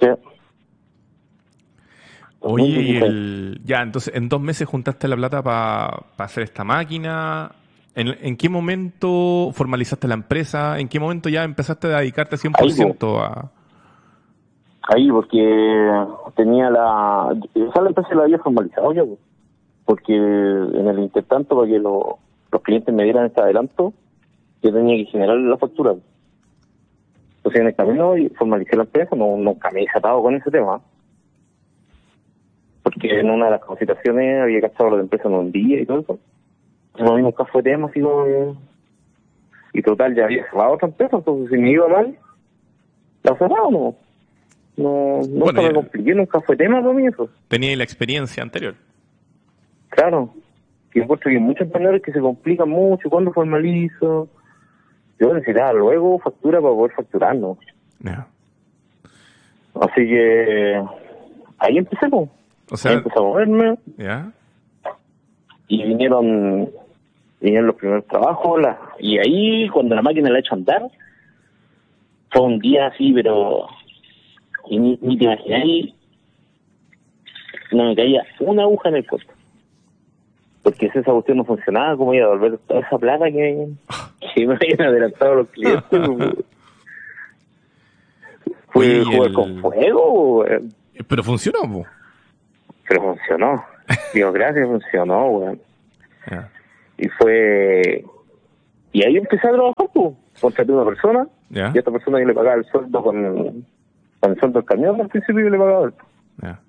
Sí. 0.00 0.06
Oye, 2.42 2.64
y 2.64 2.98
2016. 2.98 3.02
el, 3.02 3.60
ya, 3.64 3.82
entonces 3.82 4.14
en 4.14 4.28
dos 4.30 4.40
meses 4.40 4.66
juntaste 4.66 5.08
la 5.08 5.16
plata 5.16 5.42
para 5.42 5.88
hacer 6.18 6.44
esta 6.44 6.64
máquina. 6.64 7.52
¿En, 7.94 8.08
en 8.22 8.36
qué 8.36 8.48
momento 8.48 9.50
formalizaste 9.52 10.08
la 10.08 10.14
empresa? 10.14 10.78
¿En 10.78 10.88
qué 10.88 10.98
momento 11.00 11.28
ya 11.28 11.44
empezaste 11.44 11.88
a 11.88 11.98
dedicarte 11.98 12.36
100% 12.36 13.20
a... 13.20 13.50
Ahí, 14.92 15.08
porque 15.08 16.04
tenía 16.34 16.68
la... 16.68 17.32
Esa 17.54 17.80
la 17.80 17.90
empresa 17.90 18.12
la 18.14 18.24
había 18.24 18.38
formalizado 18.40 18.92
yo, 18.92 19.06
porque 19.84 20.16
en 20.16 20.88
el 20.88 20.98
intertanto, 20.98 21.56
para 21.56 21.68
que 21.68 21.78
lo- 21.78 22.18
los 22.50 22.62
clientes 22.62 22.92
me 22.92 23.04
dieran 23.04 23.26
este 23.26 23.40
adelanto, 23.40 23.92
yo 24.62 24.72
tenía 24.72 24.96
que 24.96 25.10
generar 25.12 25.36
la 25.36 25.56
factura. 25.58 25.94
Entonces 27.36 27.60
en 27.60 27.68
el 27.68 27.74
camino 27.76 28.14
formalicé 28.36 28.76
la 28.76 28.82
empresa, 28.82 29.14
no, 29.14 29.36
nunca 29.36 29.70
me 29.70 29.80
he 29.82 29.84
desatado 29.84 30.22
con 30.22 30.34
ese 30.34 30.50
tema. 30.50 30.80
Porque 32.82 33.20
en 33.20 33.30
una 33.30 33.44
de 33.44 33.50
las 33.52 33.60
capacitaciones 33.60 34.42
había 34.42 34.58
gastado 34.60 34.96
la 34.96 35.02
empresa 35.02 35.28
en 35.28 35.34
un 35.34 35.52
día 35.52 35.80
y 35.80 35.86
todo 35.86 36.00
eso. 36.00 36.18
A 36.98 37.14
mí 37.14 37.22
nunca 37.22 37.44
fue 37.44 37.62
tema, 37.62 37.86
así. 37.86 38.00
Y 39.72 39.82
total, 39.82 40.16
ya 40.16 40.24
había 40.24 40.44
cerrado 40.50 40.72
otra 40.72 40.88
empresa, 40.88 41.16
entonces 41.18 41.48
si 41.50 41.58
me 41.58 41.70
iba 41.70 41.86
mal, 41.86 42.18
la 43.22 43.36
cerraba 43.36 43.70
no. 43.70 43.94
No, 44.82 45.20
nunca 45.28 45.44
Bueno, 45.44 45.62
me 45.62 45.74
compliqué, 45.74 46.14
nunca 46.14 46.40
fue 46.40 46.56
tema 46.56 46.80
para 46.80 46.94
mí 46.94 47.06
eso. 47.06 47.28
Tenía 47.48 47.76
la 47.76 47.84
experiencia 47.84 48.42
anterior. 48.42 48.74
Claro. 49.90 50.32
Y 50.94 51.00
encuentro 51.00 51.30
que 51.30 51.36
hay 51.36 51.42
muchos 51.42 51.68
que 52.02 52.12
se 52.12 52.20
complican 52.20 52.68
mucho, 52.68 53.10
cuando 53.10 53.32
formalizo. 53.32 54.28
Yo 55.18 55.34
necesitaba 55.34 55.72
luego 55.74 56.18
factura 56.18 56.60
para 56.60 56.74
poder 56.74 56.92
facturar, 56.92 57.36
¿no? 57.36 57.58
Así 59.74 60.06
que 60.06 60.82
ahí 61.58 61.78
empecé, 61.78 62.08
pues. 62.08 62.28
O 62.70 62.76
sea, 62.76 62.92
ahí 62.92 62.96
empecé 62.98 63.18
a 63.18 63.22
moverme 63.22 63.78
¿ya? 63.98 64.32
y 65.70 65.82
vinieron 65.84 66.68
vinieron 67.40 67.68
los 67.68 67.76
primeros 67.76 68.06
trabajos 68.06 68.60
la, 68.60 68.78
y 68.98 69.18
ahí 69.18 69.68
cuando 69.70 69.94
la 69.94 70.02
máquina 70.02 70.30
la 70.30 70.38
he 70.38 70.40
hecho 70.40 70.54
andar 70.54 70.82
fue 72.30 72.42
un 72.42 72.58
día 72.58 72.88
así 72.88 73.12
pero 73.12 73.66
y 74.68 74.78
ni, 74.78 74.98
ni 75.02 75.16
te 75.18 75.24
imagináis 75.24 75.94
no 77.72 77.84
me 77.84 77.94
caía 77.96 78.24
una 78.40 78.62
aguja 78.64 78.88
en 78.88 78.96
el 78.96 79.06
cuerpo. 79.06 79.32
Porque 80.62 80.90
si 80.90 80.98
esa 80.98 81.12
cuestión 81.12 81.38
no 81.38 81.44
funcionaba 81.44 81.96
cómo 81.96 82.12
iba 82.14 82.26
a 82.26 82.30
devolver 82.30 82.58
toda 82.66 82.80
esa 82.80 82.98
plata 82.98 83.26
que, 83.30 83.68
que 84.34 84.46
me 84.46 84.54
habían 84.54 84.82
adelantado 84.82 85.34
los 85.36 85.48
clientes 85.50 85.84
fue 88.70 89.04
jugar 89.04 89.28
el- 89.28 89.32
con 89.34 89.60
fuego 89.60 90.44
Pero 91.08 91.22
funcionó, 91.22 91.84
pero 92.88 93.02
funcionó. 93.02 93.64
Digo 94.14 94.32
gracias 94.32 94.66
funcionó 94.66 95.26
weón. 95.28 95.60
Y 96.98 97.08
fue 97.08 98.04
y 98.92 99.04
ahí 99.04 99.16
empecé 99.16 99.46
a 99.48 99.52
trabajar 99.52 99.86
pues 99.94 100.14
contraté 100.40 100.72
una 100.72 100.84
persona. 100.84 101.26
Y 101.50 101.58
a 101.58 101.80
esta 101.80 101.90
persona 101.90 102.18
yo 102.20 102.26
le 102.26 102.34
pagaba 102.34 102.56
el 102.56 102.64
sueldo 102.66 103.02
con, 103.02 103.64
con 104.20 104.32
el 104.32 104.38
sueldo 104.38 104.58
del 104.60 104.66
camión 104.68 105.00
al 105.00 105.08
principio 105.08 105.42
yo 105.44 105.50
le 105.50 105.58
pagaba. 105.58 105.90
Ya. 106.42 106.60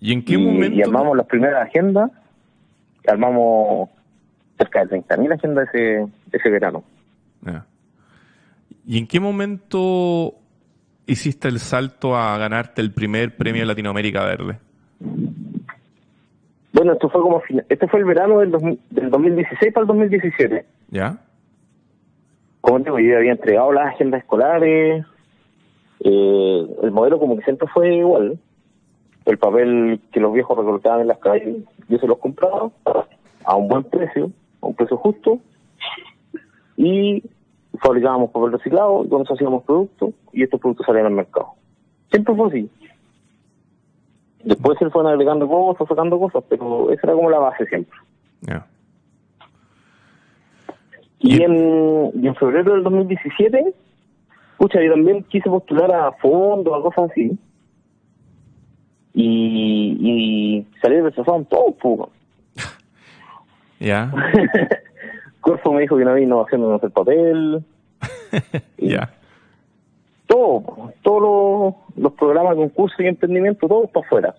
¿Y 0.00 0.12
en 0.12 0.24
qué 0.24 0.34
y, 0.34 0.38
momento? 0.38 0.76
y 0.76 0.82
armamos 0.82 1.16
las 1.16 1.26
primeras 1.26 1.66
agendas 1.66 2.10
armamos 3.06 3.90
cerca 4.58 4.84
de 4.84 5.00
30.000 5.02 5.34
agendas 5.34 5.68
ese, 5.74 6.06
ese 6.32 6.50
verano 6.50 6.84
Ya. 7.42 7.66
¿Y 8.86 8.98
en 8.98 9.06
qué 9.06 9.18
momento 9.20 10.34
hiciste 11.06 11.48
el 11.48 11.58
salto 11.58 12.16
a 12.16 12.36
ganarte 12.38 12.80
el 12.82 12.92
primer 12.92 13.36
premio 13.36 13.64
Latinoamérica 13.64 14.24
Verde? 14.24 14.58
bueno 16.72 16.92
esto 16.92 17.08
fue 17.08 17.20
como 17.22 17.40
fina- 17.40 17.64
este 17.68 17.86
fue 17.88 18.00
el 18.00 18.06
verano 18.06 18.38
del, 18.40 18.50
2000 18.50 18.80
del 18.90 19.10
2016 19.10 19.72
para 19.72 19.82
el 19.82 19.88
2017 19.88 20.64
¿Ya? 20.90 21.18
como 22.60 22.78
digo, 22.78 22.98
yo 22.98 23.16
había 23.18 23.32
entregado 23.32 23.72
las 23.72 23.88
agendas 23.94 24.22
escolares, 24.22 25.04
eh, 26.04 26.66
el 26.82 26.90
modelo 26.90 27.18
como 27.18 27.36
que 27.36 27.44
siempre 27.44 27.66
fue 27.68 27.96
igual. 27.96 28.38
El 29.24 29.38
papel 29.38 30.00
que 30.12 30.20
los 30.20 30.34
viejos 30.34 30.56
recolectaban 30.56 31.00
en 31.00 31.08
las 31.08 31.18
calles, 31.18 31.56
yo 31.88 31.98
se 31.98 32.06
los 32.06 32.18
compraba 32.18 32.70
a 33.44 33.56
un 33.56 33.68
buen 33.68 33.84
precio, 33.84 34.30
a 34.60 34.66
un 34.66 34.74
precio 34.74 34.98
justo, 34.98 35.38
y 36.76 37.22
fabricábamos 37.80 38.30
papel 38.30 38.52
reciclado, 38.52 39.02
y 39.04 39.08
con 39.08 39.22
eso 39.22 39.32
hacíamos 39.32 39.64
productos, 39.64 40.10
y 40.32 40.42
estos 40.42 40.60
productos 40.60 40.84
salían 40.84 41.06
al 41.06 41.12
mercado. 41.12 41.54
Siempre 42.10 42.34
fue 42.34 42.48
así. 42.48 42.70
Después 44.44 44.78
se 44.78 44.90
fueron 44.90 45.10
agregando 45.10 45.48
cosas, 45.48 45.88
sacando 45.88 46.18
cosas, 46.18 46.44
pero 46.50 46.92
esa 46.92 47.06
era 47.06 47.14
como 47.14 47.30
la 47.30 47.38
base 47.38 47.64
siempre. 47.64 47.98
Y 51.20 51.42
en, 51.42 52.10
y 52.22 52.26
en 52.26 52.34
febrero 52.34 52.74
del 52.74 52.82
2017, 52.82 53.74
escucha, 54.54 54.80
yo 54.82 54.92
también 54.92 55.24
quise 55.24 55.50
postular 55.50 55.92
a 55.92 56.12
fondos, 56.12 56.72
a 56.74 56.82
cosas 56.82 57.10
así. 57.10 57.36
Y, 59.12 59.96
y 60.00 60.66
salí 60.80 61.00
rechazado 61.00 61.44
todos, 61.44 61.74
pues. 61.82 62.10
Ya. 63.80 64.12
Corfo 65.40 65.72
me 65.72 65.82
dijo 65.82 65.98
que 65.98 66.04
no 66.04 66.12
había 66.12 66.24
innovación 66.24 66.64
en 66.64 66.72
hacer 66.72 66.90
papel, 66.90 67.62
ya. 68.78 69.12
todo, 70.26 70.92
todos 71.02 71.22
los, 71.22 72.02
los 72.02 72.12
programas, 72.14 72.54
concursos 72.54 72.98
y 73.00 73.06
emprendimiento, 73.06 73.68
todo 73.68 73.86
para 73.88 74.06
afuera. 74.06 74.34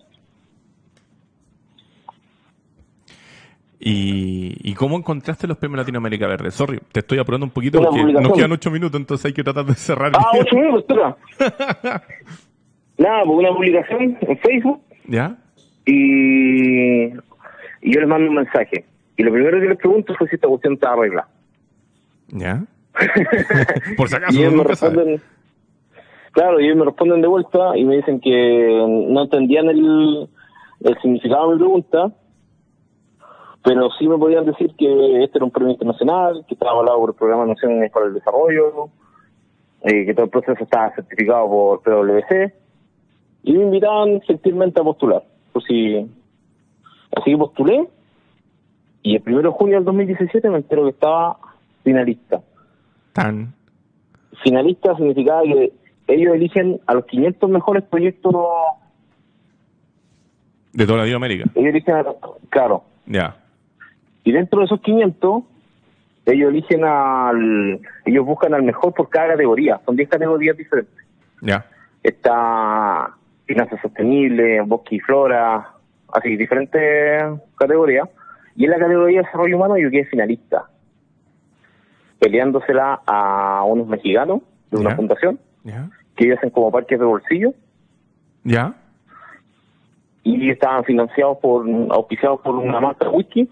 ¿Y, 3.88 4.56
¿Y 4.68 4.74
cómo 4.74 4.96
encontraste 4.96 5.46
los 5.46 5.58
premios 5.58 5.78
Latinoamérica 5.78 6.26
Verde? 6.26 6.50
Sorry, 6.50 6.80
te 6.90 6.98
estoy 6.98 7.20
apurando 7.20 7.46
un 7.46 7.52
poquito 7.52 7.80
porque 7.80 8.02
nos 8.02 8.32
quedan 8.32 8.50
ocho 8.50 8.68
minutos, 8.68 9.00
entonces 9.00 9.26
hay 9.26 9.32
que 9.32 9.44
tratar 9.44 9.64
de 9.64 9.74
cerrar. 9.74 10.10
Ah, 10.12 10.32
ocho 10.40 10.56
minutos, 10.56 10.80
espera. 10.80 11.16
Nada, 12.98 13.22
pues 13.24 13.38
una 13.38 13.50
publicación 13.50 14.18
en 14.20 14.38
Facebook 14.38 14.80
¿Ya? 15.06 15.36
y, 15.84 17.04
y 17.04 17.12
yo 17.82 18.00
les 18.00 18.08
mando 18.08 18.28
un 18.28 18.34
mensaje. 18.34 18.84
Y 19.16 19.22
lo 19.22 19.30
primero 19.30 19.60
que 19.60 19.68
les 19.68 19.78
pregunto 19.78 20.16
fue 20.18 20.26
si 20.30 20.34
esta 20.34 20.48
cuestión 20.48 20.74
está 20.74 20.92
arreglada. 20.92 21.28
¿Ya? 22.30 22.64
Por 23.96 24.08
si 24.08 24.16
acaso, 24.16 24.36
y 24.36 24.42
ellos 24.42 24.54
me 24.54 24.64
responden, 24.64 25.22
claro, 26.32 26.58
y 26.58 26.64
ellos 26.64 26.76
me 26.76 26.86
responden 26.86 27.20
de 27.20 27.28
vuelta 27.28 27.76
y 27.76 27.84
me 27.84 27.98
dicen 27.98 28.18
que 28.18 28.84
no 29.10 29.22
entendían 29.22 29.68
el, 29.68 30.28
el 30.80 30.98
significado 31.00 31.50
de 31.50 31.54
mi 31.54 31.60
pregunta, 31.60 32.12
pero 33.66 33.90
sí 33.98 34.06
me 34.06 34.16
podían 34.16 34.46
decir 34.46 34.72
que 34.78 35.24
este 35.24 35.38
era 35.38 35.44
un 35.44 35.50
premio 35.50 35.72
internacional, 35.72 36.44
que 36.46 36.54
estaba 36.54 36.70
avalado 36.70 37.00
por 37.00 37.10
el 37.10 37.16
Programa 37.16 37.42
de 37.42 37.48
Naciones 37.48 37.90
para 37.90 38.06
el 38.06 38.14
Desarrollo, 38.14 38.90
eh, 39.82 40.06
que 40.06 40.14
todo 40.14 40.26
el 40.26 40.30
proceso 40.30 40.62
estaba 40.62 40.94
certificado 40.94 41.48
por 41.48 41.82
PwC, 41.82 42.54
y 43.42 43.54
me 43.54 43.64
invitaban 43.64 44.20
gentilmente 44.20 44.80
a 44.80 44.84
postular. 44.84 45.24
Pues 45.52 45.64
sí, 45.66 46.08
así 47.16 47.32
que 47.32 47.36
postulé, 47.36 47.88
y 49.02 49.16
el 49.16 49.22
primero 49.22 49.50
de 49.50 49.58
junio 49.58 49.74
del 49.78 49.84
2017 49.84 50.48
me 50.48 50.58
entero 50.58 50.84
que 50.84 50.90
estaba 50.90 51.36
finalista 51.82 52.40
Tan. 53.14 53.52
finalista 54.44 54.94
significaba 54.94 55.42
que 55.42 55.72
ellos 56.06 56.34
eligen 56.36 56.80
a 56.86 56.94
los 56.94 57.04
500 57.06 57.50
mejores 57.50 57.82
proyectos, 57.82 58.32
De 60.72 60.86
toda 60.86 60.98
Latinoamérica. 61.00 61.50
ellos 61.56 61.70
eligen, 61.70 61.96
a, 61.96 62.04
claro, 62.48 62.84
Ya. 63.06 63.42
Y 64.26 64.32
dentro 64.32 64.58
de 64.58 64.64
esos 64.64 64.80
500, 64.80 65.44
ellos 66.26 66.50
eligen 66.50 66.84
al, 66.84 67.78
ellos 68.04 68.26
buscan 68.26 68.54
al 68.54 68.64
mejor 68.64 68.92
por 68.92 69.08
cada 69.08 69.28
categoría, 69.28 69.80
son 69.86 69.94
10 69.94 70.08
categorías 70.08 70.56
diferentes. 70.56 71.06
Ya. 71.40 71.64
Está 72.02 73.14
finanzas 73.44 73.80
sostenibles, 73.80 74.66
bosque 74.66 74.96
y 74.96 74.98
flora, 74.98 75.68
así, 76.12 76.36
diferentes 76.36 77.22
categorías. 77.56 78.08
Y 78.56 78.64
en 78.64 78.72
la 78.72 78.78
categoría 78.80 79.20
de 79.20 79.26
desarrollo 79.26 79.56
humano 79.58 79.78
yo 79.78 79.92
quedé 79.92 80.06
finalista, 80.06 80.64
peleándosela 82.18 83.02
a 83.06 83.62
unos 83.62 83.86
mexicanos 83.86 84.40
de 84.72 84.78
una 84.78 84.96
fundación, 84.96 85.38
que 86.16 86.24
ellos 86.24 86.38
hacen 86.38 86.50
como 86.50 86.72
parques 86.72 86.98
de 86.98 87.04
bolsillo, 87.04 87.54
Ya. 88.42 88.74
y 90.24 90.50
estaban 90.50 90.82
financiados 90.82 91.38
por, 91.38 91.64
auspiciados 91.90 92.40
por 92.40 92.56
una 92.56 92.80
marca 92.80 93.04
de 93.04 93.12
whisky, 93.12 93.48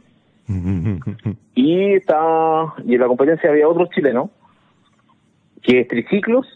y 0.46 1.94
está, 1.94 2.74
y 2.84 2.94
en 2.94 3.00
la 3.00 3.06
competencia 3.06 3.50
había 3.50 3.68
otros 3.68 3.88
chilenos, 3.90 4.30
que 5.62 5.80
es 5.80 5.88
Triciclos, 5.88 6.46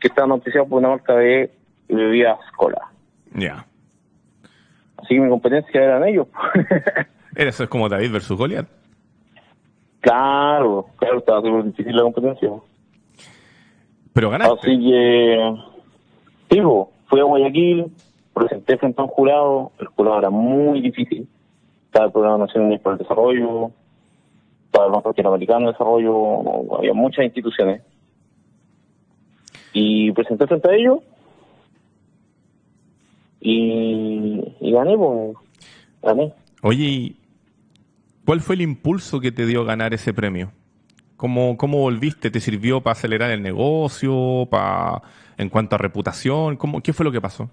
que 0.00 0.08
estaban 0.08 0.30
auspiciados 0.30 0.68
por 0.68 0.78
una 0.78 0.90
marca 0.90 1.14
de 1.14 1.50
bebidas 1.88 2.38
cola. 2.56 2.80
Ya. 3.34 3.66
Así 4.96 5.14
que 5.14 5.20
mi 5.20 5.28
competencia 5.28 5.82
eran 5.82 6.04
ellos. 6.04 6.28
Eso 7.34 7.64
es 7.64 7.68
como 7.68 7.88
David 7.88 8.12
versus 8.12 8.38
Goliat. 8.38 8.66
claro, 10.00 10.86
claro, 10.96 11.18
estaba 11.18 11.40
súper 11.42 11.64
difícil 11.64 11.96
la 11.96 12.02
competencia. 12.02 12.50
Pero 14.12 14.30
ganaste. 14.30 14.54
Así 14.58 14.80
que, 14.80 15.54
digo, 16.48 16.92
fui 17.08 17.20
a 17.20 17.24
Guayaquil, 17.24 17.92
presenté 18.32 18.78
frente 18.78 19.00
a 19.00 19.04
un 19.04 19.10
jurado, 19.10 19.72
el 19.78 19.88
jurado 19.88 20.18
era 20.20 20.30
muy 20.30 20.80
difícil. 20.80 21.28
El 22.04 22.12
Programa 22.12 22.46
Nacional 22.46 22.78
para 22.80 22.96
Desarrollo, 22.96 23.70
estaba 24.66 24.86
el 24.86 24.92
Banco 24.92 25.08
Latinoamericano 25.08 25.66
de 25.66 25.72
Desarrollo, 25.72 26.76
había 26.76 26.92
muchas 26.92 27.24
instituciones. 27.24 27.82
Y 29.72 30.12
presenté 30.12 30.46
frente 30.46 30.70
a 30.70 30.74
ellos 30.74 31.00
y, 33.40 34.72
gané, 34.72 34.96
pues, 34.96 35.36
gané. 36.02 36.32
Oye, 36.62 36.84
¿y 36.84 37.16
¿cuál 38.24 38.40
fue 38.40 38.54
el 38.56 38.62
impulso 38.62 39.20
que 39.20 39.32
te 39.32 39.46
dio 39.46 39.64
ganar 39.64 39.94
ese 39.94 40.12
premio? 40.12 40.50
¿Cómo, 41.16 41.56
cómo 41.56 41.78
volviste? 41.78 42.30
¿Te 42.30 42.40
sirvió 42.40 42.80
para 42.80 42.92
acelerar 42.92 43.30
el 43.30 43.42
negocio? 43.42 44.46
Para, 44.50 45.02
en 45.38 45.48
cuanto 45.48 45.76
a 45.76 45.78
reputación? 45.78 46.56
¿Cómo, 46.56 46.80
¿Qué 46.80 46.92
fue 46.92 47.04
lo 47.04 47.12
que 47.12 47.20
pasó? 47.20 47.50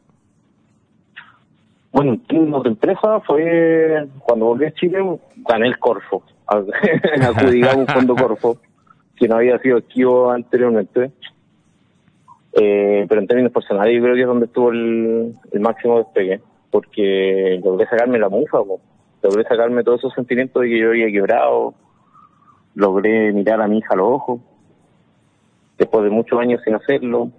Bueno, 2.04 2.62
de 2.62 2.70
empresa 2.70 3.22
fue 3.22 4.08
cuando 4.20 4.48
volví 4.48 4.66
a 4.66 4.74
Chile, 4.74 5.00
gané 5.48 5.68
el 5.68 5.80
Corfo. 5.80 6.24
Adjudicamos 6.48 7.78
un 7.78 7.88
fondo 7.88 8.16
Corfo, 8.16 8.58
que 9.16 9.28
no 9.28 9.38
había 9.38 9.58
sido 9.60 9.78
esquivo 9.78 10.30
anteriormente. 10.32 11.12
Eh, 12.54 13.06
pero 13.08 13.22
en 13.22 13.28
términos 13.28 13.54
personales, 13.54 13.96
yo 13.96 14.04
creo 14.04 14.16
que 14.16 14.22
es 14.22 14.28
donde 14.28 14.46
estuvo 14.48 14.72
el, 14.72 15.34
máximo 15.62 16.00
despegue, 16.00 16.42
porque 16.70 17.62
logré 17.64 17.88
sacarme 17.88 18.20
la 18.20 18.30
mufa, 18.30 18.60
logré 19.24 19.44
sacarme 19.46 19.84
todos 19.84 20.02
esos 20.02 20.14
sentimientos 20.14 20.62
de 20.62 20.70
que 20.70 20.80
yo 20.80 20.90
había 20.90 21.08
quebrado, 21.08 21.74
logré 22.76 23.32
mirar 23.32 23.62
a 23.62 23.68
mi 23.68 23.78
hija 23.78 23.94
a 23.94 23.98
los 23.98 24.08
ojos, 24.08 24.42
después 25.78 26.04
de 26.04 26.10
muchos 26.10 26.40
años 26.40 26.62
sin 26.64 26.76
hacerlo. 26.76 27.30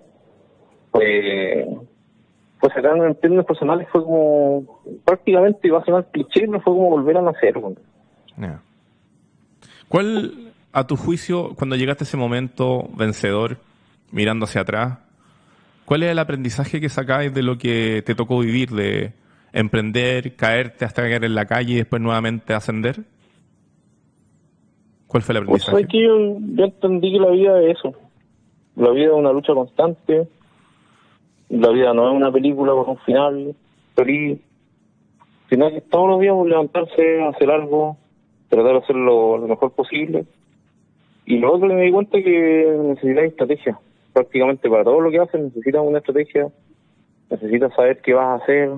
Pues 0.91 1.67
pues 2.65 2.73
sacarme 2.73 3.07
en 3.07 3.15
términos 3.17 3.45
personales 3.45 3.87
fue 3.93 4.03
como 4.03 4.81
prácticamente 5.05 5.69
iba 5.69 5.81
a 5.81 5.85
sonar 5.85 6.07
cliché 6.11 6.47
pero 6.47 6.63
fue 6.63 6.73
como 6.73 6.89
volver 6.89 7.19
a 7.19 7.21
nacer. 7.21 7.53
Ya. 8.39 8.63
¿Cuál, 9.87 10.55
a 10.73 10.87
tu 10.87 10.97
juicio, 10.97 11.51
cuando 11.57 11.77
llegaste 11.77 12.05
a 12.05 12.07
ese 12.07 12.17
momento 12.17 12.89
vencedor, 12.97 13.59
mirando 14.13 14.47
hacia 14.47 14.63
atrás, 14.63 14.99
cuál 15.85 16.05
es 16.05 16.11
el 16.11 16.19
aprendizaje 16.19 16.81
que 16.81 16.89
sacáis 16.89 17.35
de 17.35 17.43
lo 17.43 17.59
que 17.59 18.03
te 18.07 18.15
tocó 18.15 18.39
vivir, 18.39 18.71
de 18.71 19.13
emprender, 19.53 20.35
caerte 20.35 20.87
hasta 20.87 21.03
caer 21.03 21.27
en 21.27 21.35
la 21.35 21.45
calle 21.45 21.75
y 21.75 21.77
después 21.77 22.01
nuevamente 22.01 22.55
ascender? 22.55 23.01
¿Cuál 25.07 25.23
fue 25.23 25.37
el 25.37 25.45
pues 25.45 25.69
aprendizaje? 25.69 25.83
es 25.83 25.89
que 25.89 26.03
yo, 26.03 26.39
yo 26.57 26.65
entendí 26.65 27.13
que 27.13 27.21
la 27.21 27.29
vida 27.29 27.61
es 27.61 27.77
eso 27.77 27.95
la 28.77 28.91
vida 28.91 29.09
es 29.09 29.13
una 29.13 29.33
lucha 29.33 29.53
constante 29.53 30.27
la 31.61 31.71
vida 31.71 31.95
no 31.95 32.11
es 32.11 32.17
una 32.17 32.33
película 32.33 32.73
con 32.73 32.91
un 32.91 32.99
final 32.99 33.55
feliz 33.95 34.41
sino 35.51 35.71
que 35.71 35.81
todos 35.83 36.09
los 36.09 36.21
días 36.21 36.35
levantarse 36.47 37.23
hacer 37.23 37.51
algo 37.51 37.97
tratar 38.49 38.73
de 38.73 38.79
hacerlo 38.79 39.39
lo 39.39 39.49
mejor 39.49 39.73
posible 39.73 40.25
y 41.27 41.39
lo 41.39 41.55
otro 41.55 41.69
que 41.69 41.75
me 41.75 41.83
di 41.83 41.93
cuenta 41.93 42.19
es 42.19 42.25
que 42.25 42.79
necesitas 42.83 43.25
estrategia 43.25 43.79
prácticamente 44.13 44.69
para 44.69 44.85
todo 44.85 45.01
lo 45.01 45.11
que 45.11 45.19
haces 45.19 45.41
necesitas 45.41 45.83
una 45.85 45.99
estrategia 45.99 46.49
necesitas 47.31 47.75
saber 47.75 48.01
qué 48.03 48.15
vas 48.15 48.41
a 48.41 48.45
hacer 48.45 48.71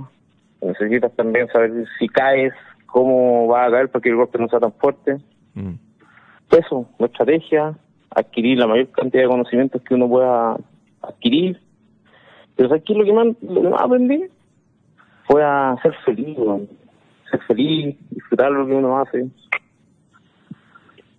necesitas 0.60 1.14
también 1.16 1.48
saber 1.48 1.84
si 1.98 2.08
caes 2.08 2.52
cómo 2.86 3.46
vas 3.48 3.68
a 3.68 3.70
caer 3.70 3.90
para 3.90 4.02
que 4.02 4.08
el 4.08 4.16
golpe 4.16 4.38
no 4.38 4.48
sea 4.48 4.60
tan 4.60 4.72
fuerte 4.72 5.18
Mm. 5.56 5.74
eso, 6.50 6.86
la 6.98 7.06
estrategia, 7.06 7.74
adquirir 8.10 8.58
la 8.58 8.66
mayor 8.66 8.88
cantidad 8.88 9.24
de 9.24 9.28
conocimientos 9.28 9.82
que 9.82 9.94
uno 9.94 10.08
pueda 10.08 10.56
adquirir. 11.02 11.58
Pero 12.56 12.68
¿sabes 12.68 12.84
qué 12.84 12.92
es 12.94 12.98
lo 12.98 13.04
que 13.04 13.12
más, 13.12 13.26
lo 13.42 13.62
que 13.62 13.68
más 13.68 13.82
aprendí? 13.82 14.24
Fue 15.26 15.44
a 15.44 15.76
ser 15.82 15.94
feliz, 16.04 16.36
ser 17.30 17.40
feliz, 17.42 17.96
disfrutar 18.10 18.50
lo 18.50 18.66
que 18.66 18.72
uno 18.72 18.98
hace. 18.98 19.28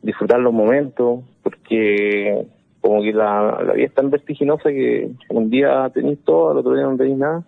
disfrutar 0.01 0.39
los 0.39 0.53
momentos, 0.53 1.23
porque 1.43 2.47
como 2.81 3.01
que 3.01 3.11
la, 3.11 3.61
la 3.63 3.73
vida 3.73 3.85
es 3.85 3.93
tan 3.93 4.09
vertiginosa 4.09 4.69
que 4.69 5.11
un 5.29 5.49
día 5.49 5.89
tenéis 5.93 6.19
todo, 6.23 6.51
al 6.51 6.57
otro 6.57 6.73
día 6.73 6.83
no 6.83 6.95
tenéis 6.95 7.17
nada, 7.17 7.43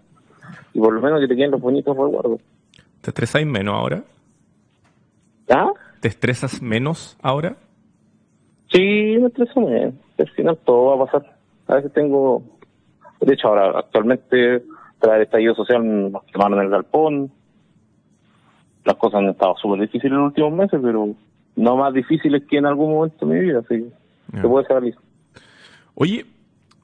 y 0.74 0.80
por 0.80 0.94
lo 0.94 1.02
menos 1.02 1.22
que 1.22 1.28
te 1.28 1.36
queden 1.36 1.52
los 1.52 1.62
bonitos 1.62 1.96
recuerdos. 1.96 2.42
¿Te 3.02 3.12
estresáis 3.12 3.48
menos 3.48 3.76
ahora? 3.76 4.04
¿Ah? 5.50 5.72
¿Te 6.02 6.10
estresas 6.10 6.62
menos 6.62 7.18
ahora? 7.22 7.56
Sí, 8.72 9.18
me 9.20 9.28
estreso 9.28 9.62
menos. 9.62 9.94
Al 10.18 10.30
final 10.30 10.58
todo 10.66 10.98
va 10.98 11.04
a 11.04 11.08
pasar. 11.08 11.38
A 11.68 11.76
veces 11.76 11.94
tengo... 11.94 12.44
De 13.22 13.34
hecho, 13.34 13.48
ahora 13.50 13.80
actualmente, 13.80 14.64
tras 15.00 15.16
el 15.18 15.22
estallido 15.24 15.56
social, 15.56 16.12
nos 16.12 16.24
quemaron 16.24 16.60
el 16.62 16.70
galpón. 16.70 17.32
Las 18.86 18.96
cosas 18.96 19.20
han 19.20 19.30
estado 19.30 19.56
súper 19.58 19.82
difíciles 19.82 20.12
en 20.14 20.18
los 20.20 20.28
últimos 20.28 20.54
meses, 20.54 20.80
pero 20.82 21.10
no 21.56 21.76
más 21.78 21.94
difíciles 21.94 22.44
que 22.50 22.58
en 22.58 22.66
algún 22.66 22.92
momento 22.94 23.26
de 23.26 23.34
mi 23.36 23.40
vida, 23.42 23.60
así 23.60 23.76
que 23.76 23.90
Ya. 24.34 24.42
se 24.42 24.48
puede 24.48 24.66
salir. 24.68 24.96
Oye, 25.96 26.26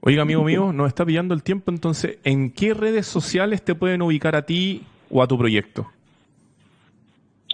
Oiga, 0.00 0.22
amigo 0.22 0.44
mío, 0.44 0.72
nos 0.72 0.88
está 0.88 1.04
pillando 1.04 1.34
el 1.34 1.42
tiempo, 1.42 1.70
entonces, 1.70 2.18
¿en 2.22 2.52
qué 2.52 2.74
redes 2.74 3.06
sociales 3.06 3.64
te 3.64 3.74
pueden 3.74 4.02
ubicar 4.02 4.36
a 4.36 4.42
ti 4.42 4.84
o 5.10 5.22
a 5.22 5.26
tu 5.26 5.36
proyecto? 5.36 5.86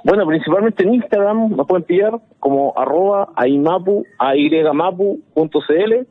Bueno, 0.04 0.26
principalmente 0.26 0.82
en 0.82 0.94
Instagram 0.94 1.56
nos 1.56 1.66
pueden 1.66 1.84
pillar 1.84 2.20
como 2.40 2.74
arroba 2.76 3.28
aimapu, 3.36 4.04
aymapu.cl. 4.18 6.06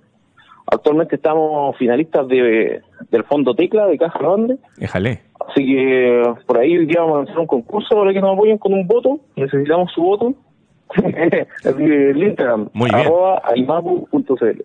Actualmente 0.72 1.18
estamos 1.18 1.76
finalistas 1.78 2.26
de, 2.30 2.82
del 3.10 3.24
Fondo 3.26 3.54
Tecla 3.54 3.88
de 3.88 3.98
Caja 3.98 4.18
Grande. 4.18 4.58
Déjale. 4.78 5.22
Así 5.50 5.66
que 5.66 6.24
por 6.48 6.58
ahí 6.60 6.78
hoy 6.78 6.86
día 6.86 7.02
vamos 7.02 7.16
a 7.16 7.18
lanzar 7.20 7.40
un 7.40 7.48
concurso 7.48 7.94
para 7.94 8.14
que 8.14 8.22
nos 8.22 8.34
apoyen 8.34 8.58
con 8.58 8.74
un 8.74 8.88
voto. 8.88 9.20
Necesitamos 9.36 9.92
su 9.92 10.02
voto. 10.02 10.34
Así 10.96 11.78
que 11.78 12.10
el 12.12 12.24
Instagram, 12.24 12.70
Muy 12.72 12.90
bien. 12.90 13.06
arroba 13.06 13.42
aimapu.cl. 13.44 14.62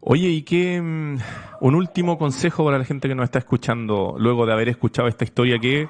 Oye, 0.00 0.28
¿y 0.28 0.42
qué 0.42 0.80
mm, 0.80 1.18
un 1.60 1.74
último 1.74 2.16
consejo 2.16 2.64
para 2.64 2.78
la 2.78 2.84
gente 2.84 3.06
que 3.06 3.14
nos 3.14 3.24
está 3.24 3.40
escuchando 3.40 4.14
luego 4.18 4.46
de 4.46 4.54
haber 4.54 4.70
escuchado 4.70 5.08
esta 5.08 5.24
historia 5.24 5.58
que 5.58 5.88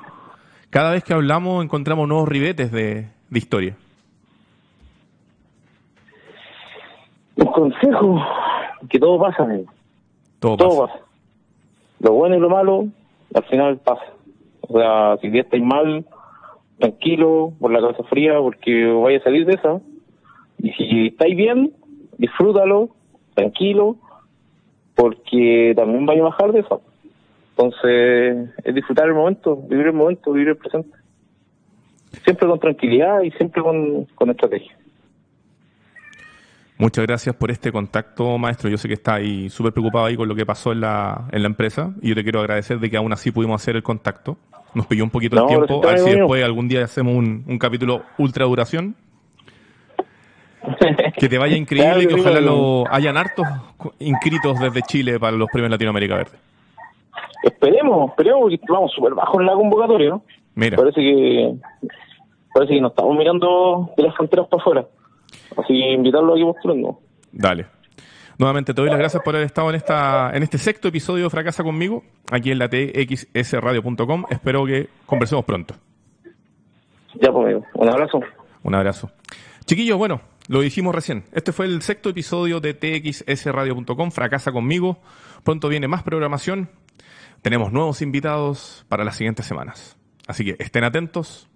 cada 0.71 0.91
vez 0.91 1.05
que 1.05 1.15
hablamos 1.15 1.65
encontramos 1.65 2.09
nuevos 2.09 2.29
ribetes 2.29 2.73
de, 2.73 3.07
de 3.31 3.39
historia? 3.39 3.77
Un 7.37 7.47
consejo, 7.47 8.21
que 8.89 8.99
todo 8.99 9.19
pasa, 9.19 9.43
amigo. 9.43 9.73
Todo, 10.41 10.57
todo 10.57 10.87
pasa. 10.87 10.93
pasa. 10.95 11.05
Lo 12.01 12.13
bueno 12.13 12.37
y 12.37 12.41
lo 12.41 12.51
malo, 12.51 12.87
al 13.35 13.45
final 13.45 13.79
pasa. 13.79 14.05
O 14.61 14.79
sea, 14.79 15.17
si 15.19 15.31
ya 15.31 15.41
estáis 15.41 15.63
mal, 15.63 16.05
tranquilo, 16.79 17.53
por 17.61 17.73
la 17.73 17.81
cabeza 17.81 18.03
fría, 18.05 18.39
porque 18.39 18.87
vaya 18.87 19.19
a 19.19 19.23
salir 19.23 19.47
de 19.47 19.55
esa. 19.55 19.81
Y 20.59 20.71
si 20.73 21.07
estáis 21.09 21.37
bien, 21.37 21.73
disfrútalo, 22.19 22.91
tranquilo, 23.35 23.97
porque 24.95 25.73
también 25.77 26.07
vaya 26.07 26.23
a 26.23 26.25
bajar 26.25 26.53
de 26.53 26.61
eso. 26.61 26.83
Entonces, 27.51 28.51
es 28.65 28.75
disfrutar 28.75 29.07
el 29.07 29.15
momento, 29.15 29.57
vivir 29.57 29.87
el 29.87 29.93
momento, 29.93 30.33
vivir 30.33 30.49
el 30.49 30.57
presente. 30.57 30.97
Siempre 32.25 32.49
con 32.49 32.59
tranquilidad 32.59 33.23
y 33.23 33.31
siempre 33.33 33.63
con, 33.63 34.05
con 34.15 34.31
estrategia. 34.31 34.77
Muchas 36.77 37.07
gracias 37.07 37.37
por 37.37 37.51
este 37.53 37.71
contacto, 37.71 38.37
maestro. 38.37 38.69
Yo 38.69 38.77
sé 38.77 38.89
que 38.89 38.95
está 38.95 39.15
ahí 39.15 39.49
súper 39.49 39.73
preocupado 39.73 40.07
ahí 40.07 40.17
con 40.17 40.29
lo 40.29 40.35
que 40.35 40.45
pasó 40.45 40.73
en 40.73 40.81
la, 40.81 41.29
en 41.31 41.43
la 41.43 41.47
empresa 41.47 41.93
y 42.03 42.09
yo 42.09 42.15
te 42.17 42.25
quiero 42.25 42.41
agradecer 42.41 42.81
de 42.81 42.91
que 42.91 42.97
aún 42.97 43.13
así 43.13 43.31
pudimos 43.31 43.63
hacer 43.63 43.77
el 43.77 43.83
contacto. 43.83 44.37
Nos 44.75 44.87
pilló 44.87 45.05
un 45.05 45.11
poquito 45.11 45.37
el 45.37 45.43
No, 45.43 45.49
tiempo, 45.49 45.81
pero 45.81 45.89
a 45.89 45.95
ver 45.95 46.01
si 46.01 46.11
después 46.11 46.45
algún 46.45 46.67
día 46.67 46.85
hacemos 46.85 47.15
un, 47.15 47.45
un 47.47 47.59
capítulo 47.59 48.03
ultra 48.19 48.45
duración. 48.45 48.97
Que 51.19 51.29
te 51.29 51.39
vaya 51.39 51.57
increíble 51.57 52.05
y 52.05 52.07
que 52.09 52.15
ojalá 52.15 52.41
lo 52.41 52.85
hayan 52.91 53.17
hartos 53.17 53.47
inscritos 54.01 54.59
desde 54.59 54.83
Chile 54.83 55.21
para 55.21 55.37
los 55.37 55.49
premios 55.51 55.71
Latinoamérica 55.71 56.17
Verde. 56.17 56.39
Esperemos, 57.45 58.11
esperemos, 58.11 58.41
porque 58.51 58.73
vamos 58.73 58.93
súper 58.93 59.15
bajo 59.15 59.41
en 59.41 59.47
la 59.47 59.53
convocatoria, 59.53 60.11
¿no? 60.11 60.23
Mira, 60.55 60.77
Parece 60.77 61.01
que 61.01 61.55
parece 62.53 62.75
que 62.75 62.81
nos 62.81 62.93
estamos 62.93 63.17
mirando 63.17 63.91
de 63.97 64.03
las 64.03 64.15
fronteras 64.17 64.47
para 64.49 64.61
afuera. 64.61 64.87
Así 65.57 65.73
que 65.73 65.93
invitarlo 65.93 66.35
a 66.35 66.37
que 66.37 66.45
postulando. 66.45 67.01
dale. 67.33 67.67
Nuevamente 68.39 68.75
te 68.75 68.81
doy 68.81 68.91
las 68.91 68.99
gracias 68.99 69.23
por 69.23 69.37
haber 69.37 69.47
estado 69.47 69.71
en 69.71 69.77
esta 69.77 70.31
en 70.35 70.43
este 70.43 70.59
sexto 70.59 70.89
episodio 70.89 71.25
de 71.25 71.31
Fracasa 71.31 71.63
conmigo, 71.63 72.03
aquí 72.33 72.51
en 72.51 72.59
la 72.59 72.69
txsradio.com. 72.69 74.25
Espero 74.29 74.67
que 74.67 74.89
conversemos 75.07 75.45
pronto. 75.45 75.75
Ya, 77.21 77.31
pues. 77.31 77.63
Un 77.75 77.89
abrazo. 77.89 78.21
Un 78.65 78.75
abrazo. 78.75 79.11
Chiquillos, 79.67 79.97
bueno, 79.97 80.21
lo 80.49 80.61
dijimos 80.61 80.95
recién. 80.95 81.25
Este 81.33 81.53
fue 81.53 81.67
el 81.67 81.81
sexto 81.83 82.11
episodio 82.11 82.59
de 82.59 82.75
txsradio.com. 82.75 84.11
Fracasa 84.11 84.51
conmigo. 84.51 84.99
Pronto 85.45 85.69
viene 85.69 85.87
más 85.87 86.03
programación. 86.03 86.71
Tenemos 87.41 87.73
nuevos 87.73 88.03
invitados 88.03 88.85
para 88.89 89.05
las 89.05 89.17
siguientes 89.17 89.47
semanas. 89.47 89.97
Así 90.27 90.45
que 90.45 90.57
estén 90.59 90.83
atentos. 90.83 91.49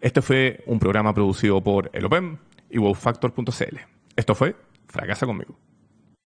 Este 0.00 0.22
fue 0.22 0.62
un 0.66 0.78
programa 0.78 1.12
producido 1.12 1.60
por 1.60 1.90
Elopem 1.92 2.38
y 2.72 2.78
wowfactor.cl. 2.78 3.76
Esto 4.16 4.34
fue 4.34 4.56
Fracasa 4.88 5.26
conmigo. 5.26 5.56